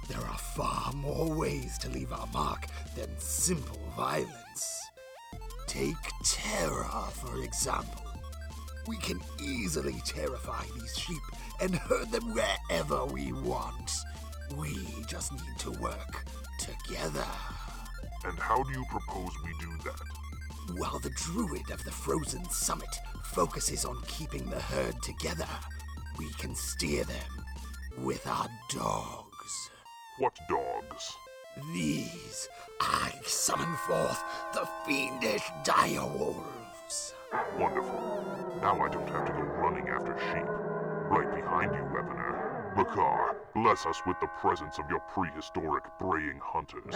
There 0.09 0.19
are 0.19 0.37
far 0.37 0.91
more 0.91 1.33
ways 1.33 1.77
to 1.79 1.89
leave 1.89 2.11
our 2.11 2.27
mark 2.33 2.67
than 2.97 3.17
simple 3.17 3.79
violence. 3.95 4.81
Take 5.67 5.95
terror, 6.25 6.83
for 7.13 7.41
example. 7.43 8.00
We 8.91 8.97
can 8.97 9.21
easily 9.41 10.01
terrify 10.05 10.65
these 10.75 10.97
sheep 10.97 11.21
and 11.61 11.73
herd 11.73 12.11
them 12.11 12.33
wherever 12.33 13.05
we 13.05 13.31
want. 13.31 13.89
We 14.57 14.75
just 15.07 15.31
need 15.31 15.59
to 15.59 15.71
work 15.79 16.25
together. 16.59 17.23
And 18.25 18.37
how 18.37 18.61
do 18.61 18.69
you 18.73 18.83
propose 18.89 19.31
we 19.45 19.51
do 19.61 19.71
that? 19.85 20.77
While 20.77 20.99
the 20.99 21.09
druid 21.11 21.71
of 21.71 21.81
the 21.85 21.91
frozen 21.91 22.43
summit 22.49 22.93
focuses 23.23 23.85
on 23.85 23.97
keeping 24.07 24.49
the 24.49 24.59
herd 24.59 25.01
together, 25.01 25.47
we 26.19 26.29
can 26.33 26.53
steer 26.53 27.05
them 27.05 27.45
with 27.99 28.27
our 28.27 28.49
dogs. 28.73 29.69
What 30.19 30.37
dogs? 30.49 31.15
These, 31.73 32.49
I 32.81 33.13
summon 33.23 33.73
forth 33.87 34.21
the 34.53 34.67
fiendish 34.85 35.43
direwolves. 35.63 37.13
Wonderful. 37.57 38.40
Now 38.61 38.79
I 38.79 38.89
don't 38.89 39.09
have 39.09 39.25
to 39.25 39.31
go 39.31 39.41
running 39.41 39.89
after 39.89 40.15
sheep. 40.19 40.45
Right 41.09 41.33
behind 41.33 41.73
you, 41.73 41.81
Weaponer. 41.81 42.75
Makar, 42.77 43.37
bless 43.55 43.87
us 43.87 43.99
with 44.05 44.17
the 44.21 44.27
presence 44.39 44.77
of 44.77 44.87
your 44.87 44.99
prehistoric 44.99 45.83
braying 45.99 46.39
hunters. 46.43 46.95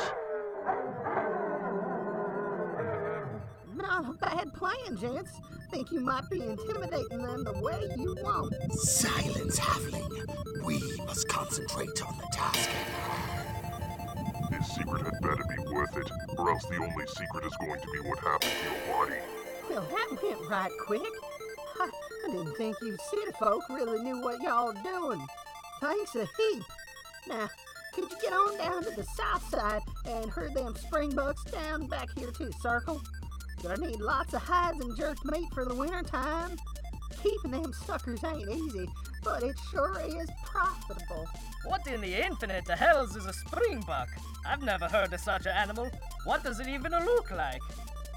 Not 3.76 4.10
a 4.10 4.14
bad 4.14 4.54
plan, 4.54 4.96
gents. 4.96 5.32
Think 5.72 5.92
you 5.92 6.02
might 6.02 6.30
be 6.30 6.44
intimidating 6.44 7.24
them 7.24 7.44
the 7.44 7.60
way 7.60 7.90
you 7.98 8.16
want. 8.22 8.54
Silence, 8.74 9.60
Halfling. 9.60 10.64
We 10.64 10.80
must 11.04 11.28
concentrate 11.28 12.00
on 12.06 12.16
the 12.18 12.28
task 12.32 12.70
at. 12.70 13.06
This 14.52 14.68
secret 14.76 15.02
had 15.02 15.20
better 15.22 15.44
be 15.50 15.74
worth 15.74 15.98
it, 15.98 16.12
or 16.38 16.52
else 16.52 16.64
the 16.68 16.78
only 16.78 17.08
secret 17.08 17.44
is 17.44 17.58
going 17.60 17.80
to 17.82 17.88
be 17.92 18.08
what 18.08 18.20
happened 18.20 18.52
to 18.52 18.70
your 18.70 18.96
body. 18.96 19.20
Well, 19.68 19.88
that 19.90 20.24
went 20.24 20.50
right 20.50 20.72
quick. 20.86 21.12
I, 22.26 22.32
didn't 22.32 22.56
think 22.56 22.76
you 22.82 22.98
city 23.10 23.32
folk 23.40 23.64
really 23.70 24.02
knew 24.04 24.22
what 24.22 24.42
y'all 24.42 24.74
doing. 24.74 25.26
Thanks 25.82 26.16
a 26.16 26.26
heap. 26.26 26.64
Now, 27.28 27.50
could 27.94 28.10
you 28.10 28.18
get 28.22 28.34
on 28.34 28.58
down 28.58 28.84
to 28.84 28.92
the 28.92 29.04
south 29.04 29.50
side 29.50 29.82
and 30.06 30.30
herd 30.30 30.54
them 30.54 30.74
springbucks 30.74 31.52
down 31.52 31.88
back 31.88 32.10
here 32.18 32.32
to 32.32 32.52
circle? 32.54 33.02
Gonna 33.62 33.78
need 33.78 34.00
lots 34.00 34.34
of 34.34 34.42
hides 34.42 34.80
and 34.80 34.96
jerked 34.98 35.26
meat 35.26 35.48
for 35.54 35.66
the 35.66 35.76
winter 35.76 36.04
time. 36.04 36.58
Keeping 37.24 37.52
them 37.52 37.74
suckers 37.74 38.24
ain't 38.24 38.50
easy, 38.50 38.88
but 39.24 39.44
it 39.44 39.56
sure 39.72 40.00
is 40.06 40.30
profitable. 40.44 41.26
What 41.66 41.88
in 41.88 42.02
the 42.02 42.26
infinite 42.26 42.66
the 42.66 42.76
hells 42.76 43.16
is 43.16 43.26
a 43.26 43.34
springbuck? 43.34 44.08
I've 44.46 44.62
never 44.62 44.86
heard 44.86 45.12
of 45.14 45.20
such 45.20 45.46
an 45.46 45.54
animal. 45.54 45.90
What 46.26 46.44
does 46.44 46.60
it 46.60 46.68
even 46.68 46.92
look 46.92 47.32
like? 47.32 47.62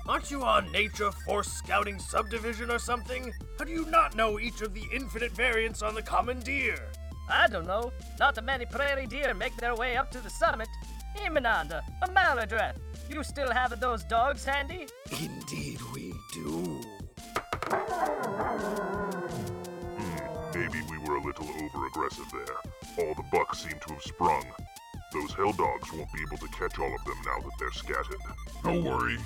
Aren't 0.09 0.31
you 0.31 0.43
on 0.43 0.73
Nature 0.73 1.13
Force 1.13 1.53
Scouting 1.53 1.99
Subdivision 1.99 2.71
or 2.71 2.79
something? 2.79 3.31
How 3.59 3.67
do 3.67 3.73
you 3.73 3.85
not 3.91 4.17
know 4.17 4.41
each 4.41 4.63
of 4.63 4.73
the 4.73 4.85
infinite 4.91 5.33
variants 5.33 5.83
on 5.83 5.95
the 5.95 6.01
common 6.01 6.41
deer? 6.41 6.79
I 7.29 7.47
don't 7.47 7.67
know. 7.67 7.93
Not 8.19 8.43
many 8.43 8.65
prairie 8.65 9.07
deer 9.07 9.35
make 9.35 9.55
their 9.59 9.75
way 9.75 9.99
up 9.99 10.11
to 10.13 10.21
the 10.21 10.31
summit. 10.31 10.69
Emananda, 11.19 11.83
a 12.03 12.09
maladreth. 12.09 12.77
You 13.11 13.23
still 13.23 13.53
have 13.53 13.79
those 13.81 14.03
dogs 14.03 14.47
handy? 14.47 14.87
Indeed, 15.11 15.79
we 15.95 16.15
do. 16.33 16.81
Hmm, 19.99 20.59
maybe 20.59 20.81
we 20.91 20.99
were 21.07 21.17
a 21.17 21.23
little 21.23 21.51
over 21.51 21.87
aggressive 21.87 22.33
there. 22.33 23.07
All 23.07 23.15
the 23.15 23.25
bucks 23.31 23.59
seem 23.59 23.79
to 23.87 23.93
have 23.93 24.03
sprung. 24.03 24.47
Those 25.13 25.35
hell 25.35 25.53
dogs 25.53 25.93
won't 25.93 26.11
be 26.15 26.23
able 26.23 26.39
to 26.39 26.49
catch 26.49 26.79
all 26.79 26.95
of 26.95 27.05
them 27.05 27.19
now 27.27 27.41
that 27.41 27.53
they're 27.59 27.73
scattered. 27.73 28.23
Don't 28.65 28.85
worry. 28.85 29.19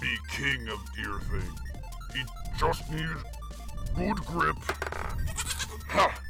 Be 0.00 0.16
king 0.30 0.68
of 0.68 0.80
deer 0.94 1.18
thing. 1.30 1.52
He 2.14 2.22
just 2.58 2.90
needs 2.90 3.24
good 3.96 4.16
grip. 4.26 4.56
Ha! 5.88 6.20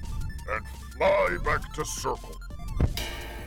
And 0.50 0.66
fly 0.96 1.38
back 1.44 1.72
to 1.74 1.84
circle. 1.84 2.40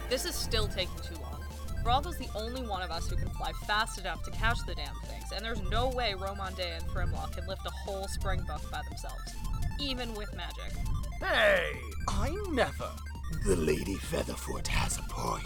This 0.09 0.26
is 0.26 0.36
still 0.36 0.67
taking 0.67 0.99
too 1.03 1.15
long. 1.15 1.43
Bravo's 1.84 2.17
the 2.17 2.30
only 2.36 2.61
one 2.61 2.84
of 2.84 2.91
us 2.91 3.09
who 3.09 3.15
can 3.15 3.30
fly 3.30 3.51
fast 3.65 3.99
enough 3.99 4.24
to 4.24 4.32
catch 4.32 4.59
the 4.67 4.76
damn 4.76 4.93
things, 5.05 5.32
and 5.36 5.43
there's 5.43 5.61
no 5.63 5.89
way 5.89 6.13
Rhomande 6.15 6.59
and 6.59 6.84
Thrimlock 6.89 7.36
can 7.36 7.47
lift 7.47 7.65
a 7.65 7.72
whole 7.72 8.07
springbuck 8.07 8.69
by 8.69 8.82
themselves, 8.88 9.34
even 9.80 10.13
with 10.13 10.32
magic. 10.36 10.78
Hey! 11.19 11.72
I 12.07 12.36
never. 12.51 12.89
The 13.45 13.55
Lady 13.55 13.95
Featherfoot 13.95 14.67
has 14.67 14.99
a 14.99 15.03
point. 15.03 15.45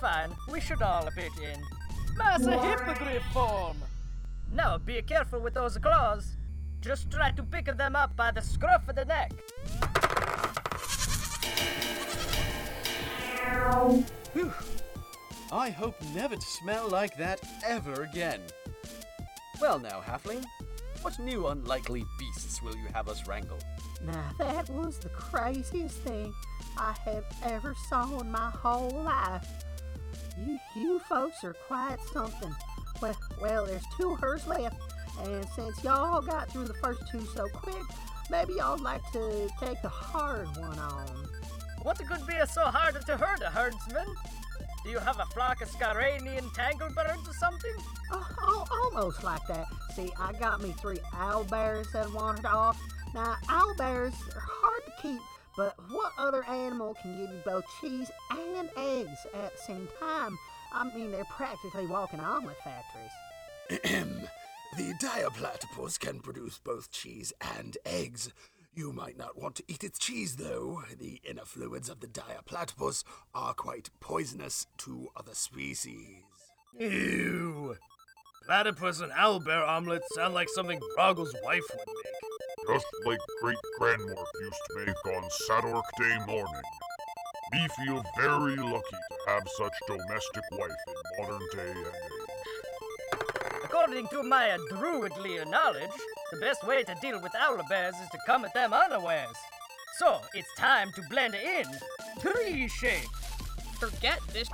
Fine, 0.00 0.30
we 0.50 0.60
should 0.60 0.82
all 0.82 1.08
pitch 1.16 1.32
in. 1.42 1.60
Massa 2.16 2.58
hippogriff 2.58 3.22
form! 3.32 3.76
Now, 4.52 4.78
be 4.78 5.02
careful 5.02 5.40
with 5.40 5.54
those 5.54 5.76
claws. 5.78 6.36
Just 6.80 7.10
try 7.10 7.30
to 7.32 7.42
pick 7.42 7.66
them 7.76 7.96
up 7.96 8.16
by 8.16 8.30
the 8.30 8.40
scruff 8.42 8.88
of 8.88 8.96
the 8.96 9.04
neck. 9.04 9.32
Whew. 14.32 14.52
I 15.52 15.70
hope 15.70 15.94
never 16.14 16.36
to 16.36 16.46
smell 16.46 16.88
like 16.88 17.16
that 17.16 17.40
ever 17.64 18.02
again. 18.02 18.40
Well 19.60 19.78
now, 19.78 20.02
Halfling, 20.06 20.44
What 21.02 21.18
new 21.18 21.46
unlikely 21.46 22.04
beasts 22.18 22.60
will 22.62 22.76
you 22.76 22.88
have 22.92 23.08
us 23.08 23.26
wrangle? 23.26 23.58
Now 24.04 24.32
that 24.38 24.68
was 24.70 24.98
the 24.98 25.08
craziest 25.08 25.98
thing 26.00 26.34
I 26.76 26.94
have 27.04 27.24
ever 27.44 27.74
saw 27.88 28.18
in 28.20 28.30
my 28.30 28.50
whole 28.50 28.90
life. 28.90 29.48
You, 30.38 30.58
you 30.74 30.98
folks 31.00 31.42
are 31.44 31.54
quite 31.66 31.96
something. 32.12 32.54
Well, 33.00 33.16
well, 33.40 33.66
there's 33.66 33.84
two 33.96 34.14
hers 34.16 34.46
left, 34.46 34.76
and 35.24 35.46
since 35.54 35.82
y'all 35.82 36.20
got 36.20 36.50
through 36.50 36.66
the 36.66 36.74
first 36.74 37.02
two 37.10 37.24
so 37.34 37.48
quick, 37.48 37.82
maybe 38.30 38.54
y'all'd 38.54 38.80
like 38.80 39.02
to 39.12 39.48
take 39.60 39.80
the 39.82 39.88
hard 39.88 40.48
one 40.56 40.78
on. 40.78 41.06
What 41.82 41.98
could 41.98 42.26
be 42.26 42.34
so 42.50 42.62
hard 42.62 42.94
to 43.06 43.16
hurt, 43.16 43.42
a 43.42 43.50
herdsman? 43.50 44.06
Do 44.84 44.90
you 44.90 44.98
have 44.98 45.18
a 45.18 45.26
flock 45.26 45.62
of 45.62 45.70
Scaranian 45.70 46.44
tanglebirds 46.54 47.28
or 47.28 47.34
something? 47.34 47.74
Oh, 48.12 48.34
oh, 48.40 48.64
almost 48.84 49.24
like 49.24 49.44
that. 49.48 49.66
See, 49.94 50.10
I 50.18 50.32
got 50.34 50.62
me 50.62 50.72
three 50.78 50.98
owlbears 51.12 51.90
that 51.92 52.12
wandered 52.12 52.46
off. 52.46 52.80
Now, 53.14 53.36
owlbears 53.48 54.14
are 54.34 54.40
hard 54.40 54.82
to 54.86 54.92
keep, 55.02 55.20
what 55.90 56.12
other 56.18 56.44
animal 56.44 56.96
can 57.00 57.16
give 57.16 57.30
you 57.30 57.40
both 57.44 57.64
cheese 57.80 58.10
and 58.30 58.68
eggs 58.76 59.26
at 59.34 59.52
the 59.56 59.62
same 59.62 59.88
time? 60.00 60.38
I 60.72 60.84
mean, 60.94 61.10
they're 61.10 61.24
practically 61.24 61.86
walking 61.86 62.20
omelet 62.20 62.56
factories. 62.62 64.28
the 64.76 64.94
Diaplatypus 65.02 65.98
can 65.98 66.20
produce 66.20 66.58
both 66.58 66.90
cheese 66.90 67.32
and 67.56 67.76
eggs. 67.84 68.32
You 68.74 68.92
might 68.92 69.16
not 69.16 69.40
want 69.40 69.54
to 69.56 69.64
eat 69.68 69.82
its 69.84 69.98
cheese, 69.98 70.36
though. 70.36 70.82
The 70.98 71.20
inner 71.24 71.46
fluids 71.46 71.88
of 71.88 72.00
the 72.00 72.06
Diaplatypus 72.06 73.04
are 73.34 73.54
quite 73.54 73.88
poisonous 74.00 74.66
to 74.78 75.08
other 75.16 75.34
species. 75.34 76.24
Ew. 76.78 77.76
Platypus 78.46 79.00
and 79.00 79.12
owlbear 79.12 79.66
omelets 79.66 80.14
sound 80.14 80.34
like 80.34 80.48
something 80.50 80.78
Froggle's 80.94 81.34
wife 81.42 81.64
would 81.70 81.86
make. 81.86 82.35
Just 82.68 82.86
like 83.04 83.18
great 83.40 83.58
grandmorph 83.80 84.26
used 84.40 84.62
to 84.70 84.86
make 84.86 85.16
on 85.16 85.22
Sadork 85.48 85.84
Day 85.98 86.18
morning. 86.26 86.62
We 87.52 87.68
feel 87.84 88.04
very 88.18 88.56
lucky 88.56 88.90
to 88.90 89.30
have 89.30 89.48
such 89.56 89.72
domestic 89.86 90.42
wife 90.52 90.70
in 90.88 90.94
modern 91.18 91.42
day 91.52 91.70
and 91.70 91.86
age. 91.86 93.62
According 93.64 94.08
to 94.08 94.22
my 94.24 94.58
druidly 94.72 95.48
knowledge, 95.48 95.90
the 96.32 96.40
best 96.40 96.66
way 96.66 96.82
to 96.82 96.94
deal 97.00 97.20
with 97.22 97.32
owlbears 97.32 98.02
is 98.02 98.08
to 98.10 98.18
come 98.26 98.44
at 98.44 98.52
them 98.52 98.72
unawares. 98.72 99.36
So, 99.98 100.20
it's 100.34 100.52
time 100.58 100.90
to 100.96 101.02
blend 101.08 101.36
in. 101.36 101.66
Tree 102.20 102.68
shake. 102.68 103.06
Forget 103.78 104.18
this. 104.32 104.48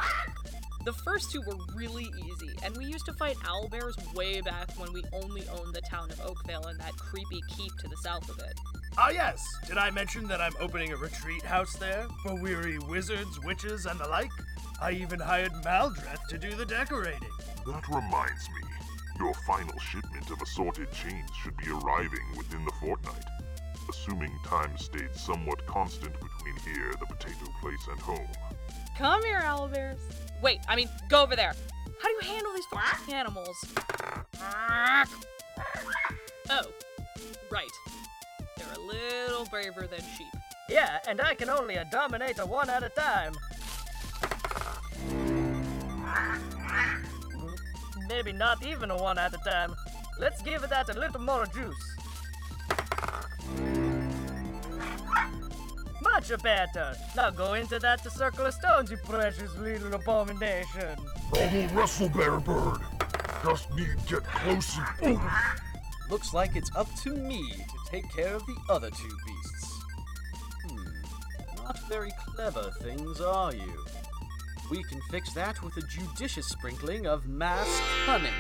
The 0.85 0.93
first 0.93 1.31
two 1.31 1.41
were 1.43 1.57
really 1.77 2.11
easy, 2.19 2.57
and 2.65 2.77
we 2.77 2.87
used 2.87 3.07
to 3.07 3.13
fight 3.13 3.37
owlbears 3.37 4.15
way 4.15 4.41
back 4.41 4.69
when 4.77 4.93
we 4.93 5.05
only 5.13 5.47
owned 5.49 5.73
the 5.73 5.81
town 5.83 6.11
of 6.11 6.21
Oakvale 6.21 6.67
and 6.67 6.81
that 6.81 6.97
creepy 6.97 7.41
keep 7.49 7.73
to 7.79 7.87
the 7.87 7.97
south 7.99 8.29
of 8.29 8.41
it. 8.41 8.59
Ah, 8.99 9.11
yes. 9.11 9.47
Did 9.69 9.79
I 9.79 9.91
mention 9.91 10.27
that 10.27 10.41
I'm 10.41 10.55
opening 10.59 10.93
a 10.93 10.97
retreat 10.97 11.43
house 11.43 11.75
there 11.75 12.07
for 12.25 12.35
weary 12.43 12.81
wizards, 12.81 13.39
witches, 13.45 13.87
and 13.87 14.01
the 14.01 14.09
like? 14.09 14.33
I 14.81 14.91
even 14.93 15.21
hired 15.21 15.53
Maldreth 15.65 16.27
to 16.29 16.37
do 16.37 16.53
the 16.57 16.67
decorating. 16.67 17.31
That 17.65 17.89
reminds 17.89 18.49
me. 18.49 18.69
Your 19.21 19.35
final 19.47 19.79
shipment 19.79 20.31
of 20.31 20.43
assorted 20.43 20.91
chains 20.91 21.31
should 21.41 21.57
be 21.59 21.71
arriving 21.71 22.27
within 22.37 22.65
the 22.65 22.73
fortnight, 22.81 23.25
assuming 23.89 24.37
time 24.45 24.77
stayed 24.77 25.15
somewhat 25.15 25.65
constant 25.67 26.15
between 26.15 26.57
here, 26.65 26.93
the 26.99 27.07
potato 27.07 27.47
place, 27.61 27.87
and 27.89 28.01
home. 28.01 28.29
Come 28.99 29.23
here, 29.23 29.43
owlbears. 29.45 30.01
Wait, 30.43 30.59
I 30.69 30.75
mean, 30.75 30.89
go 31.09 31.23
over 31.23 31.37
there. 31.37 31.55
How 32.01 32.09
do 32.09 32.15
you 32.15 32.33
handle 32.33 32.53
these 32.53 32.67
fucking 32.67 33.15
animals? 33.15 33.65
Oh, 36.51 36.67
right. 37.51 37.71
They're 38.59 38.67
a 38.75 38.81
little 38.81 39.47
braver 39.47 39.87
than 39.87 40.01
sheep. 40.01 40.27
Yeah, 40.69 40.99
and 41.09 41.21
I 41.21 41.35
can 41.35 41.49
only 41.49 41.79
uh, 41.79 41.85
dominate 41.91 42.39
a 42.41 42.45
one 42.45 42.69
at 42.69 42.83
a 42.83 42.91
time. 42.91 43.33
Maybe 48.09 48.33
not 48.33 48.67
even 48.67 48.91
a 48.91 48.97
one 48.97 49.19
at 49.19 49.33
a 49.33 49.39
time. 49.39 49.75
Let's 50.19 50.43
give 50.43 50.69
that 50.69 50.95
a 50.95 50.99
little 50.99 51.21
more 51.21 51.47
juice. 51.47 51.93
Much 56.15 56.43
better. 56.43 56.95
Now 57.17 57.31
go 57.31 57.55
into 57.55 57.79
that 57.79 58.01
circle 58.13 58.47
of 58.47 58.55
stones, 58.55 58.91
you 58.91 58.99
precious 58.99 59.57
little 59.57 59.95
abomination. 59.95 60.97
Bravo, 61.31 61.75
wrestle, 61.75 62.09
bear 62.11 62.39
bird. 62.39 62.81
Just 63.43 63.75
need 63.75 63.99
to 64.07 64.15
get 64.15 64.25
closer. 64.25 64.85
Oh. 65.03 65.55
Looks 66.11 66.35
like 66.35 66.55
it's 66.55 66.71
up 66.77 66.89
to 67.03 67.11
me 67.11 67.53
to 67.53 67.91
take 67.91 68.05
care 68.15 68.35
of 68.35 68.45
the 68.47 68.57
other 68.69 68.91
two 68.91 69.17
beasts. 69.27 69.83
Hmm, 70.69 71.57
not 71.57 71.79
very 71.89 72.13
clever 72.27 72.71
things, 72.83 73.21
are 73.21 73.55
you? 73.55 73.85
We 74.71 74.83
can 74.85 75.01
fix 75.11 75.33
that 75.33 75.63
with 75.63 75.77
a 75.79 75.83
judicious 75.83 76.47
sprinkling 76.47 77.07
of 77.07 77.27
mass 77.27 77.81
cunning. 78.05 78.33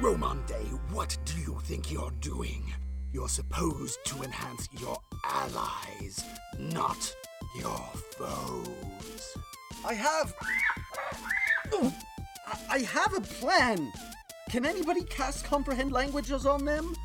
Rhomande, 0.00 0.78
what 0.90 1.16
do 1.24 1.38
you 1.38 1.58
think 1.62 1.92
you're 1.92 2.12
doing? 2.20 2.74
You're 3.14 3.28
supposed 3.28 4.00
to 4.06 4.24
enhance 4.24 4.68
your 4.72 4.98
allies, 5.24 6.24
not 6.58 7.14
your 7.56 7.78
foes. 8.18 9.36
I 9.86 9.94
have. 9.94 10.34
I 12.68 12.78
have 12.80 13.16
a 13.16 13.20
plan! 13.20 13.92
Can 14.50 14.66
anybody 14.66 15.04
cast 15.04 15.44
comprehend 15.44 15.92
languages 15.92 16.44
on 16.44 16.64
them? 16.64 16.96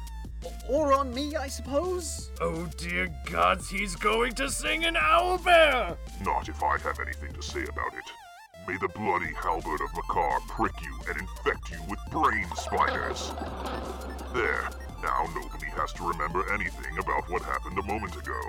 Or 0.67 0.93
on 0.93 1.13
me, 1.13 1.35
I 1.35 1.47
suppose? 1.47 2.31
Oh 2.41 2.67
dear 2.75 3.07
gods, 3.29 3.69
he's 3.69 3.95
going 3.95 4.33
to 4.33 4.49
sing 4.49 4.85
an 4.85 4.95
owlbear! 4.95 5.95
Not 6.25 6.49
if 6.49 6.63
I 6.63 6.79
have 6.79 6.99
anything 6.99 7.33
to 7.33 7.41
say 7.43 7.61
about 7.61 7.93
it. 7.93 8.67
May 8.67 8.77
the 8.77 8.89
bloody 8.95 9.31
halberd 9.35 9.81
of 9.81 9.93
Makar 9.95 10.39
prick 10.47 10.73
you 10.81 10.99
and 11.07 11.21
infect 11.21 11.69
you 11.69 11.79
with 11.87 11.99
brain 12.09 12.47
spiders. 12.55 13.31
There, 14.33 14.69
now 15.01 15.27
nobody 15.35 15.67
has 15.77 15.93
to 15.93 16.07
remember 16.07 16.51
anything 16.53 16.97
about 16.97 17.29
what 17.29 17.41
happened 17.41 17.77
a 17.77 17.83
moment 17.83 18.15
ago. 18.15 18.39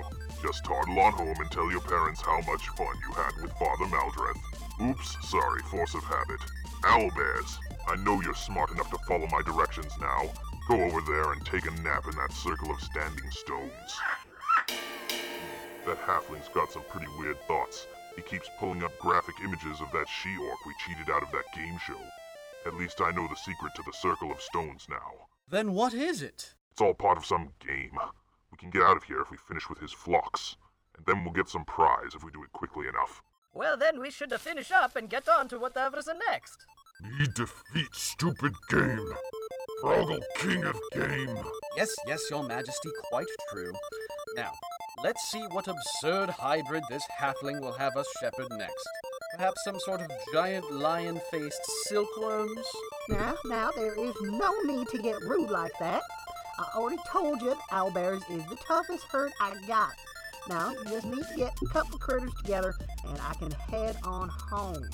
Just 0.41 0.65
toddle 0.65 0.99
on 0.99 1.13
home 1.13 1.35
and 1.39 1.51
tell 1.51 1.71
your 1.71 1.81
parents 1.81 2.21
how 2.21 2.39
much 2.41 2.67
fun 2.69 2.95
you 3.07 3.13
had 3.13 3.41
with 3.41 3.51
Father 3.53 3.85
Maldreth. 3.85 4.39
Oops, 4.81 5.29
sorry, 5.29 5.61
force 5.63 5.93
of 5.93 6.03
habit. 6.03 6.39
Owlbears, 6.83 7.57
I 7.87 7.95
know 7.97 8.21
you're 8.21 8.33
smart 8.33 8.71
enough 8.71 8.89
to 8.91 8.97
follow 9.07 9.27
my 9.27 9.41
directions 9.43 9.93
now. 9.99 10.31
Go 10.67 10.81
over 10.81 11.01
there 11.01 11.31
and 11.33 11.45
take 11.45 11.65
a 11.65 11.81
nap 11.81 12.05
in 12.05 12.15
that 12.17 12.33
circle 12.33 12.71
of 12.71 12.81
standing 12.81 13.29
stones. 13.31 13.99
That 15.85 15.97
halfling's 15.97 16.49
got 16.53 16.71
some 16.71 16.83
pretty 16.89 17.07
weird 17.17 17.41
thoughts. 17.47 17.87
He 18.15 18.21
keeps 18.21 18.49
pulling 18.59 18.83
up 18.83 18.97
graphic 18.99 19.35
images 19.43 19.79
of 19.81 19.91
that 19.93 20.07
she-orc 20.09 20.65
we 20.65 20.73
cheated 20.85 21.09
out 21.09 21.23
of 21.23 21.31
that 21.31 21.53
game 21.55 21.77
show. 21.85 22.01
At 22.65 22.75
least 22.75 23.01
I 23.01 23.11
know 23.11 23.27
the 23.27 23.35
secret 23.35 23.73
to 23.75 23.83
the 23.85 23.93
circle 23.93 24.31
of 24.31 24.41
stones 24.41 24.87
now. 24.89 25.30
Then 25.51 25.73
what 25.73 25.93
is 25.93 26.21
it? 26.21 26.53
It's 26.71 26.81
all 26.81 26.93
part 26.93 27.17
of 27.17 27.25
some 27.25 27.49
game. 27.59 27.99
We 28.51 28.57
can 28.57 28.69
get 28.69 28.83
out 28.83 28.95
of 28.95 29.03
here 29.03 29.19
if 29.19 29.29
we 29.29 29.37
finish 29.37 29.69
with 29.69 29.79
his 29.79 29.91
flocks, 29.91 30.55
and 30.95 31.05
then 31.05 31.25
we'll 31.25 31.33
get 31.33 31.49
some 31.49 31.65
prize 31.65 32.15
if 32.15 32.23
we 32.23 32.31
do 32.31 32.41
it 32.41 32.53
quickly 32.53 32.87
enough. 32.87 33.21
Well, 33.53 33.75
then 33.75 33.99
we 33.99 34.11
should 34.11 34.31
finish 34.39 34.71
up 34.71 34.95
and 34.95 35.09
get 35.09 35.27
on 35.27 35.49
to 35.49 35.59
whatever's 35.59 36.07
next. 36.29 36.65
Me 37.01 37.27
defeat 37.35 37.93
stupid 37.93 38.53
game. 38.69 39.13
Froggle 39.83 40.23
king 40.37 40.63
of 40.63 40.79
game. 40.93 41.37
Yes, 41.75 41.93
yes, 42.07 42.21
your 42.29 42.43
majesty, 42.43 42.89
quite 43.09 43.27
true. 43.51 43.73
Now, 44.37 44.51
let's 45.03 45.29
see 45.29 45.43
what 45.51 45.67
absurd 45.67 46.29
hybrid 46.29 46.83
this 46.89 47.03
halfling 47.19 47.59
will 47.59 47.73
have 47.73 47.97
us 47.97 48.07
shepherd 48.21 48.47
next. 48.51 48.87
Perhaps 49.33 49.63
some 49.63 49.79
sort 49.79 50.01
of 50.01 50.11
giant 50.33 50.69
lion-faced 50.71 51.65
silkworms? 51.85 52.65
Now, 53.09 53.35
now, 53.45 53.71
there 53.75 53.95
is 53.97 54.13
no 54.21 54.53
need 54.65 54.87
to 54.89 54.97
get 54.97 55.21
rude 55.21 55.49
like 55.49 55.71
that. 55.79 56.01
I 56.59 56.65
already 56.75 57.01
told 57.09 57.41
you 57.41 57.49
that 57.49 57.57
owlbears 57.71 58.29
is 58.29 58.45
the 58.49 58.57
toughest 58.67 59.05
herd 59.09 59.31
I 59.39 59.53
got. 59.67 59.93
Now, 60.49 60.71
you 60.71 60.83
just 60.85 61.05
need 61.05 61.23
to 61.23 61.35
get 61.37 61.53
a 61.61 61.65
couple 61.67 61.97
critters 61.97 62.33
together, 62.41 62.75
and 63.07 63.19
I 63.21 63.33
can 63.35 63.51
head 63.51 63.97
on 64.03 64.29
home. 64.29 64.87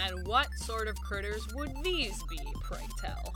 And 0.00 0.26
what 0.26 0.52
sort 0.54 0.88
of 0.88 0.96
critters 0.96 1.46
would 1.54 1.72
these 1.84 2.20
be, 2.24 2.40
pray 2.62 2.86
tell? 3.00 3.32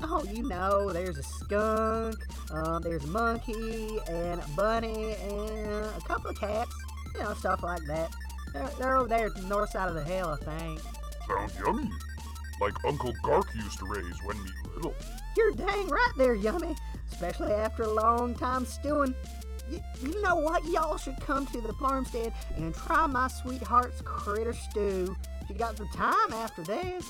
Oh, 0.00 0.22
you 0.32 0.48
know, 0.48 0.92
there's 0.92 1.18
a 1.18 1.24
skunk, 1.24 2.16
um, 2.52 2.82
there's 2.82 3.02
a 3.02 3.08
monkey, 3.08 3.98
and 4.08 4.40
a 4.40 4.48
bunny, 4.56 5.14
and 5.14 5.86
a 5.86 6.00
couple 6.06 6.30
of 6.30 6.38
cats. 6.38 6.72
You 7.14 7.24
know, 7.24 7.34
stuff 7.34 7.62
like 7.64 7.84
that. 7.86 8.14
They're, 8.52 8.70
they're 8.78 8.96
over 8.96 9.08
there 9.08 9.30
the 9.30 9.42
north 9.42 9.70
side 9.70 9.88
of 9.88 9.94
the 9.94 10.04
hill, 10.04 10.38
I 10.40 10.44
think. 10.44 10.80
Sound 11.26 11.52
yummy. 11.58 11.90
Like 12.60 12.74
Uncle 12.84 13.14
Gark 13.22 13.46
used 13.54 13.78
to 13.78 13.86
raise 13.86 14.16
when 14.24 14.42
me 14.42 14.50
little. 14.74 14.94
You're 15.36 15.52
dang 15.52 15.88
right 15.88 16.12
there, 16.16 16.34
Yummy. 16.34 16.74
Especially 17.12 17.52
after 17.52 17.84
a 17.84 17.92
long 17.92 18.34
time 18.34 18.64
stewing. 18.64 19.14
Y- 19.70 19.82
you 20.02 20.20
know 20.22 20.36
what? 20.36 20.64
Y'all 20.66 20.96
should 20.96 21.20
come 21.20 21.46
to 21.46 21.60
the 21.60 21.72
farmstead 21.74 22.32
and 22.56 22.74
try 22.74 23.06
my 23.06 23.28
sweetheart's 23.28 24.00
critter 24.02 24.52
stew. 24.52 25.14
If 25.42 25.50
you 25.50 25.54
got 25.56 25.76
some 25.76 25.88
time 25.90 26.32
after 26.32 26.62
this. 26.64 27.06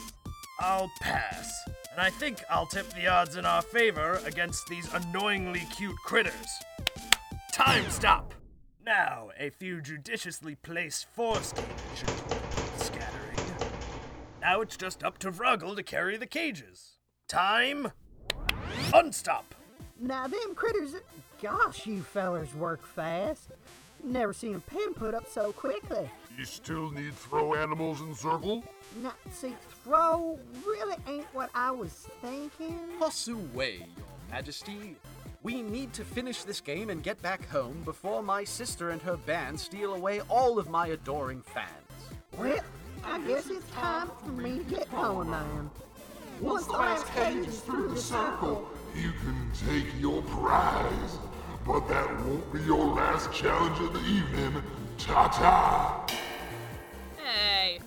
I'll 0.60 0.90
pass. 1.00 1.50
And 1.92 2.00
I 2.00 2.10
think 2.10 2.42
I'll 2.50 2.66
tip 2.66 2.88
the 2.94 3.06
odds 3.06 3.36
in 3.36 3.46
our 3.46 3.62
favor 3.62 4.20
against 4.26 4.66
these 4.68 4.92
annoyingly 4.92 5.66
cute 5.76 5.96
critters. 6.04 6.48
Time 7.52 7.88
stop! 7.90 8.34
Now, 8.88 9.28
a 9.38 9.50
few 9.50 9.82
judiciously 9.82 10.54
placed 10.54 11.08
force 11.10 11.52
cages 11.52 12.08
scattering. 12.78 13.38
Now 14.40 14.62
it's 14.62 14.78
just 14.78 15.04
up 15.04 15.18
to 15.18 15.30
Froggle 15.30 15.76
to 15.76 15.82
carry 15.82 16.16
the 16.16 16.26
cages. 16.26 16.92
Time. 17.28 17.92
Unstop! 18.94 19.54
Now 20.00 20.26
them 20.26 20.54
critters, 20.54 20.94
gosh, 21.42 21.86
you 21.86 22.00
fellers 22.00 22.54
work 22.54 22.82
fast. 22.82 23.50
Never 24.02 24.32
seen 24.32 24.54
a 24.54 24.60
pen 24.60 24.94
put 24.94 25.14
up 25.14 25.28
so 25.30 25.52
quickly. 25.52 26.08
You 26.38 26.46
still 26.46 26.90
need 26.90 27.12
throw 27.12 27.52
animals 27.56 28.00
in 28.00 28.14
circle? 28.14 28.64
Now, 29.02 29.12
see, 29.30 29.54
throw 29.84 30.38
really 30.66 30.96
ain't 31.06 31.26
what 31.34 31.50
I 31.54 31.72
was 31.72 32.06
thinking. 32.22 32.78
Toss 32.98 33.28
away, 33.28 33.80
your 33.80 34.06
majesty. 34.30 34.96
We 35.42 35.62
need 35.62 35.92
to 35.92 36.04
finish 36.04 36.42
this 36.42 36.60
game 36.60 36.90
and 36.90 37.02
get 37.02 37.20
back 37.22 37.48
home 37.48 37.82
before 37.84 38.22
my 38.22 38.42
sister 38.42 38.90
and 38.90 39.00
her 39.02 39.16
band 39.16 39.58
steal 39.58 39.94
away 39.94 40.20
all 40.22 40.58
of 40.58 40.68
my 40.68 40.88
adoring 40.88 41.42
fans. 41.42 41.68
Well, 42.36 42.58
I 43.04 43.20
guess 43.20 43.48
it's 43.48 43.68
time 43.70 44.10
for 44.24 44.32
me 44.32 44.58
to 44.58 44.64
get 44.64 44.90
going 44.90 45.30
then. 45.30 45.70
Once 46.40 46.66
the 46.66 46.72
last 46.72 47.06
cage 47.14 47.46
is 47.46 47.60
through 47.60 47.88
the 47.88 48.00
circle, 48.00 48.68
You 48.96 49.12
can 49.20 49.50
take 49.68 49.86
your 50.00 50.22
prize, 50.22 51.18
but 51.64 51.86
that 51.88 52.08
won't 52.24 52.52
be 52.52 52.60
your 52.62 52.86
last 52.86 53.32
challenge 53.32 53.78
of 53.80 53.92
the 53.92 54.00
evening. 54.00 54.62
Ta-ta! 54.98 56.04
Hey, 57.16 57.78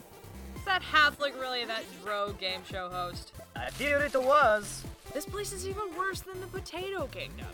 is 0.55 0.63
that 0.63 0.81
halfling 0.81 1.37
really 1.39 1.65
that 1.65 1.83
drow 2.01 2.31
game 2.33 2.61
show 2.69 2.87
host? 2.89 3.33
I 3.55 3.69
fear 3.71 3.99
it 3.99 4.15
was. 4.15 4.83
This 5.13 5.25
place 5.25 5.51
is 5.51 5.67
even 5.67 5.83
worse 5.97 6.21
than 6.21 6.39
the 6.39 6.47
Potato 6.47 7.05
Kingdom. 7.07 7.47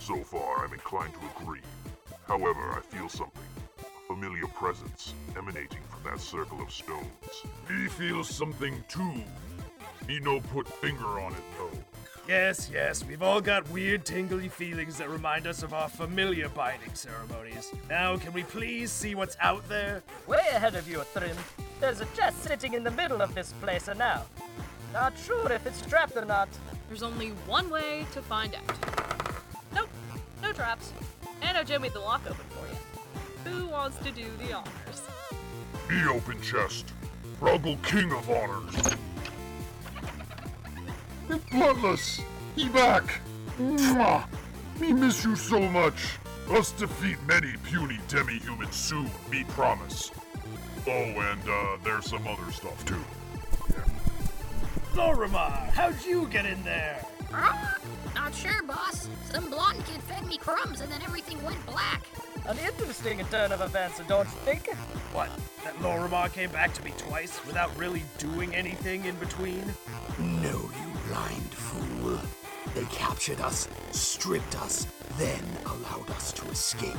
So 0.00 0.16
far, 0.24 0.64
I'm 0.64 0.72
inclined 0.72 1.12
to 1.14 1.20
agree. 1.40 1.60
However, 2.26 2.72
I 2.72 2.80
feel 2.80 3.08
something. 3.08 3.42
A 3.80 4.14
familiar 4.14 4.46
presence 4.48 5.14
emanating 5.36 5.78
from 5.88 6.10
that 6.10 6.20
circle 6.20 6.60
of 6.60 6.72
stones. 6.72 7.06
Me 7.70 7.86
feels 7.86 8.28
something 8.28 8.82
too. 8.88 9.22
Me 10.08 10.18
no 10.20 10.40
put 10.40 10.66
finger 10.66 11.20
on 11.20 11.32
it 11.32 11.42
though. 11.56 11.78
Yes, 12.26 12.68
yes, 12.70 13.04
we've 13.04 13.22
all 13.22 13.40
got 13.40 13.70
weird 13.70 14.04
tingly 14.04 14.48
feelings 14.48 14.98
that 14.98 15.08
remind 15.08 15.46
us 15.46 15.62
of 15.62 15.72
our 15.72 15.88
familiar 15.88 16.48
binding 16.50 16.94
ceremonies. 16.94 17.72
Now, 17.88 18.16
can 18.16 18.32
we 18.32 18.42
please 18.42 18.90
see 18.90 19.14
what's 19.14 19.36
out 19.40 19.66
there? 19.68 20.02
Way 20.26 20.40
ahead 20.50 20.74
of 20.74 20.88
you, 20.88 21.02
Trim. 21.14 21.36
There's 21.80 22.00
a 22.00 22.06
chest 22.16 22.42
sitting 22.42 22.74
in 22.74 22.82
the 22.82 22.90
middle 22.90 23.22
of 23.22 23.34
this 23.34 23.52
place 23.62 23.88
and 23.88 23.98
now. 24.00 24.24
Not 25.00 25.16
sure 25.16 25.52
if 25.52 25.64
it's 25.64 25.80
trapped 25.82 26.16
or 26.16 26.24
not. 26.24 26.48
There's 26.88 27.04
only 27.04 27.28
one 27.46 27.70
way 27.70 28.04
to 28.14 28.20
find 28.20 28.52
out. 28.56 29.22
Nope, 29.72 29.88
no 30.42 30.52
traps. 30.52 30.92
And 31.40 31.56
I 31.56 31.62
jimmied 31.62 31.92
the 31.92 32.00
lock 32.00 32.22
open 32.28 32.44
for 32.48 32.66
you. 32.66 33.52
Who 33.52 33.66
wants 33.68 33.96
to 33.98 34.10
do 34.10 34.26
the 34.38 34.54
honors? 34.54 35.02
Me 35.88 36.04
open 36.08 36.40
chest. 36.42 36.86
Ruggle 37.40 37.80
King 37.84 38.10
of 38.10 38.28
Honors. 38.28 38.96
It's 41.30 41.44
bloodless. 41.44 42.20
He 42.56 42.68
back. 42.68 43.20
Mwah. 43.56 44.26
Me 44.80 44.92
miss 44.92 45.24
you 45.24 45.36
so 45.36 45.60
much. 45.60 46.18
Us 46.50 46.72
defeat 46.72 47.18
many 47.28 47.52
puny 47.62 48.00
demi-humans 48.08 48.74
soon, 48.74 49.08
me 49.30 49.44
promise. 49.44 50.10
Oh, 50.88 50.90
and 50.90 51.48
uh, 51.48 51.76
there's 51.84 52.06
some 52.06 52.26
other 52.26 52.50
stuff 52.50 52.84
too. 52.84 53.04
Lorimar, 54.98 55.70
how'd 55.74 56.04
you 56.04 56.26
get 56.26 56.44
in 56.44 56.60
there? 56.64 57.00
Not 57.30 58.34
sure, 58.34 58.64
boss. 58.64 59.08
Some 59.30 59.48
blonde 59.48 59.84
kid 59.86 60.02
fed 60.02 60.26
me 60.26 60.38
crumbs 60.38 60.80
and 60.80 60.90
then 60.90 61.00
everything 61.02 61.40
went 61.44 61.64
black. 61.66 62.02
An 62.46 62.58
interesting 62.58 63.24
turn 63.30 63.52
of 63.52 63.60
events, 63.60 64.00
don't 64.08 64.26
you 64.26 64.34
think? 64.44 64.68
What? 65.12 65.30
That 65.62 65.76
Lorimar 65.76 66.32
came 66.32 66.50
back 66.50 66.74
to 66.74 66.84
me 66.84 66.92
twice 66.98 67.40
without 67.46 67.70
really 67.78 68.02
doing 68.18 68.52
anything 68.56 69.04
in 69.04 69.14
between? 69.16 69.62
No, 70.18 70.58
you 70.58 70.92
blind 71.06 71.54
fool. 71.54 72.18
They 72.74 72.84
captured 72.86 73.40
us, 73.40 73.68
stripped 73.92 74.60
us, 74.60 74.88
then 75.16 75.44
allowed 75.64 76.10
us 76.10 76.32
to 76.32 76.48
escape. 76.48 76.96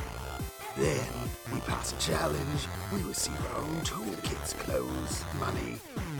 Then 0.76 1.04
we 1.52 1.60
pass 1.60 1.92
a 1.92 1.98
challenge, 1.98 2.68
we 2.92 3.02
receive 3.02 3.38
our 3.50 3.62
own 3.62 3.80
toolkits, 3.80 4.54
clothes, 4.54 5.24
money, 5.38 5.78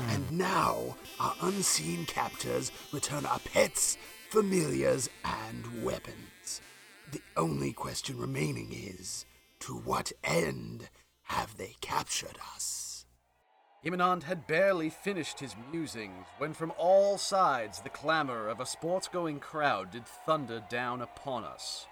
and 0.08 0.30
now 0.32 0.96
our 1.20 1.34
unseen 1.42 2.04
captors 2.06 2.72
return 2.92 3.24
our 3.26 3.38
pets, 3.40 3.96
familiars, 4.30 5.08
and 5.24 5.84
weapons. 5.84 6.60
The 7.12 7.22
only 7.36 7.72
question 7.72 8.18
remaining 8.18 8.72
is 8.72 9.24
to 9.60 9.74
what 9.74 10.12
end 10.24 10.88
have 11.22 11.56
they 11.56 11.76
captured 11.80 12.38
us? 12.54 13.06
Imanand 13.84 14.24
had 14.24 14.46
barely 14.46 14.90
finished 14.90 15.40
his 15.40 15.54
musings 15.72 16.26
when 16.38 16.52
from 16.52 16.72
all 16.76 17.16
sides 17.16 17.80
the 17.80 17.88
clamor 17.88 18.48
of 18.48 18.60
a 18.60 18.66
sports 18.66 19.08
going 19.08 19.38
crowd 19.38 19.92
did 19.92 20.06
thunder 20.06 20.62
down 20.68 21.00
upon 21.00 21.44
us. 21.44 21.86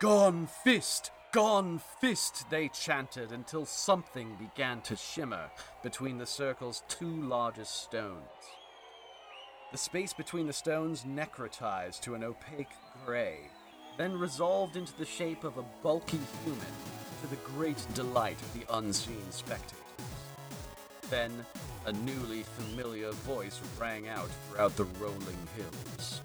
Gone 0.00 0.48
fist! 0.64 1.12
Gone 1.34 1.80
fist! 2.00 2.48
They 2.48 2.68
chanted 2.68 3.32
until 3.32 3.66
something 3.66 4.36
began 4.36 4.82
to 4.82 4.94
shimmer 4.94 5.50
between 5.82 6.16
the 6.16 6.26
circle's 6.26 6.84
two 6.86 7.10
largest 7.10 7.82
stones. 7.82 8.22
The 9.72 9.78
space 9.78 10.12
between 10.12 10.46
the 10.46 10.52
stones 10.52 11.02
necrotized 11.02 12.02
to 12.02 12.14
an 12.14 12.22
opaque 12.22 12.70
gray, 13.04 13.50
then 13.98 14.16
resolved 14.16 14.76
into 14.76 14.96
the 14.96 15.04
shape 15.04 15.42
of 15.42 15.58
a 15.58 15.64
bulky 15.82 16.20
human 16.44 16.60
to 17.22 17.26
the 17.26 17.42
great 17.56 17.84
delight 17.94 18.40
of 18.40 18.52
the 18.54 18.76
unseen 18.76 19.28
spectators. 19.30 19.80
Then, 21.10 21.32
a 21.86 21.92
newly 21.92 22.44
familiar 22.44 23.10
voice 23.10 23.60
rang 23.76 24.06
out 24.06 24.28
throughout 24.48 24.76
the 24.76 24.84
rolling 25.00 25.48
hills. 25.56 26.20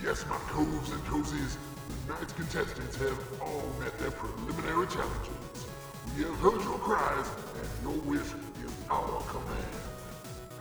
Yes, 0.00 0.24
my 0.26 0.36
coves 0.36 0.92
and 0.92 1.02
cozies, 1.02 1.56
the 1.88 2.12
night's 2.12 2.32
contestants 2.32 2.96
have 2.96 3.18
all 3.40 3.64
met 3.80 3.96
their 3.98 4.10
preliminary 4.10 4.86
challenges. 4.86 5.66
We 6.16 6.24
have 6.24 6.38
heard 6.38 6.62
your 6.62 6.78
cries, 6.78 7.26
and 7.60 7.68
your 7.82 8.00
wish 8.02 8.26
is 8.26 8.72
our 8.90 9.22
command. 9.22 9.74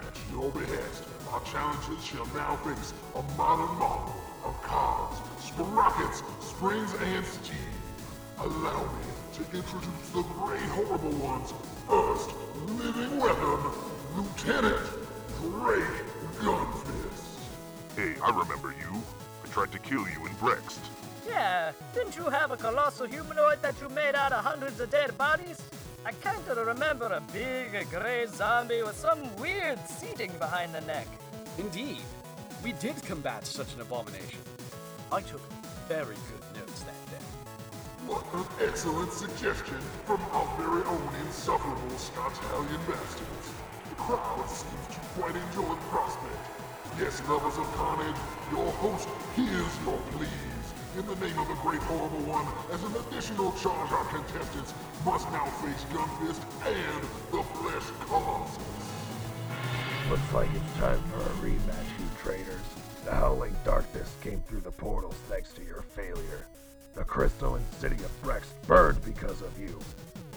At 0.05 0.15
your 0.31 0.51
behest, 0.51 1.03
our 1.31 1.41
challengers 1.43 2.03
shall 2.03 2.25
now 2.27 2.55
face 2.57 2.93
a 3.15 3.21
modern 3.37 3.77
model 3.79 4.15
of 4.45 4.61
cars, 4.63 5.17
sprockets, 5.39 6.23
springs, 6.41 6.93
and 7.01 7.25
steam. 7.25 7.57
Allow 8.39 8.83
me 8.83 9.07
to 9.33 9.41
introduce 9.57 10.09
the 10.13 10.21
great 10.21 10.61
horrible 10.69 11.11
ones. 11.17 11.53
First, 11.87 12.31
living 12.77 13.19
weapon, 13.19 13.71
Lieutenant 14.15 14.87
Drake 15.41 16.05
Gunfist. 16.39 17.39
Hey, 17.95 18.13
I 18.23 18.29
remember 18.29 18.75
you. 18.79 19.01
I 19.43 19.47
tried 19.47 19.71
to 19.71 19.79
kill 19.79 20.07
you 20.07 20.25
in 20.25 20.33
Brext. 20.39 20.79
Yeah, 21.27 21.71
didn't 21.93 22.15
you 22.15 22.29
have 22.29 22.51
a 22.51 22.57
colossal 22.57 23.05
humanoid 23.05 23.61
that 23.61 23.75
you 23.81 23.89
made 23.89 24.15
out 24.15 24.31
of 24.31 24.45
hundreds 24.45 24.79
of 24.79 24.89
dead 24.89 25.17
bodies? 25.17 25.61
I 26.05 26.13
kinda 26.13 26.63
remember 26.63 27.07
a 27.07 27.21
big 27.33 27.89
gray 27.89 28.25
zombie 28.27 28.81
with 28.81 28.97
some 28.97 29.35
weird 29.35 29.79
seating 29.89 30.31
behind 30.39 30.73
the 30.73 30.81
neck. 30.81 31.07
Indeed, 31.57 32.01
we 32.63 32.71
did 32.73 33.03
combat 33.03 33.45
such 33.45 33.73
an 33.75 33.81
abomination. 33.81 34.39
I 35.11 35.21
took 35.21 35.41
very 35.89 36.15
good 36.29 36.45
notes 36.55 36.83
that 36.83 37.01
day. 37.11 37.25
What 38.05 38.23
an 38.33 38.45
excellent 38.65 39.11
suggestion 39.11 39.81
from 40.05 40.21
our 40.31 40.47
very 40.57 40.83
own 40.83 41.09
insufferable 41.25 41.97
Scottalian 41.97 42.79
bastards. 42.87 43.47
The 43.89 43.95
crowd 43.95 44.49
seems 44.49 44.87
to 44.95 44.99
quite 45.19 45.35
enjoy 45.35 45.75
the 45.75 45.87
prospect. 45.91 46.43
Yes, 46.97 47.21
lovers 47.27 47.57
of 47.57 47.67
carnage, 47.75 48.21
your 48.49 48.71
host 48.79 49.09
hears 49.35 49.73
your 49.83 49.99
pleas. 50.15 50.56
In 50.97 51.05
the 51.05 51.15
name 51.27 51.37
of 51.37 51.47
the 51.47 51.53
great 51.61 51.81
horrible 51.83 52.25
one, 52.25 52.47
as 52.73 52.81
an 52.81 52.91
additional 53.05 53.51
charge 53.51 53.91
our 53.91 54.05
contestants 54.05 54.73
must 55.05 55.29
now 55.31 55.45
face 55.61 55.85
Gunfist 55.93 56.41
and 56.65 57.03
the 57.29 57.43
Flesh 57.53 57.85
Colossus. 58.09 58.57
Looks 60.09 60.33
like 60.33 60.49
it's 60.55 60.79
time 60.79 60.99
for 61.13 61.21
a 61.21 61.35
rematch, 61.37 61.99
you 61.99 62.05
traitors. 62.23 62.65
The 63.05 63.11
howling 63.11 63.55
darkness 63.63 64.11
came 64.21 64.41
through 64.41 64.61
the 64.61 64.71
portals 64.71 65.13
thanks 65.29 65.53
to 65.53 65.63
your 65.63 65.83
failure. 65.83 66.47
The 66.95 67.03
crystalline 67.03 67.61
city 67.77 67.97
of 67.97 68.21
Brex 68.23 68.45
burned 68.65 69.05
because 69.05 69.43
of 69.43 69.53
you. 69.59 69.77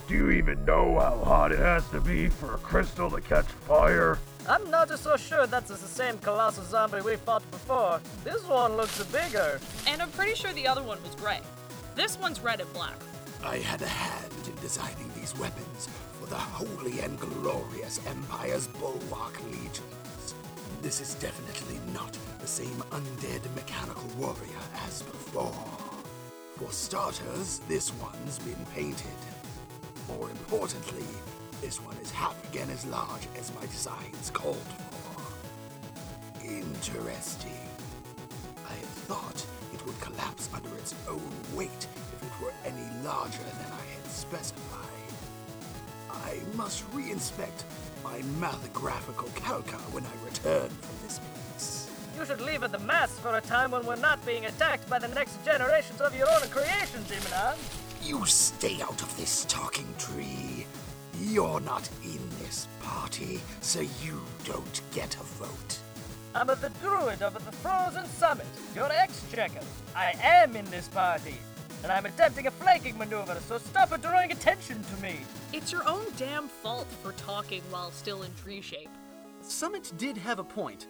Do 0.08 0.14
you 0.14 0.30
even 0.32 0.62
know 0.66 1.00
how 1.00 1.24
hot 1.24 1.52
it 1.52 1.58
has 1.58 1.88
to 1.88 2.02
be 2.02 2.28
for 2.28 2.54
a 2.54 2.58
crystal 2.58 3.10
to 3.10 3.22
catch 3.22 3.46
fire? 3.46 4.18
I'm 4.48 4.70
not 4.70 4.88
so 4.98 5.16
sure 5.16 5.46
that's 5.46 5.68
the 5.68 5.76
same 5.76 6.18
colossal 6.18 6.64
zombie 6.64 7.00
we 7.00 7.16
fought 7.16 7.48
before. 7.50 8.00
This 8.24 8.42
one 8.46 8.76
looks 8.76 9.02
bigger. 9.04 9.60
And 9.86 10.00
I'm 10.00 10.10
pretty 10.10 10.34
sure 10.34 10.52
the 10.52 10.66
other 10.66 10.82
one 10.82 11.02
was 11.02 11.14
gray. 11.14 11.40
This 11.94 12.18
one's 12.18 12.40
red 12.40 12.60
and 12.60 12.72
black. 12.72 12.96
I 13.44 13.56
had 13.58 13.82
a 13.82 13.86
hand 13.86 14.32
in 14.48 14.54
designing 14.60 15.10
these 15.14 15.36
weapons 15.38 15.88
for 16.20 16.26
the 16.26 16.36
holy 16.36 17.00
and 17.00 17.18
glorious 17.18 18.00
Empire's 18.06 18.66
bulwark 18.68 19.40
legions. 19.50 20.34
This 20.82 21.00
is 21.00 21.14
definitely 21.14 21.78
not 21.92 22.16
the 22.40 22.46
same 22.46 22.82
undead 22.90 23.54
mechanical 23.54 24.08
warrior 24.18 24.62
as 24.86 25.02
before. 25.02 25.54
For 26.56 26.70
starters, 26.70 27.60
this 27.68 27.92
one's 27.94 28.38
been 28.40 28.66
painted. 28.74 29.06
More 30.08 30.30
importantly, 30.30 31.04
this 31.60 31.80
one 31.80 31.96
is 31.98 32.10
half 32.10 32.36
again 32.50 32.70
as 32.70 32.86
large 32.86 33.28
as 33.38 33.52
my 33.54 33.62
designs 33.62 34.30
called 34.30 34.56
for. 34.56 36.44
Interesting. 36.44 37.52
I 38.68 38.72
had 38.72 38.88
thought 39.06 39.46
it 39.72 39.84
would 39.86 40.00
collapse 40.00 40.48
under 40.54 40.74
its 40.76 40.94
own 41.08 41.30
weight 41.54 41.86
if 42.14 42.22
it 42.22 42.42
were 42.42 42.52
any 42.64 42.86
larger 43.04 43.42
than 43.42 43.72
I 43.72 43.84
had 43.94 44.06
specified. 44.06 44.86
I 46.10 46.38
must 46.56 46.84
re-inspect 46.92 47.64
my 48.02 48.20
mathographical 48.40 49.28
calca 49.34 49.78
when 49.92 50.04
I 50.04 50.24
return 50.24 50.68
from 50.68 50.96
this 51.02 51.18
place. 51.18 51.90
You 52.18 52.24
should 52.24 52.40
leave 52.40 52.62
at 52.62 52.72
the 52.72 52.78
mass 52.78 53.18
for 53.18 53.36
a 53.36 53.40
time 53.40 53.70
when 53.70 53.84
we're 53.86 53.96
not 53.96 54.24
being 54.26 54.46
attacked 54.46 54.88
by 54.88 54.98
the 54.98 55.08
next 55.08 55.44
generations 55.44 56.00
of 56.00 56.16
your 56.16 56.28
own 56.30 56.48
creations, 56.48 57.08
Demonon. 57.08 57.56
You 58.02 58.24
stay 58.26 58.80
out 58.82 59.02
of 59.02 59.16
this 59.16 59.44
talking 59.46 59.92
tree. 59.98 60.59
You're 61.22 61.60
not 61.60 61.86
in 62.02 62.18
this 62.38 62.66
party, 62.82 63.40
so 63.60 63.80
you 63.80 64.22
don't 64.44 64.80
get 64.92 65.14
a 65.16 65.22
vote. 65.22 65.78
I'm 66.34 66.48
of 66.48 66.62
the 66.62 66.70
Druid 66.80 67.20
of 67.20 67.34
the 67.34 67.52
Frozen 67.52 68.06
Summit, 68.06 68.46
your 68.74 68.90
exchequer. 68.90 69.60
I 69.94 70.14
am 70.22 70.56
in 70.56 70.64
this 70.70 70.88
party, 70.88 71.36
and 71.82 71.92
I'm 71.92 72.06
attempting 72.06 72.46
a 72.46 72.50
flanking 72.50 72.96
maneuver, 72.96 73.36
so 73.46 73.58
stop 73.58 74.00
drawing 74.00 74.32
attention 74.32 74.82
to 74.82 75.02
me. 75.02 75.16
It's 75.52 75.70
your 75.70 75.86
own 75.86 76.06
damn 76.16 76.48
fault 76.48 76.86
for 77.02 77.12
talking 77.12 77.60
while 77.70 77.90
still 77.90 78.22
in 78.22 78.30
tree 78.42 78.62
shape. 78.62 78.90
Summit 79.42 79.92
did 79.98 80.16
have 80.16 80.38
a 80.38 80.44
point. 80.44 80.86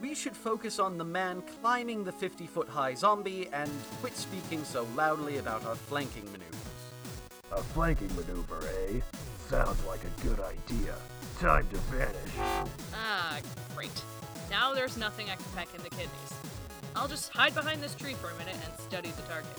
We 0.00 0.14
should 0.14 0.36
focus 0.36 0.78
on 0.78 0.98
the 0.98 1.04
man 1.04 1.42
climbing 1.60 2.04
the 2.04 2.12
50 2.12 2.46
foot 2.46 2.68
high 2.68 2.94
zombie 2.94 3.48
and 3.52 3.70
quit 4.00 4.16
speaking 4.16 4.62
so 4.62 4.86
loudly 4.94 5.38
about 5.38 5.64
our 5.66 5.74
flanking 5.74 6.26
maneuvers. 6.26 6.60
A 7.50 7.62
flanking 7.62 8.14
maneuver, 8.16 8.60
eh? 8.88 9.00
Sounds 9.54 9.84
like 9.86 10.00
a 10.02 10.26
good 10.26 10.40
idea. 10.40 10.96
Time 11.38 11.64
to 11.68 11.76
vanish. 11.76 12.68
Ah, 12.92 13.38
great. 13.76 14.02
Now 14.50 14.74
there's 14.74 14.96
nothing 14.96 15.30
I 15.30 15.36
can 15.36 15.44
peck 15.54 15.68
in 15.76 15.80
the 15.84 15.90
kidneys. 15.90 16.32
I'll 16.96 17.06
just 17.06 17.30
hide 17.30 17.54
behind 17.54 17.80
this 17.80 17.94
tree 17.94 18.14
for 18.14 18.30
a 18.30 18.36
minute 18.36 18.56
and 18.64 18.80
study 18.80 19.12
the 19.12 19.22
target. 19.22 19.56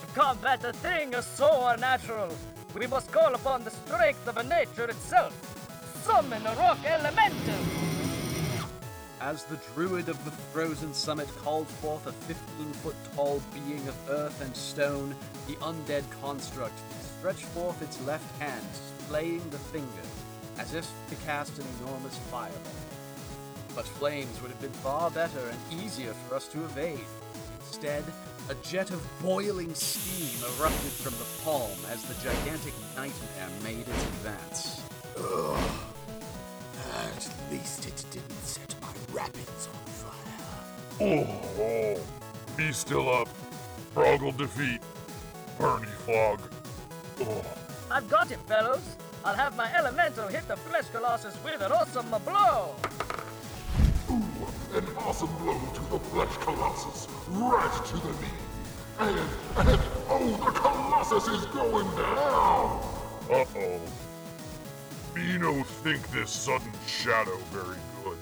To 0.00 0.20
combat 0.20 0.64
a 0.64 0.72
thing 0.72 1.14
so 1.22 1.68
unnatural, 1.68 2.36
we 2.76 2.88
must 2.88 3.12
call 3.12 3.32
upon 3.36 3.62
the 3.62 3.70
strength 3.70 4.26
of 4.26 4.48
nature 4.48 4.90
itself. 4.90 5.32
Summon 6.02 6.44
a 6.44 6.54
rock 6.56 6.78
elemental! 6.84 7.54
As 9.20 9.44
the 9.44 9.60
druid 9.74 10.08
of 10.08 10.22
the 10.24 10.32
frozen 10.32 10.92
summit 10.92 11.28
called 11.36 11.68
forth 11.68 12.08
a 12.08 12.12
15 12.12 12.72
foot 12.82 12.96
tall 13.14 13.40
being 13.54 13.86
of 13.86 14.10
earth 14.10 14.40
and 14.40 14.54
stone, 14.56 15.14
the 15.46 15.54
undead 15.56 16.02
construct 16.20 16.74
stretched 17.24 17.46
forth 17.46 17.80
its 17.80 17.98
left 18.02 18.38
hand, 18.38 18.66
slaying 19.08 19.42
the 19.50 19.58
fingers, 19.58 20.12
as 20.58 20.74
if 20.74 20.90
to 21.10 21.16
cast 21.26 21.58
an 21.58 21.66
enormous 21.80 22.16
fireball. 22.30 22.60
But 23.74 23.86
flames 23.86 24.40
would 24.40 24.50
have 24.50 24.60
been 24.60 24.70
far 24.70 25.10
better 25.10 25.40
and 25.48 25.82
easier 25.84 26.14
for 26.14 26.36
us 26.36 26.46
to 26.48 26.64
evade. 26.64 27.00
Instead, 27.60 28.04
a 28.50 28.54
jet 28.56 28.90
of 28.90 29.02
boiling 29.22 29.74
steam 29.74 30.38
erupted 30.58 30.92
from 30.92 31.14
the 31.14 31.42
palm 31.42 31.78
as 31.90 32.02
the 32.04 32.14
gigantic 32.22 32.74
nightmare 32.94 33.48
made 33.62 33.80
its 33.80 34.04
advance. 34.04 34.82
Ugh. 35.16 35.80
At 36.96 37.28
least 37.50 37.86
it 37.86 38.04
didn't 38.10 38.44
set 38.44 38.74
my 38.80 38.92
rapids 39.12 39.68
on 39.68 39.86
fire. 39.92 40.16
Oh, 41.00 41.96
oh. 41.96 42.56
Be 42.56 42.72
still 42.72 43.12
up. 43.12 43.28
Froggle 43.94 44.36
defeat. 44.36 44.80
Bernie 45.58 45.86
Flog. 46.04 46.40
Oh. 47.20 47.63
I've 47.90 48.08
got 48.08 48.30
it, 48.30 48.40
fellows. 48.40 48.96
I'll 49.24 49.34
have 49.34 49.56
my 49.56 49.72
elemental 49.74 50.28
hit 50.28 50.46
the 50.48 50.56
flesh 50.56 50.84
colossus 50.92 51.36
with 51.44 51.60
an 51.60 51.72
awesome 51.72 52.08
blow. 52.24 52.74
Ooh, 54.10 54.76
an 54.76 54.86
awesome 54.98 55.34
blow 55.38 55.58
to 55.74 55.80
the 55.90 55.98
flesh 55.98 56.36
colossus, 56.38 57.08
right 57.28 57.86
to 57.86 57.96
the 57.96 58.12
knee. 58.20 58.28
And, 58.98 59.18
and, 59.68 59.80
oh, 60.08 60.40
the 60.44 60.50
colossus 60.52 61.28
is 61.28 61.46
going 61.46 61.86
down. 61.96 62.80
Uh-oh. 63.30 63.80
Me 65.14 65.38
no 65.38 65.62
think 65.62 66.06
this 66.10 66.30
sudden 66.30 66.72
shadow 66.86 67.36
very 67.50 67.78
good. 68.02 68.18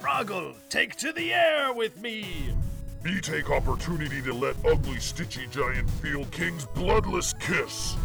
Froggle, 0.00 0.54
take 0.68 0.96
to 0.96 1.12
the 1.12 1.32
air 1.32 1.72
with 1.72 2.00
me! 2.00 2.54
Me 3.04 3.20
take 3.20 3.50
opportunity 3.50 4.22
to 4.22 4.32
let 4.32 4.56
ugly 4.64 4.96
stitchy 4.96 5.50
giant 5.50 5.88
feel 5.90 6.24
King's 6.26 6.66
bloodless 6.66 7.34
kiss. 7.34 7.96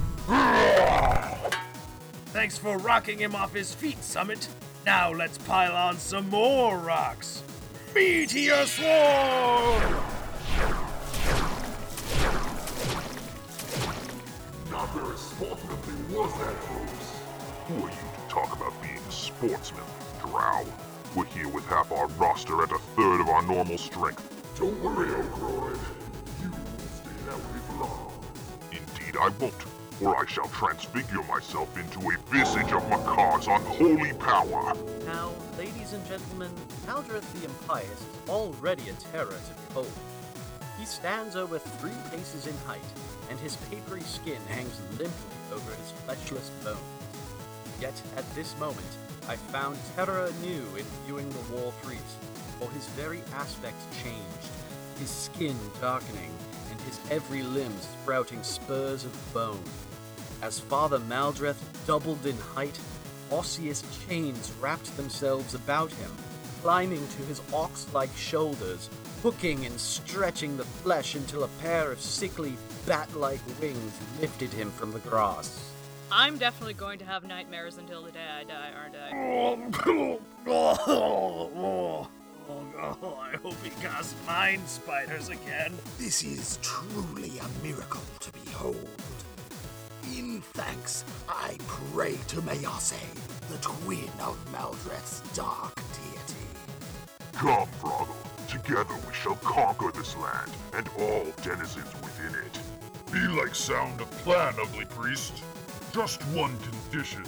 Thanks 2.28 2.58
for 2.58 2.78
rocking 2.78 3.18
him 3.18 3.36
off 3.36 3.54
his 3.54 3.74
feet, 3.74 4.02
Summit. 4.02 4.48
Now 4.86 5.12
let's 5.12 5.38
pile 5.38 5.76
on 5.76 5.98
some 5.98 6.30
more 6.30 6.78
rocks. 6.78 7.44
Meteor 7.94 8.66
Swarm! 8.66 9.94
Not 14.72 14.94
very 14.94 15.18
sportsmanly 15.18 16.16
was 16.16 16.34
that, 16.40 16.56
folks. 16.64 17.20
Who 17.68 17.76
are 17.86 17.90
you 17.90 17.96
to 17.96 18.30
talk 18.30 18.56
about 18.56 18.82
being 18.82 18.98
a 18.98 19.12
sportsman, 19.12 19.84
Drow? 20.22 20.66
We're 21.14 21.26
here 21.26 21.50
with 21.50 21.66
half 21.66 21.92
our 21.92 22.08
roster 22.08 22.64
at 22.64 22.72
a 22.72 22.78
third 22.96 23.20
of 23.20 23.28
our 23.28 23.44
normal 23.44 23.78
strength. 23.78 24.24
Don't 24.58 24.82
worry, 24.82 25.10
Oakroyd. 25.10 25.78
You 26.42 26.52
won't 26.52 26.80
stay 26.80 27.18
that 27.26 27.38
way 27.38 27.60
for 27.68 27.74
long. 27.82 28.14
Indeed 28.72 29.18
I 29.20 29.28
won't, 29.40 29.71
or 30.02 30.18
I 30.18 30.26
shall 30.26 30.47
transfigure 30.47 31.24
myself 31.24 31.78
into 31.78 31.99
a 31.99 32.18
visage 32.30 32.72
of 32.72 32.82
Makar's 32.89 33.47
unholy 33.47 34.14
power. 34.14 34.74
Now, 35.06 35.32
ladies 35.58 35.93
and 35.93 36.06
gentlemen, 36.08 36.52
Maldreth 36.88 37.32
the 37.34 37.45
Impious 37.45 37.89
is 37.89 38.30
already 38.30 38.89
a 38.89 38.93
terror 38.93 39.30
to 39.30 39.68
behold. 39.68 39.91
He 40.80 40.86
stands 40.86 41.36
over 41.36 41.60
three 41.60 41.91
paces 42.10 42.47
in 42.47 42.58
height, 42.66 42.80
and 43.30 43.39
his 43.39 43.56
papery 43.70 44.02
skin 44.02 44.41
hangs 44.47 44.80
limply 44.97 45.12
over 45.54 45.72
his 45.72 45.93
fleshless 46.06 46.49
bones. 46.64 46.80
Yet 47.80 48.02
at 48.18 48.36
this 48.36 48.58
moment, 48.60 48.97
I 49.28 49.36
found 49.36 49.78
terror 49.95 50.26
anew 50.26 50.66
in 50.78 50.86
viewing 51.06 51.30
the 51.30 51.54
war 51.54 51.72
priest, 51.84 52.18
for 52.60 52.70
his 52.72 52.88
very 52.89 53.22
aspect 53.36 53.78
changed, 54.04 54.49
his 54.97 55.10
skin 55.10 55.56
darkening, 55.80 56.32
and 56.72 56.82
his 56.82 56.99
every 57.12 57.43
limb 57.43 57.74
sprouting 57.80 58.41
spurs 58.41 59.06
of 59.06 59.34
bone. 59.34 59.64
As 60.42 60.60
Father 60.60 61.00
Maldreth 61.00 61.62
doubled 61.86 62.26
in 62.26 62.38
height, 62.38 62.80
osseous 63.32 63.84
chains 64.08 64.52
wrapped 64.60 64.96
themselves 64.98 65.54
about 65.54 65.92
him, 65.92 66.12
climbing 66.62 67.08
to 67.08 67.22
his 67.24 67.42
ox-like 67.54 68.16
shoulders, 68.18 68.89
hooking 69.22 69.66
and 69.66 69.80
stretching 69.80 70.58
the 70.58 70.64
flesh 70.64 71.14
until 71.16 71.44
a 71.44 71.50
pair 71.62 71.92
of 71.92 72.02
sickly, 72.02 72.58
bat-like 72.88 73.39
wings 73.62 73.94
lifted 74.20 74.52
him 74.52 74.72
from 74.72 74.92
the 74.92 75.00
grass. 75.00 75.72
I'm 76.12 76.38
definitely 76.38 76.74
going 76.74 77.00
to 77.00 77.06
have 77.06 77.24
nightmares 77.24 77.78
until 77.78 78.02
the 78.04 78.12
day 78.12 78.28
I 78.28 78.44
die, 78.44 78.72
aren't 78.76 78.96
I? 78.96 79.12
Oh, 79.16 80.20
oh, 80.48 81.50
oh, 81.56 82.08
oh, 82.50 83.20
I 83.22 83.38
hope 83.38 83.56
he 83.64 83.70
casts 83.82 84.16
mind 84.26 84.68
spiders 84.68 85.30
again. 85.30 85.74
This 85.98 86.24
is 86.24 86.58
truly 86.62 87.39
a 87.39 87.66
miracle 87.66 88.02
to 88.20 88.32
behold. 88.32 88.89
In 90.18 90.41
thanks, 90.41 91.05
I 91.30 91.55
pray 91.68 92.18
to 92.28 92.41
Mayase, 92.41 92.99
the 93.49 93.57
twin 93.62 94.09
of 94.20 94.38
Maldreth's 94.51 95.22
dark 95.34 95.74
deity. 95.76 96.45
Come, 97.32 97.70
Froggle. 97.80 98.16
Together 98.49 98.93
we 99.07 99.14
shall 99.14 99.36
conquer 99.36 99.89
this 99.93 100.18
land 100.18 100.51
and 100.74 100.89
all 100.99 101.26
denizens 101.41 101.93
within 102.01 102.36
it. 102.43 102.59
Be 103.14 103.26
like 103.41 103.55
sound 103.55 104.01
a 104.01 104.05
plan, 104.05 104.53
ugly 104.62 104.84
priest. 104.86 105.43
Just 105.93 106.22
one 106.34 106.57
condition. 106.59 107.24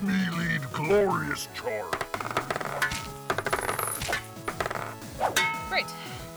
Me 0.00 0.14
lead 0.38 0.60
glorious 0.72 1.48
charge. 1.52 1.98
Great. 5.68 5.86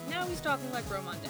Now 0.09 0.25
he's 0.25 0.41
talking 0.41 0.71
like 0.71 0.85
Rhomande. 0.85 1.29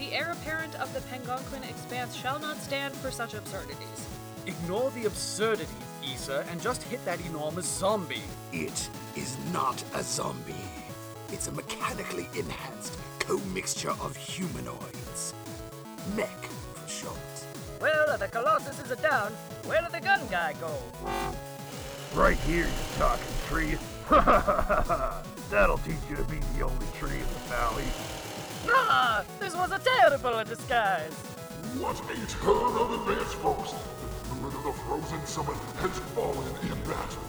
The 0.00 0.14
heir 0.14 0.32
apparent 0.32 0.74
of 0.76 0.90
the 0.94 1.00
Pengonquin 1.00 1.62
expanse 1.68 2.16
shall 2.16 2.38
not 2.38 2.56
stand 2.56 2.94
for 2.94 3.10
such 3.10 3.34
absurdities. 3.34 4.08
Ignore 4.46 4.90
the 4.92 5.04
absurdities, 5.04 5.68
Issa, 6.02 6.46
and 6.50 6.58
just 6.62 6.82
hit 6.84 7.04
that 7.04 7.20
enormous 7.26 7.66
zombie. 7.66 8.22
It 8.50 8.88
is 9.14 9.36
not 9.52 9.84
a 9.94 10.02
zombie. 10.02 10.54
It's 11.30 11.48
a 11.48 11.52
mechanically 11.52 12.30
enhanced 12.34 12.96
co-mixture 13.18 13.92
of 14.00 14.16
humanoids. 14.16 15.34
Mech, 16.16 16.46
for 16.46 16.88
short. 16.88 17.18
Well, 17.78 18.14
if 18.14 18.20
the 18.20 18.28
Colossus 18.28 18.80
is 18.80 18.96
down. 19.00 19.32
Where 19.66 19.82
did 19.82 19.92
the 19.92 20.00
gun 20.00 20.26
guy 20.30 20.54
go? 20.62 20.78
Right 22.14 22.38
here, 22.38 22.64
you 22.64 22.96
talking 22.96 23.26
tree. 23.48 23.76
Ha 24.06 24.18
ha 24.18 24.40
ha 24.40 24.82
ha! 24.82 25.22
That'll 25.50 25.76
teach 25.78 25.96
you 26.08 26.16
to 26.16 26.24
be 26.24 26.38
the 26.56 26.64
only 26.64 26.86
tree 26.98 27.10
in 27.10 27.18
the 27.20 27.50
valley. 27.50 27.84
Ah, 28.68 29.24
this 29.38 29.54
was 29.54 29.72
a 29.72 29.78
terrible 29.78 30.44
disguise. 30.44 31.12
What 31.78 31.98
a 32.10 32.14
turn 32.26 32.76
of 32.76 33.08
events, 33.08 33.32
folks! 33.34 33.72
The 33.72 34.34
druid 34.34 34.54
of 34.54 34.64
the 34.64 34.72
frozen 34.84 35.26
summit 35.26 35.56
has 35.80 35.98
fallen 36.14 36.46
in 36.62 36.78
battle. 36.84 37.22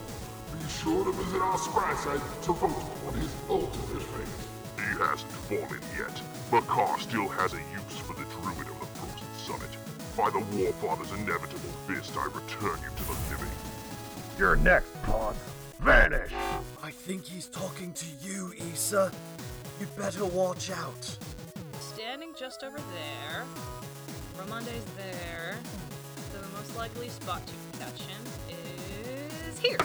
Be 0.52 0.68
sure 0.70 1.06
to 1.06 1.12
visit 1.12 1.42
our 1.42 1.58
spy 1.58 1.94
site 1.96 2.44
to 2.44 2.54
vote 2.54 2.84
on 3.08 3.14
his 3.14 3.34
ultimate 3.50 4.04
fate. 4.04 4.28
He 4.78 4.98
hasn't 5.00 5.32
fallen 5.48 5.80
yet. 5.98 6.22
Makar 6.52 7.00
still 7.00 7.28
has 7.30 7.54
a 7.54 7.58
use 7.58 7.98
for 8.00 8.14
the 8.14 8.26
druid 8.26 8.68
of 8.68 8.80
the 8.80 8.86
frozen 8.98 9.28
summit. 9.38 9.72
By 10.18 10.30
the 10.30 10.44
Warfather's 10.58 11.12
inevitable 11.14 11.72
fist, 11.88 12.18
I 12.18 12.26
return 12.26 12.78
you 12.84 12.90
to 12.98 13.04
the 13.04 13.18
living. 13.30 13.52
You're 14.38 14.58
next, 14.58 14.92
Ponce. 15.04 15.38
Vanish! 15.80 16.32
I 16.84 16.92
think 16.92 17.26
he's 17.26 17.48
talking 17.48 17.94
to 17.94 18.06
you, 18.22 18.54
Issa. 18.74 19.12
You'd 19.80 19.96
better 19.96 20.26
watch 20.26 20.72
out. 20.72 21.18
Standing 21.80 22.34
just 22.38 22.64
over 22.64 22.78
there. 22.78 23.44
Rhomande's 24.38 24.86
there. 24.98 25.58
So 26.32 26.40
the 26.40 26.48
most 26.58 26.76
likely 26.76 27.10
spot 27.10 27.42
to 27.46 27.54
catch 27.80 28.02
him 28.02 28.22
is 28.50 29.60
here. 29.60 29.78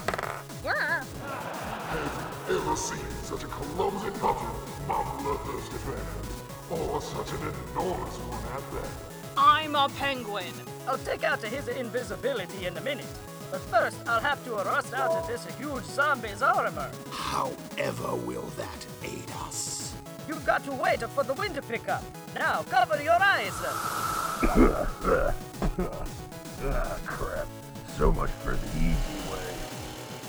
Where? 0.62 1.02
Have 1.02 2.46
you 2.48 2.58
ever 2.58 2.76
seen 2.76 2.98
such 3.22 3.44
a 3.44 3.46
clumsy 3.46 4.10
puppet, 4.18 4.48
my 4.88 5.02
bloodthirsty 5.20 5.78
fans? 5.78 6.42
Or 6.70 7.00
such 7.00 7.32
an 7.32 7.52
enormous 7.72 8.16
one 8.18 8.44
at 8.54 8.72
that? 8.72 8.90
I'm 9.36 9.74
a 9.74 9.88
penguin. 9.90 10.52
I'll 10.88 10.98
take 10.98 11.24
out 11.24 11.42
his 11.42 11.68
invisibility 11.68 12.66
in 12.66 12.76
a 12.76 12.80
minute. 12.80 13.06
But 13.50 13.60
first, 13.60 13.96
I'll 14.06 14.20
have 14.20 14.44
to 14.44 14.52
rust 14.52 14.92
out 14.94 15.10
of 15.12 15.26
this 15.28 15.44
huge 15.56 15.84
zombie's 15.84 16.42
armor. 16.42 16.90
However 17.10 18.14
will 18.16 18.50
that 18.56 18.86
aid 19.04 19.30
us? 19.44 19.94
You've 20.28 20.44
got 20.44 20.64
to 20.64 20.72
wait 20.72 21.00
for 21.10 21.22
the 21.22 21.34
wind 21.34 21.54
to 21.54 21.62
pick 21.62 21.88
up. 21.88 22.02
Now, 22.34 22.62
cover 22.68 23.00
your 23.02 23.20
eyes. 23.22 23.52
ah, 26.64 26.98
crap. 27.06 27.46
So 27.96 28.12
much 28.12 28.30
for 28.30 28.56
the 28.56 28.66
easy 28.78 29.30
way. 29.30 29.54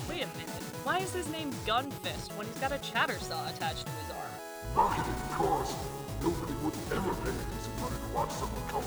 Wait 0.08 0.22
a 0.22 0.26
minute. 0.38 0.62
Why 0.84 0.98
is 0.98 1.12
his 1.12 1.28
name 1.30 1.50
Gunfist 1.66 2.36
when 2.36 2.46
he's 2.46 2.58
got 2.58 2.72
a 2.72 2.78
chatter 2.78 3.18
saw 3.18 3.48
attached 3.48 3.86
to 3.86 3.92
his 3.92 4.10
arm? 4.10 4.30
Marketing, 4.76 5.12
of 5.12 5.30
course. 5.32 5.74
Nobody 6.22 6.52
would 6.64 6.74
ever 6.92 7.14
pay 7.22 7.30
decent 7.30 7.80
money 7.80 7.96
to 7.96 8.14
watch 8.14 8.30
someone 8.30 8.62
called 8.68 8.84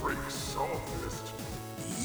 Break 0.00 0.18
Sawfist. 0.28 1.32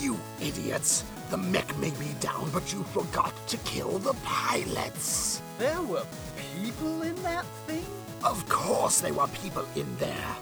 You 0.01 0.19
idiots! 0.41 1.05
The 1.31 1.37
mech 1.37 1.77
may 1.77 1.91
be 1.91 2.13
down, 2.19 2.49
but 2.51 2.73
you 2.73 2.83
forgot 2.83 3.33
to 3.47 3.55
kill 3.59 3.99
the 3.99 4.13
pilots. 4.15 5.41
There 5.57 5.81
were 5.81 6.03
people 6.59 7.03
in 7.03 7.15
that 7.23 7.45
thing? 7.65 7.85
Of 8.21 8.47
course 8.49 8.99
there 8.99 9.13
were 9.13 9.29
people 9.41 9.65
in 9.77 9.87
there. 9.95 10.35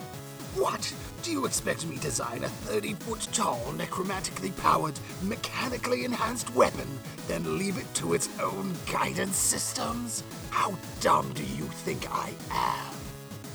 What? 0.56 0.92
Do 1.22 1.32
you 1.32 1.46
expect 1.46 1.86
me 1.86 1.98
to 1.98 2.02
design 2.02 2.44
a 2.44 2.50
30 2.50 2.96
foot 2.96 3.28
tall, 3.32 3.72
necromantically 3.78 4.50
powered, 4.58 5.00
mechanically 5.22 6.06
enhanced 6.06 6.56
weapon, 6.56 6.88
then 7.28 7.60
leave 7.60 7.78
it 7.78 7.94
to 7.94 8.16
its 8.16 8.28
own 8.42 8.74
guidance 8.92 9.38
systems? 9.38 10.24
How 10.50 10.76
dumb 11.02 11.32
do 11.34 11.44
you 11.44 11.66
think 11.86 12.08
I 12.10 12.34
am? 12.50 12.94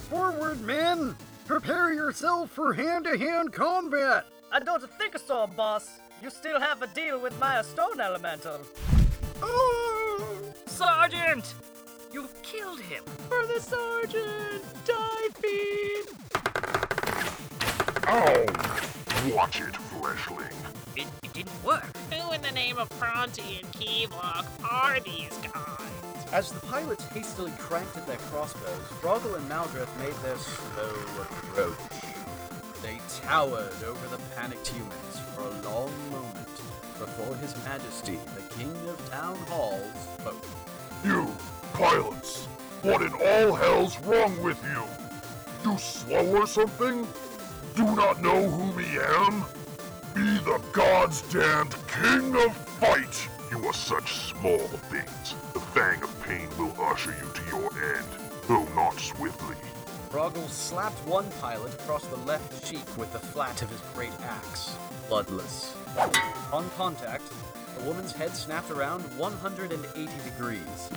Forward, 0.08 0.60
men! 0.60 1.16
Prepare 1.46 1.94
yourself 1.94 2.52
for 2.52 2.72
hand 2.72 3.06
to 3.06 3.18
hand 3.18 3.52
combat! 3.52 4.26
I 4.52 4.60
don't 4.60 4.88
think 4.98 5.18
so, 5.18 5.48
boss. 5.48 5.98
You 6.24 6.30
still 6.30 6.58
have 6.58 6.80
a 6.80 6.86
deal 6.86 7.20
with 7.20 7.38
my 7.38 7.60
stone 7.60 8.00
elemental. 8.00 8.58
Sergeant! 10.64 11.52
You 12.14 12.30
killed 12.42 12.80
him! 12.80 13.04
For 13.28 13.46
the 13.46 13.60
sergeant! 13.60 14.64
Die, 14.86 15.28
feed! 15.42 16.06
Ow! 18.06 18.46
Oh, 18.48 19.34
watch 19.36 19.60
it, 19.60 19.74
fleshling. 19.74 20.56
It, 20.96 21.08
it 21.22 21.32
didn't 21.34 21.62
work. 21.62 21.94
Who 22.10 22.32
in 22.32 22.40
the 22.40 22.52
name 22.52 22.78
of 22.78 22.88
Pronti 22.98 23.62
and 23.62 23.70
Keylock 23.74 24.46
are 24.72 25.00
these 25.00 25.36
guys? 25.52 26.32
As 26.32 26.52
the 26.52 26.60
pilots 26.60 27.04
hastily 27.08 27.52
cranked 27.58 27.98
at 27.98 28.06
their 28.06 28.16
crossbows, 28.16 28.80
Froggle 29.02 29.36
and 29.36 29.46
Maldreth 29.50 29.94
made 29.98 30.14
their 30.22 30.38
slow 30.38 30.94
approach. 31.20 31.76
They 32.80 32.98
towered 33.20 33.82
over 33.84 34.08
the 34.08 34.22
panicked 34.34 34.68
humans 34.68 35.13
for 35.34 35.42
a 35.42 35.70
long 35.70 35.90
moment 36.10 36.48
before 36.98 37.34
His 37.36 37.54
Majesty, 37.64 38.18
the 38.36 38.54
King 38.54 38.74
of 38.88 39.10
Town 39.10 39.36
Hall, 39.48 39.80
spoke. 40.18 40.44
You, 41.04 41.28
pilots! 41.72 42.46
What 42.82 43.02
in 43.02 43.12
all 43.12 43.54
hell's 43.54 43.98
wrong 44.00 44.40
with 44.42 44.62
you? 44.64 45.70
You 45.70 45.78
slow 45.78 46.36
or 46.36 46.46
something? 46.46 47.06
Do 47.74 47.84
not 47.96 48.22
know 48.22 48.48
who 48.48 48.72
me 48.78 48.84
am? 48.98 49.44
Be 50.14 50.38
the 50.44 50.60
God's 50.72 51.22
damned 51.32 51.74
King 51.88 52.36
of 52.36 52.56
Fight! 52.56 53.28
You 53.50 53.66
are 53.66 53.72
such 53.72 54.14
small 54.14 54.66
things. 54.90 55.34
The 55.52 55.60
fang 55.60 56.02
of 56.02 56.22
pain 56.22 56.48
will 56.58 56.74
usher 56.80 57.10
you 57.10 57.30
to 57.32 57.56
your 57.56 57.96
end, 57.96 58.06
though 58.46 58.66
not 58.74 58.98
swiftly. 59.00 59.56
Froggle 60.10 60.48
slapped 60.48 61.04
one 61.08 61.28
pilot 61.40 61.74
across 61.74 62.06
the 62.06 62.16
left 62.18 62.64
cheek 62.64 62.84
with 62.96 63.12
the 63.12 63.18
flat 63.18 63.62
of 63.62 63.70
his 63.70 63.80
great 63.94 64.12
axe, 64.22 64.76
bloodless. 65.08 65.74
On 66.52 66.68
contact, 66.70 67.24
the 67.78 67.84
woman's 67.84 68.12
head 68.12 68.34
snapped 68.36 68.70
around 68.70 69.02
180 69.18 70.08
degrees. 70.24 70.90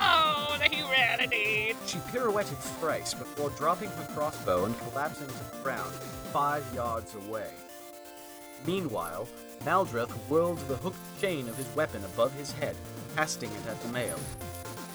Oh, 0.00 0.56
the 0.58 0.68
humanity! 0.68 1.74
She 1.86 1.98
pirouetted 2.10 2.58
thrice 2.80 3.14
before 3.14 3.50
dropping 3.50 3.90
her 3.90 4.08
crossbow 4.14 4.64
and 4.64 4.78
collapsing 4.80 5.26
to 5.26 5.32
the 5.32 5.62
ground 5.62 5.92
five 6.32 6.64
yards 6.74 7.14
away. 7.14 7.50
Meanwhile, 8.66 9.28
Maldreth 9.64 10.10
whirled 10.28 10.58
the 10.68 10.76
hooked 10.76 11.20
chain 11.20 11.48
of 11.48 11.56
his 11.56 11.72
weapon 11.76 12.04
above 12.04 12.32
his 12.34 12.52
head, 12.52 12.76
casting 13.16 13.50
it 13.50 13.66
at 13.68 13.80
the 13.82 13.88
male. 13.88 14.18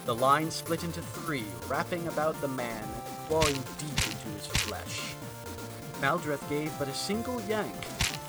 The 0.06 0.16
line 0.16 0.52
split 0.52 0.84
into 0.84 1.02
three, 1.02 1.46
wrapping 1.68 2.08
about 2.08 2.40
the 2.42 2.48
man 2.48 2.84
and 2.84 3.28
clawing 3.28 3.56
deep 3.56 4.08
into 4.08 4.30
his 4.30 4.48
flesh. 4.48 5.14
Maldreth 6.02 6.48
gave 6.50 6.72
but 6.80 6.88
a 6.88 6.94
single 6.94 7.42
yank, 7.42 7.76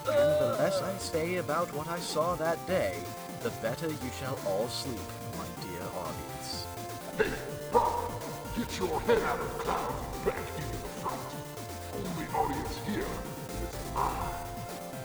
and 0.09 0.41
the 0.41 0.57
less 0.59 0.81
I 0.83 0.97
say 0.99 1.37
about 1.37 1.73
what 1.75 1.89
I 1.89 1.99
saw 1.99 2.35
that 2.37 2.65
day, 2.67 2.95
the 3.43 3.51
better 3.63 3.89
you 3.89 4.11
shall 4.19 4.39
all 4.47 4.69
sleep, 4.69 4.99
my 5.37 5.47
dear 5.63 5.83
audience. 5.97 6.67
Hey, 7.17 7.31
Bob, 7.73 8.13
get 8.57 8.79
your 8.79 9.01
head 9.03 9.23
out 9.23 9.41
of 9.41 9.53
the 9.55 9.63
clouds 9.65 9.95
and 10.15 10.25
back 10.25 10.39
into 10.57 10.79
the 10.79 10.89
front. 11.01 11.21
Only 11.95 12.27
audience 12.35 12.79
here 12.87 13.01
is 13.01 13.95
mine. 13.95 14.35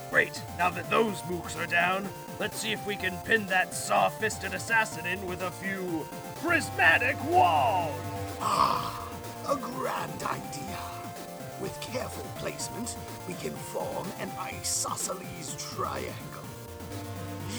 Great. 0.10 0.42
Now 0.58 0.70
that 0.70 0.90
those 0.90 1.22
mooks 1.22 1.58
are 1.58 1.66
down, 1.66 2.08
let's 2.40 2.58
see 2.58 2.72
if 2.72 2.86
we 2.86 2.96
can 2.96 3.18
pin 3.26 3.48
that 3.48 3.74
saw-fisted 3.74 4.54
assassin 4.54 5.06
in 5.06 5.26
with 5.26 5.42
a 5.42 5.52
few 5.52 6.06
prismatic 6.42 7.18
walls. 7.30 7.96
Ah, 8.40 9.10
a 9.50 9.56
grand 9.56 10.24
idea. 10.24 10.93
With 11.64 11.80
careful 11.80 12.30
placement, 12.36 12.98
we 13.26 13.36
can 13.36 13.54
form 13.54 14.06
an 14.20 14.30
isosceles 14.38 15.56
triangle. 15.74 16.44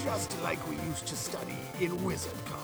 Just 0.03 0.39
like 0.43 0.59
we 0.69 0.75
used 0.85 1.07
to 1.07 1.15
study 1.15 1.57
in 1.81 2.03
Wizard 2.03 2.37
College. 2.45 2.61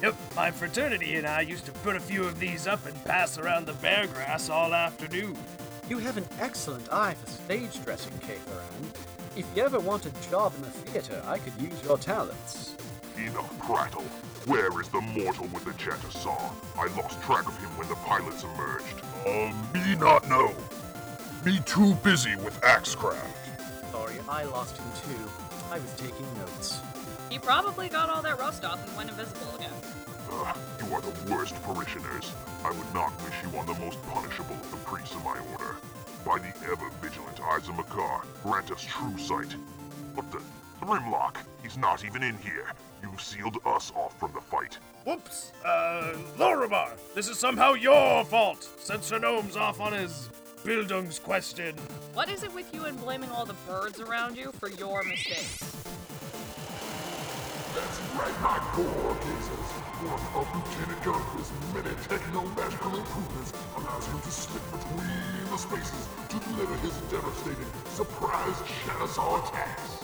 Yep, 0.00 0.14
my 0.36 0.52
fraternity 0.52 1.16
and 1.16 1.26
I 1.26 1.40
used 1.40 1.66
to 1.66 1.72
put 1.72 1.96
a 1.96 2.00
few 2.00 2.22
of 2.22 2.38
these 2.38 2.68
up 2.68 2.86
and 2.86 3.04
pass 3.04 3.36
around 3.36 3.66
the 3.66 3.72
bear 3.72 4.06
grass 4.06 4.48
all 4.48 4.72
afternoon. 4.72 5.36
You 5.88 5.98
have 5.98 6.16
an 6.16 6.28
excellent 6.38 6.92
eye 6.92 7.14
for 7.14 7.28
stage 7.28 7.84
dressing, 7.84 8.16
Katharan. 8.20 8.92
If 9.34 9.44
you 9.56 9.64
ever 9.64 9.80
want 9.80 10.06
a 10.06 10.30
job 10.30 10.52
in 10.54 10.62
the 10.62 10.68
theater, 10.68 11.20
I 11.26 11.38
could 11.38 11.60
use 11.60 11.82
your 11.82 11.98
talents. 11.98 12.76
Enough 13.16 13.58
prattle. 13.58 14.04
Where 14.46 14.80
is 14.80 14.86
the 14.86 15.00
mortal 15.00 15.48
with 15.48 15.64
the 15.64 15.72
chatter 15.72 16.10
saw? 16.12 16.52
I 16.78 16.86
lost 16.96 17.20
track 17.22 17.48
of 17.48 17.58
him 17.58 17.76
when 17.76 17.88
the 17.88 17.96
pilots 17.96 18.44
emerged. 18.44 19.02
Uh, 19.26 19.52
me 19.72 19.94
not 19.96 20.28
know. 20.28 20.54
Me 21.44 21.60
too 21.64 21.94
busy 22.02 22.34
with 22.36 22.58
Axecraft. 22.64 23.28
Sorry, 23.92 24.16
I 24.28 24.44
lost 24.44 24.76
him 24.76 24.86
too. 25.04 25.30
I 25.70 25.78
was 25.78 25.94
taking 25.96 26.26
notes. 26.38 26.80
He 27.30 27.38
probably 27.38 27.88
got 27.88 28.10
all 28.10 28.22
that 28.22 28.38
rust 28.38 28.64
off 28.64 28.84
and 28.86 28.96
went 28.96 29.10
invisible 29.10 29.54
again. 29.54 29.70
Ugh, 30.30 30.56
you 30.80 30.94
are 30.94 31.00
the 31.00 31.32
worst 31.32 31.54
parishioners. 31.62 32.32
I 32.64 32.70
would 32.70 32.94
not 32.94 33.12
wish 33.22 33.34
you 33.42 33.58
on 33.58 33.66
the 33.66 33.74
most 33.74 34.02
punishable 34.08 34.56
of 34.56 34.70
the 34.70 34.76
priests 34.78 35.14
of 35.14 35.24
my 35.24 35.38
order. 35.52 35.76
By 36.24 36.38
the 36.38 36.52
ever-vigilant 36.70 37.40
eyes 37.40 37.68
of 37.68 37.76
Makar, 37.76 38.22
grant 38.42 38.70
us 38.70 38.82
true 38.82 39.18
sight. 39.18 39.54
What 40.14 40.30
the? 40.30 40.40
Grimlock, 40.82 41.36
he's 41.62 41.78
not 41.78 42.04
even 42.04 42.24
in 42.24 42.36
here. 42.38 42.72
You've 43.02 43.20
sealed 43.20 43.56
us 43.64 43.92
off 43.94 44.18
from 44.18 44.32
the 44.32 44.40
fight. 44.40 44.78
Whoops! 45.04 45.52
Uh, 45.64 46.14
Lorimar, 46.36 46.90
this 47.14 47.28
is 47.28 47.38
somehow 47.38 47.74
your 47.74 48.24
fault, 48.24 48.68
since 48.80 49.06
Sir 49.06 49.20
Gnome's 49.20 49.56
off 49.56 49.80
on 49.80 49.92
his 49.92 50.28
Bildungsquestion. 50.64 51.78
What 52.14 52.28
is 52.28 52.42
it 52.42 52.52
with 52.52 52.74
you 52.74 52.84
and 52.86 52.98
blaming 53.00 53.30
all 53.30 53.44
the 53.44 53.54
birds 53.66 54.00
around 54.00 54.36
you 54.36 54.50
for 54.58 54.68
your 54.70 55.04
mistakes? 55.04 55.60
That's 57.74 58.00
right, 58.18 58.40
my 58.42 58.58
gore 58.74 59.16
gazers. 59.22 59.70
One 60.02 60.18
of 60.34 60.46
Lieutenant 60.50 61.02
Gunther's 61.04 61.50
many 61.74 61.94
techno-magical 62.08 62.96
improvements 62.96 63.52
allows 63.76 64.06
him 64.06 64.20
to 64.20 64.30
slip 64.32 64.64
between 64.72 65.46
the 65.48 65.56
spaces 65.56 66.08
to 66.28 66.40
deliver 66.50 66.74
his 66.78 66.96
devastating 67.06 67.70
surprise 67.86 68.56
Shadowsaw 68.82 69.48
attacks. 69.48 70.01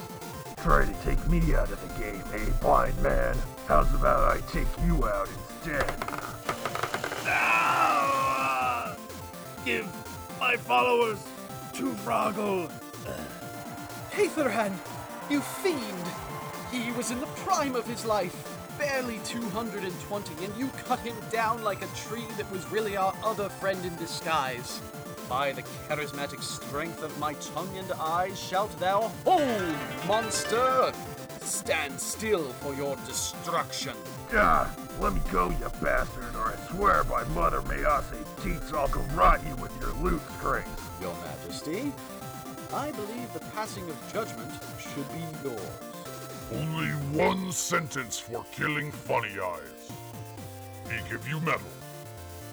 Try 0.63 0.87
to 0.87 0.93
take 1.05 1.25
me 1.29 1.55
out 1.55 1.71
of 1.71 1.81
the 1.81 2.03
game, 2.03 2.23
eh, 2.35 2.51
blind 2.61 3.01
man? 3.01 3.37
How's 3.69 3.95
about 3.95 4.37
I 4.37 4.41
take 4.51 4.67
you 4.85 5.07
out 5.07 5.29
instead? 5.29 5.95
Ah! 7.27 8.97
Give 9.65 9.87
my 10.41 10.57
followers 10.57 11.25
to 11.75 11.93
Froggle. 12.05 12.69
Aetherhan, 14.13 14.73
you 15.31 15.41
fiend! 15.41 15.79
He 16.73 16.91
was 16.93 17.13
in 17.13 17.21
the 17.21 17.27
prime 17.27 17.77
of 17.77 17.87
his 17.87 18.05
life, 18.05 18.35
barely 18.77 19.21
220, 19.25 20.45
and 20.45 20.57
you 20.57 20.69
cut 20.85 20.99
him 21.01 21.15
down 21.31 21.63
like 21.63 21.83
a 21.83 21.89
tree 21.95 22.27
that 22.37 22.51
was 22.51 22.69
really 22.73 22.97
our 22.97 23.15
other 23.23 23.49
friend 23.49 23.85
in 23.85 23.95
disguise. 23.95 24.83
By 25.29 25.53
the 25.53 25.62
charismatic 25.62 26.43
strength 26.43 27.03
of 27.03 27.16
my 27.18 27.35
tongue 27.35 27.76
and 27.76 27.93
eyes 27.93 28.41
shalt 28.41 28.79
thou 28.81 29.11
hold, 29.26 29.76
monster! 30.07 30.93
Stand 31.43 32.01
still 32.01 32.45
for 32.61 32.74
your 32.74 32.97
destruction. 33.07 33.95
God, 34.31 34.70
let 35.01 35.12
me 35.12 35.20
go, 35.31 35.51
you 35.51 35.70
bastard, 35.83 36.35
or 36.35 36.55
I 36.55 36.57
swear 36.70 37.05
by 37.05 37.24
Mother 37.35 37.61
Mayase's 37.62 38.26
teats 38.43 38.72
I'll 38.72 38.89
go 38.89 39.01
rot 39.14 39.41
you 39.47 39.55
with 39.57 39.72
your 39.81 39.93
loot 40.03 40.22
strings. 40.39 40.68
Your 41.01 41.14
Majesty, 41.16 41.93
I 42.72 42.91
believe 42.93 43.33
the 43.35 43.41
passing 43.55 43.89
of 43.89 44.12
judgment 44.12 44.51
should 44.79 45.09
be 45.12 45.49
yours. 45.49 45.61
Only 46.55 46.89
one 47.12 47.53
sentence 47.53 48.18
for 48.18 48.45
killing 48.53 48.91
Funny 48.91 49.39
Eyes. 49.39 49.93
He 50.91 51.11
give 51.11 51.29
you 51.29 51.39
metal. 51.41 51.61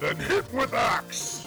Then 0.01 0.17
hit 0.17 0.53
with 0.53 0.73
axe! 0.73 1.45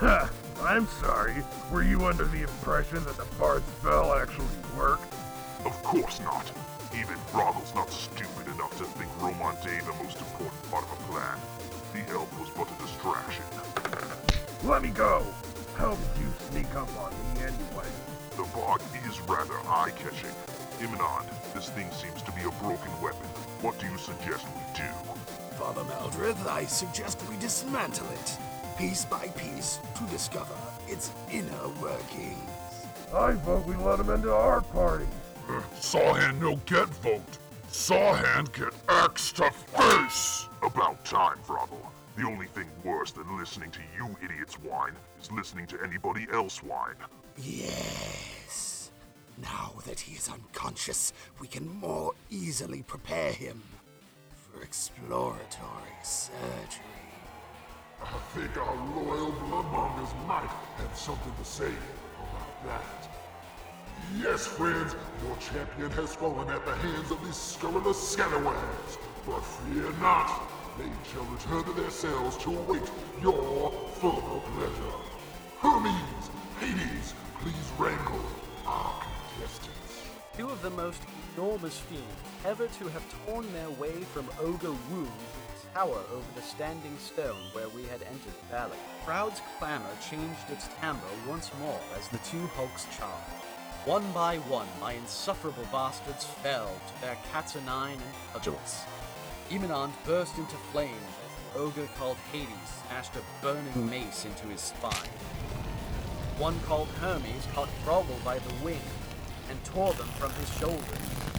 Ha! 0.00 0.30
I'm 0.62 0.86
sorry. 0.86 1.44
Were 1.70 1.82
you 1.82 2.06
under 2.06 2.24
the 2.24 2.40
impression 2.40 3.04
that 3.04 3.18
the 3.18 3.26
Bard's 3.38 3.66
spell 3.80 4.14
actually 4.14 4.56
worked? 4.74 5.12
Of 5.66 5.76
course 5.82 6.20
not. 6.20 6.50
Even 6.94 7.16
Froggle's 7.28 7.74
not 7.74 7.90
stupid 7.90 8.46
enough 8.46 8.76
to 8.78 8.84
think 8.84 9.10
Rhomande 9.20 9.84
the 9.84 9.92
most 10.02 10.16
important 10.18 10.62
part 10.70 10.84
of 10.84 10.92
a 10.92 11.02
plan. 11.12 11.38
The 11.92 12.12
elf 12.12 12.32
was 12.40 12.48
but 12.56 12.68
a 12.72 12.82
distraction. 12.82 13.44
Let 14.64 14.82
me 14.82 14.88
go! 14.88 15.22
How 15.76 15.90
did 15.90 16.22
you 16.22 16.32
sneak 16.48 16.74
up 16.74 16.88
on 16.96 17.12
me 17.12 17.42
anyway? 17.42 17.88
The 18.36 18.44
bog 18.54 18.80
is 19.06 19.20
rather 19.28 19.58
eye-catching. 19.68 20.32
Imanand, 20.80 21.28
this 21.52 21.68
thing 21.68 21.90
seems 21.90 22.22
to 22.22 22.32
be 22.32 22.40
a 22.40 22.50
broken 22.62 22.92
weapon. 23.02 23.28
What 23.60 23.78
do 23.78 23.86
you 23.86 23.98
suggest 23.98 24.46
we 24.56 24.62
do? 24.74 24.88
Father 25.58 25.82
Maldreth, 25.82 26.46
I 26.46 26.64
suggest 26.64 27.20
we 27.28 27.36
dismantle 27.36 28.08
it, 28.12 28.38
piece 28.80 29.04
by 29.04 29.26
piece, 29.36 29.78
to 29.94 30.04
discover 30.04 30.54
its 30.88 31.12
inner 31.30 31.68
workings. 31.82 32.86
I 33.14 33.32
vote 33.32 33.66
we 33.66 33.74
let 33.76 34.00
him 34.00 34.08
into 34.08 34.32
our 34.32 34.62
party. 34.62 35.04
Uh, 35.50 35.60
Sawhand 35.78 36.40
no 36.40 36.56
get 36.64 36.88
vote. 37.02 37.38
Sawhand 37.68 38.50
get 38.54 38.72
axe 38.88 39.32
to 39.32 39.50
face! 39.50 40.46
About 40.62 41.04
time, 41.04 41.36
Froggle. 41.46 41.86
The 42.16 42.24
only 42.24 42.46
thing 42.46 42.66
worse 42.82 43.10
than 43.10 43.36
listening 43.38 43.70
to 43.72 43.80
you 43.96 44.16
idiots 44.24 44.54
whine 44.54 44.94
is 45.20 45.30
listening 45.30 45.66
to 45.68 45.78
anybody 45.84 46.26
else 46.32 46.62
whine. 46.62 46.96
Yes. 47.36 48.90
Now 49.42 49.74
that 49.86 50.00
he 50.00 50.16
is 50.16 50.28
unconscious, 50.28 51.12
we 51.38 51.48
can 51.48 51.68
more 51.68 52.12
easily 52.30 52.82
prepare 52.82 53.32
him 53.32 53.62
for 54.30 54.62
exploratory 54.62 55.98
surgery. 56.02 56.89
I 58.02 58.18
think 58.34 58.56
our 58.56 58.76
loyal 58.96 59.32
bloodmongers 59.32 60.26
might 60.26 60.48
have 60.78 60.96
something 60.96 61.32
to 61.36 61.44
say 61.44 61.72
about 62.18 62.64
that. 62.64 63.08
Yes, 64.18 64.46
friends, 64.46 64.96
your 65.24 65.36
champion 65.36 65.90
has 65.92 66.14
fallen 66.14 66.48
at 66.48 66.64
the 66.64 66.74
hands 66.74 67.10
of 67.10 67.22
these 67.24 67.36
scurrilous 67.36 68.10
scalawags. 68.10 68.98
But 69.26 69.40
fear 69.40 69.92
not, 70.00 70.42
they 70.78 70.90
shall 71.12 71.24
return 71.24 71.64
to 71.64 71.80
their 71.80 71.90
cells 71.90 72.36
to 72.38 72.56
await 72.58 72.90
your 73.20 73.70
full 73.94 74.42
pleasure. 74.56 74.96
Hermes, 75.60 76.30
Hades, 76.58 77.14
please 77.40 77.70
wrangle 77.78 78.24
our 78.66 79.02
contestants. 79.02 80.02
Two 80.36 80.48
of 80.48 80.62
the 80.62 80.70
most 80.70 81.02
enormous 81.36 81.78
fiends 81.78 82.04
ever 82.46 82.66
to 82.66 82.88
have 82.88 83.04
torn 83.26 83.52
their 83.52 83.70
way 83.70 83.92
from 84.12 84.28
Ogre 84.40 84.72
Wu 84.90 85.06
tower 85.74 86.02
over 86.12 86.26
the 86.34 86.42
standing 86.42 86.96
stone 86.98 87.40
where 87.52 87.68
we 87.68 87.82
had 87.84 88.02
entered 88.02 88.34
the 88.40 88.56
valley. 88.56 88.78
Crowd's 89.04 89.40
clamor 89.58 89.84
changed 90.08 90.50
its 90.50 90.68
timbre 90.80 91.06
once 91.28 91.50
more 91.60 91.80
as 91.96 92.08
the 92.08 92.18
two 92.18 92.46
hulks 92.48 92.86
charged. 92.96 93.44
One 93.84 94.10
by 94.12 94.36
one, 94.38 94.68
my 94.80 94.92
insufferable 94.92 95.66
bastards 95.72 96.24
fell 96.24 96.68
to 96.68 97.00
their 97.00 97.16
cats 97.32 97.56
nine 97.66 97.94
and 97.94 98.14
cudgels. 98.32 98.82
Imanand 99.50 99.92
burst 100.04 100.36
into 100.38 100.56
flames 100.72 100.94
as 101.24 101.54
the 101.54 101.60
ogre 101.60 101.88
called 101.96 102.16
Hades 102.32 102.48
smashed 102.86 103.16
a 103.16 103.42
burning 103.42 103.88
mace 103.88 104.24
into 104.24 104.46
his 104.48 104.60
spine. 104.60 105.10
One 106.38 106.58
called 106.60 106.88
Hermes 107.00 107.46
caught 107.54 107.68
Froggle 107.84 108.22
by 108.24 108.38
the 108.38 108.64
wing 108.64 108.80
and 109.48 109.64
tore 109.64 109.92
them 109.94 110.08
from 110.18 110.32
his 110.34 110.52
shoulders. 110.58 111.29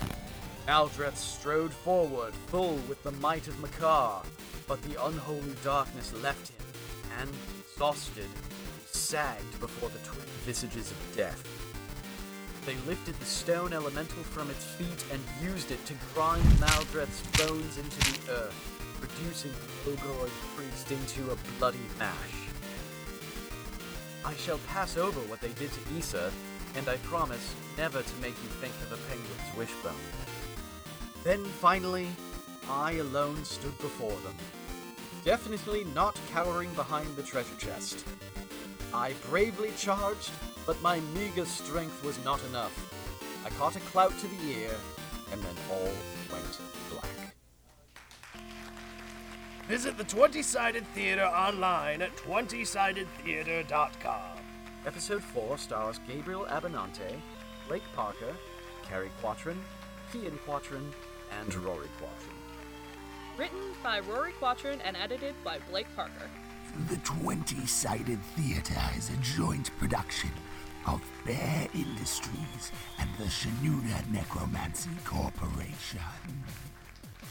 Maldreth 0.71 1.17
strode 1.17 1.73
forward, 1.73 2.33
full 2.47 2.75
with 2.87 3.03
the 3.03 3.11
might 3.11 3.45
of 3.49 3.59
Makar, 3.59 4.21
but 4.69 4.81
the 4.83 5.05
unholy 5.05 5.53
darkness 5.65 6.13
left 6.23 6.47
him, 6.47 6.65
and, 7.19 7.29
exhausted, 7.59 8.23
he 8.23 8.85
sagged 8.85 9.59
before 9.59 9.89
the 9.89 9.99
twin 9.99 10.25
visages 10.45 10.89
of 10.89 11.17
death. 11.17 11.43
They 12.65 12.75
lifted 12.87 13.15
the 13.15 13.25
stone 13.25 13.73
elemental 13.73 14.23
from 14.23 14.49
its 14.49 14.63
feet 14.63 15.03
and 15.11 15.21
used 15.43 15.71
it 15.71 15.85
to 15.87 15.93
grind 16.13 16.45
Maldreth's 16.61 17.21
bones 17.45 17.77
into 17.77 17.99
the 18.09 18.31
earth, 18.31 19.01
reducing 19.01 19.51
the 19.51 19.91
Ogoroid 19.91 20.31
priest 20.55 20.89
into 20.89 21.33
a 21.33 21.37
bloody 21.59 21.79
mash. 21.99 22.47
I 24.23 24.33
shall 24.35 24.59
pass 24.69 24.95
over 24.95 25.19
what 25.27 25.41
they 25.41 25.51
did 25.51 25.71
to 25.73 25.97
Issa, 25.97 26.31
and 26.77 26.87
I 26.87 26.95
promise 27.03 27.55
never 27.77 28.01
to 28.01 28.15
make 28.21 28.41
you 28.41 28.49
think 28.61 28.73
of 28.87 28.93
a 28.93 29.09
penguin's 29.09 29.57
wishbone. 29.57 30.20
Then 31.23 31.45
finally, 31.45 32.07
I 32.69 32.93
alone 32.93 33.43
stood 33.43 33.77
before 33.79 34.09
them. 34.09 34.35
Definitely 35.23 35.83
not 35.93 36.19
cowering 36.31 36.73
behind 36.73 37.15
the 37.15 37.21
treasure 37.21 37.55
chest. 37.59 38.03
I 38.93 39.13
bravely 39.29 39.71
charged, 39.77 40.31
but 40.65 40.81
my 40.81 40.99
meager 41.13 41.45
strength 41.45 42.03
was 42.03 42.17
not 42.25 42.43
enough. 42.45 42.73
I 43.45 43.51
caught 43.51 43.75
a 43.75 43.79
clout 43.81 44.17
to 44.19 44.27
the 44.27 44.51
ear, 44.51 44.75
and 45.31 45.39
then 45.41 45.55
all 45.69 45.91
went 46.31 46.59
black. 46.89 47.35
Visit 49.67 49.95
the 49.97 50.03
20 50.03 50.41
Sided 50.41 50.87
Theater 50.87 51.25
online 51.25 52.01
at 52.01 52.17
20sidedtheater.com. 52.17 54.37
Episode 54.85 55.23
4 55.23 55.57
stars 55.59 55.99
Gabriel 56.07 56.47
Abenante, 56.49 57.21
Blake 57.67 57.83
Parker, 57.95 58.35
Carrie 58.83 59.11
Quatrin, 59.21 59.61
Kian 60.11 60.39
Quatrin, 60.39 60.91
and 61.39 61.53
Rory 61.55 61.87
Quatrin. 61.99 63.37
Written 63.37 63.73
by 63.83 63.99
Rory 64.01 64.33
Quatrin 64.33 64.79
and 64.83 64.97
edited 64.97 65.35
by 65.43 65.59
Blake 65.69 65.87
Parker. 65.95 66.29
The 66.89 66.97
20 66.97 67.65
Sided 67.65 68.19
Theater 68.35 68.79
is 68.97 69.09
a 69.09 69.17
joint 69.17 69.71
production 69.77 70.31
of 70.87 71.01
Bear 71.25 71.67
Industries 71.73 72.71
and 72.99 73.09
the 73.17 73.25
Shanuda 73.25 74.09
Necromancy 74.11 74.89
Corporation. 75.05 75.99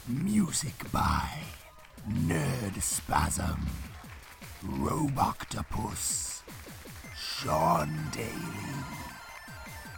Music 0.09 0.75
by 0.93 1.29
Nerd 2.09 2.81
Spasm, 2.81 3.67
Roboctopus, 4.65 6.43
Sean 7.17 7.91
Daly, 8.13 8.31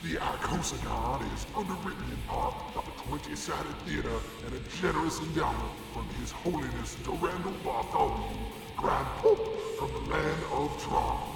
The 0.01 0.15
Icosagon 0.15 1.33
is 1.33 1.45
underwritten 1.53 2.09
in 2.09 2.17
part 2.25 2.55
by 2.73 2.81
the 2.81 2.91
20-sided 3.17 3.75
theater 3.85 4.17
and 4.45 4.55
a 4.55 4.59
generous 4.81 5.19
endowment 5.19 5.73
from 5.93 6.07
His 6.21 6.31
Holiness 6.31 6.95
Durandal 7.03 7.51
Bartholomew, 7.65 8.45
Grand 8.81 9.07
Pope 9.17 9.59
from 9.77 9.91
the 9.91 10.09
land 10.09 10.43
of 10.53 10.81
Tron. 10.81 11.35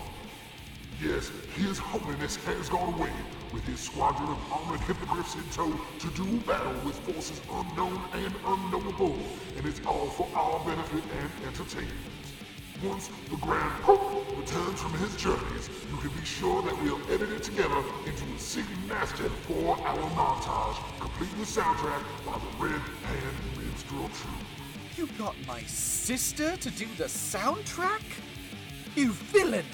Yes, 1.03 1.30
His 1.57 1.78
Holiness 1.78 2.38
has 2.38 2.70
gone 2.70 2.94
away 2.94 3.11
with 3.52 3.65
his 3.65 3.82
squadron 3.82 4.30
of 4.30 4.40
armored 4.49 4.80
hippogriffs 4.82 5.36
in 5.36 5.44
tow 5.52 5.74
to 5.99 6.07
do 6.11 6.40
battle 6.48 6.74
with 6.86 6.95
forces 6.99 7.41
unknown 7.52 7.99
and 8.14 8.34
unknowable, 8.45 9.18
and 9.57 9.65
it's 9.65 9.82
all 9.86 10.07
for 10.11 10.30
our 10.34 10.64
benefit 10.64 11.03
and 11.20 11.30
entertainment. 11.45 11.91
Once 12.82 13.10
the 13.30 13.36
Grand 13.36 13.74
Pope 13.82 14.26
returns 14.38 14.80
from 14.80 14.94
his 14.94 15.14
journeys, 15.18 15.70
you 15.91 15.98
can 15.98 16.18
be 16.18 16.26
sure 16.26 16.61
that 16.61 16.82
we'll 16.82 17.02
edit 17.11 17.30
it 17.30 17.44
together 17.44 17.84
into 18.06 18.24
a 18.24 18.40
singing 18.40 18.88
master 18.88 19.28
four-hour 19.48 20.10
montage, 20.15 20.80
complete 21.02 21.38
with 21.38 21.49
soundtrack 21.49 22.03
by 22.26 22.40
the 22.40 22.64
Red 22.64 22.82
Hand 23.03 23.36
Minstrel 23.57 24.07
Troupe. 24.15 24.52
You 24.95 25.07
got 25.18 25.36
my 25.48 25.61
sister 25.64 26.56
to 26.56 26.70
do 26.70 26.86
the 26.98 27.06
soundtrack? 27.06 28.03
You 28.95 29.11
villain! 29.11 29.65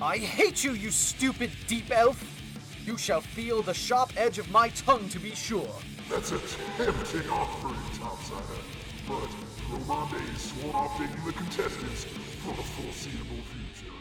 I 0.00 0.18
hate 0.18 0.62
you, 0.62 0.72
you 0.72 0.90
stupid 0.90 1.50
deep 1.66 1.90
elf! 1.90 2.22
You 2.84 2.98
shall 2.98 3.22
feel 3.22 3.62
the 3.62 3.72
sharp 3.72 4.12
edge 4.16 4.38
of 4.38 4.50
my 4.50 4.68
tongue 4.70 5.08
to 5.08 5.18
be 5.18 5.34
sure. 5.34 5.74
That's 6.10 6.32
a 6.32 6.38
tempting 6.76 7.30
offering, 7.30 7.80
Topsider, 7.98 8.60
but 9.06 9.30
Rhomande 9.70 10.34
is 10.34 10.42
sworn 10.42 10.74
off 10.74 10.98
taking 10.98 11.24
the 11.24 11.32
contestants 11.32 12.04
for 12.04 12.54
the 12.54 12.62
foreseeable 12.62 13.42
future. 13.48 13.94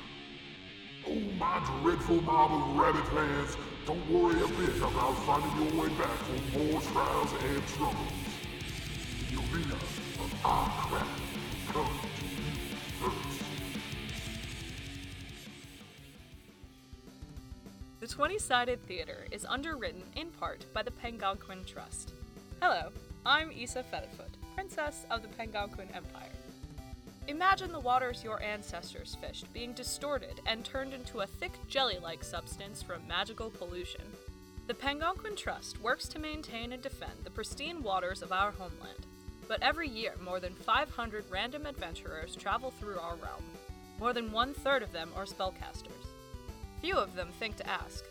Oh, 1.07 1.15
my 1.39 1.81
dreadful 1.81 2.21
mob 2.23 2.51
of 2.51 2.77
rabbit 2.77 3.07
fans, 3.07 3.57
don't 3.85 4.11
worry 4.11 4.35
a 4.35 4.47
bit 4.47 4.75
about 4.77 5.15
finding 5.25 5.73
your 5.73 5.83
way 5.83 5.89
back 5.95 6.17
for 6.27 6.59
more 6.59 6.81
trials 6.81 7.31
and 7.41 7.65
troubles. 7.67 8.11
The 9.31 9.37
The 17.99 18.07
20 18.07 18.39
sided 18.39 18.81
theater 18.87 19.25
is 19.31 19.43
underwritten 19.43 20.03
in 20.15 20.27
part 20.29 20.65
by 20.73 20.83
the 20.83 20.91
Pengonquin 20.91 21.65
Trust. 21.65 22.13
Hello, 22.61 22.91
I'm 23.25 23.51
Issa 23.51 23.83
Featherfoot, 23.91 24.31
Princess 24.55 25.05
of 25.11 25.21
the 25.21 25.27
Pengonquin 25.27 25.93
Empire. 25.93 26.31
Imagine 27.27 27.73
the 27.73 27.81
waters 27.81 28.23
your 28.23 28.41
ancestors 28.41 29.17
fished 29.19 29.51
being 29.51 29.73
distorted 29.73 30.39
and 30.45 30.63
turned 30.63 30.93
into 30.93 31.19
a 31.19 31.27
thick 31.27 31.51
jelly 31.67 31.97
like 32.01 32.23
substance 32.23 32.81
from 32.81 33.05
magical 33.05 33.49
pollution. 33.49 34.05
The 34.67 34.73
Pengonquin 34.73 35.35
Trust 35.35 35.81
works 35.81 36.07
to 36.07 36.19
maintain 36.19 36.71
and 36.71 36.81
defend 36.81 37.25
the 37.25 37.31
pristine 37.31 37.83
waters 37.83 38.21
of 38.21 38.31
our 38.31 38.51
homeland. 38.51 39.05
But 39.47 39.63
every 39.63 39.87
year, 39.87 40.13
more 40.23 40.39
than 40.39 40.53
500 40.53 41.25
random 41.29 41.65
adventurers 41.65 42.35
travel 42.35 42.71
through 42.71 42.99
our 42.99 43.15
realm. 43.15 43.43
More 43.99 44.13
than 44.13 44.31
one 44.31 44.53
third 44.53 44.83
of 44.83 44.91
them 44.91 45.09
are 45.15 45.25
spellcasters. 45.25 46.07
Few 46.81 46.95
of 46.95 47.15
them 47.15 47.29
think 47.39 47.55
to 47.57 47.67
ask, 47.67 48.03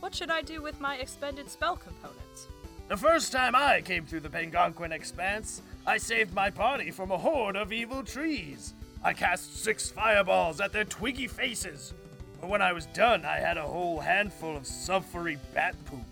What 0.00 0.14
should 0.14 0.30
I 0.30 0.42
do 0.42 0.62
with 0.62 0.80
my 0.80 0.96
expended 0.96 1.50
spell 1.50 1.76
components? 1.76 2.46
The 2.88 2.96
first 2.96 3.32
time 3.32 3.54
I 3.54 3.80
came 3.80 4.04
through 4.04 4.20
the 4.20 4.28
Pengonquin 4.28 4.92
Expanse, 4.92 5.62
I 5.86 5.96
saved 5.96 6.34
my 6.34 6.50
party 6.50 6.90
from 6.90 7.10
a 7.10 7.18
horde 7.18 7.56
of 7.56 7.72
evil 7.72 8.02
trees. 8.02 8.74
I 9.02 9.14
cast 9.14 9.62
six 9.62 9.90
fireballs 9.90 10.60
at 10.60 10.72
their 10.72 10.84
twiggy 10.84 11.26
faces. 11.26 11.94
But 12.40 12.50
when 12.50 12.62
I 12.62 12.72
was 12.72 12.86
done, 12.86 13.24
I 13.24 13.38
had 13.38 13.56
a 13.56 13.62
whole 13.62 13.98
handful 13.98 14.56
of 14.56 14.66
sulphury 14.66 15.38
bat 15.54 15.74
poop. 15.86 16.04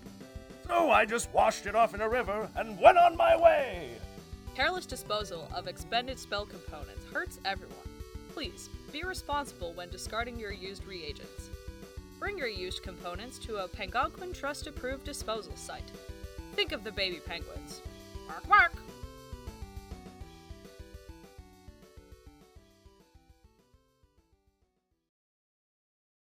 So 0.67 0.89
I 0.89 1.05
just 1.05 1.31
washed 1.33 1.65
it 1.65 1.75
off 1.75 1.93
in 1.93 2.01
a 2.01 2.09
river 2.09 2.49
and 2.55 2.79
went 2.79 2.97
on 2.97 3.15
my 3.15 3.35
way. 3.35 3.91
Careless 4.55 4.85
disposal 4.85 5.47
of 5.55 5.67
expended 5.67 6.19
spell 6.19 6.45
components 6.45 7.05
hurts 7.11 7.39
everyone. 7.45 7.75
Please, 8.33 8.69
be 8.91 9.03
responsible 9.03 9.73
when 9.73 9.89
discarding 9.89 10.37
your 10.37 10.51
used 10.51 10.85
reagents. 10.85 11.49
Bring 12.19 12.37
your 12.37 12.47
used 12.47 12.83
components 12.83 13.39
to 13.39 13.63
a 13.63 13.67
Pengonquin 13.67 14.33
Trust 14.33 14.67
approved 14.67 15.05
disposal 15.05 15.55
site. 15.55 15.89
Think 16.53 16.73
of 16.73 16.83
the 16.83 16.91
baby 16.91 17.21
penguins. 17.25 17.81
Mark, 18.27 18.47
mark! 18.49 18.73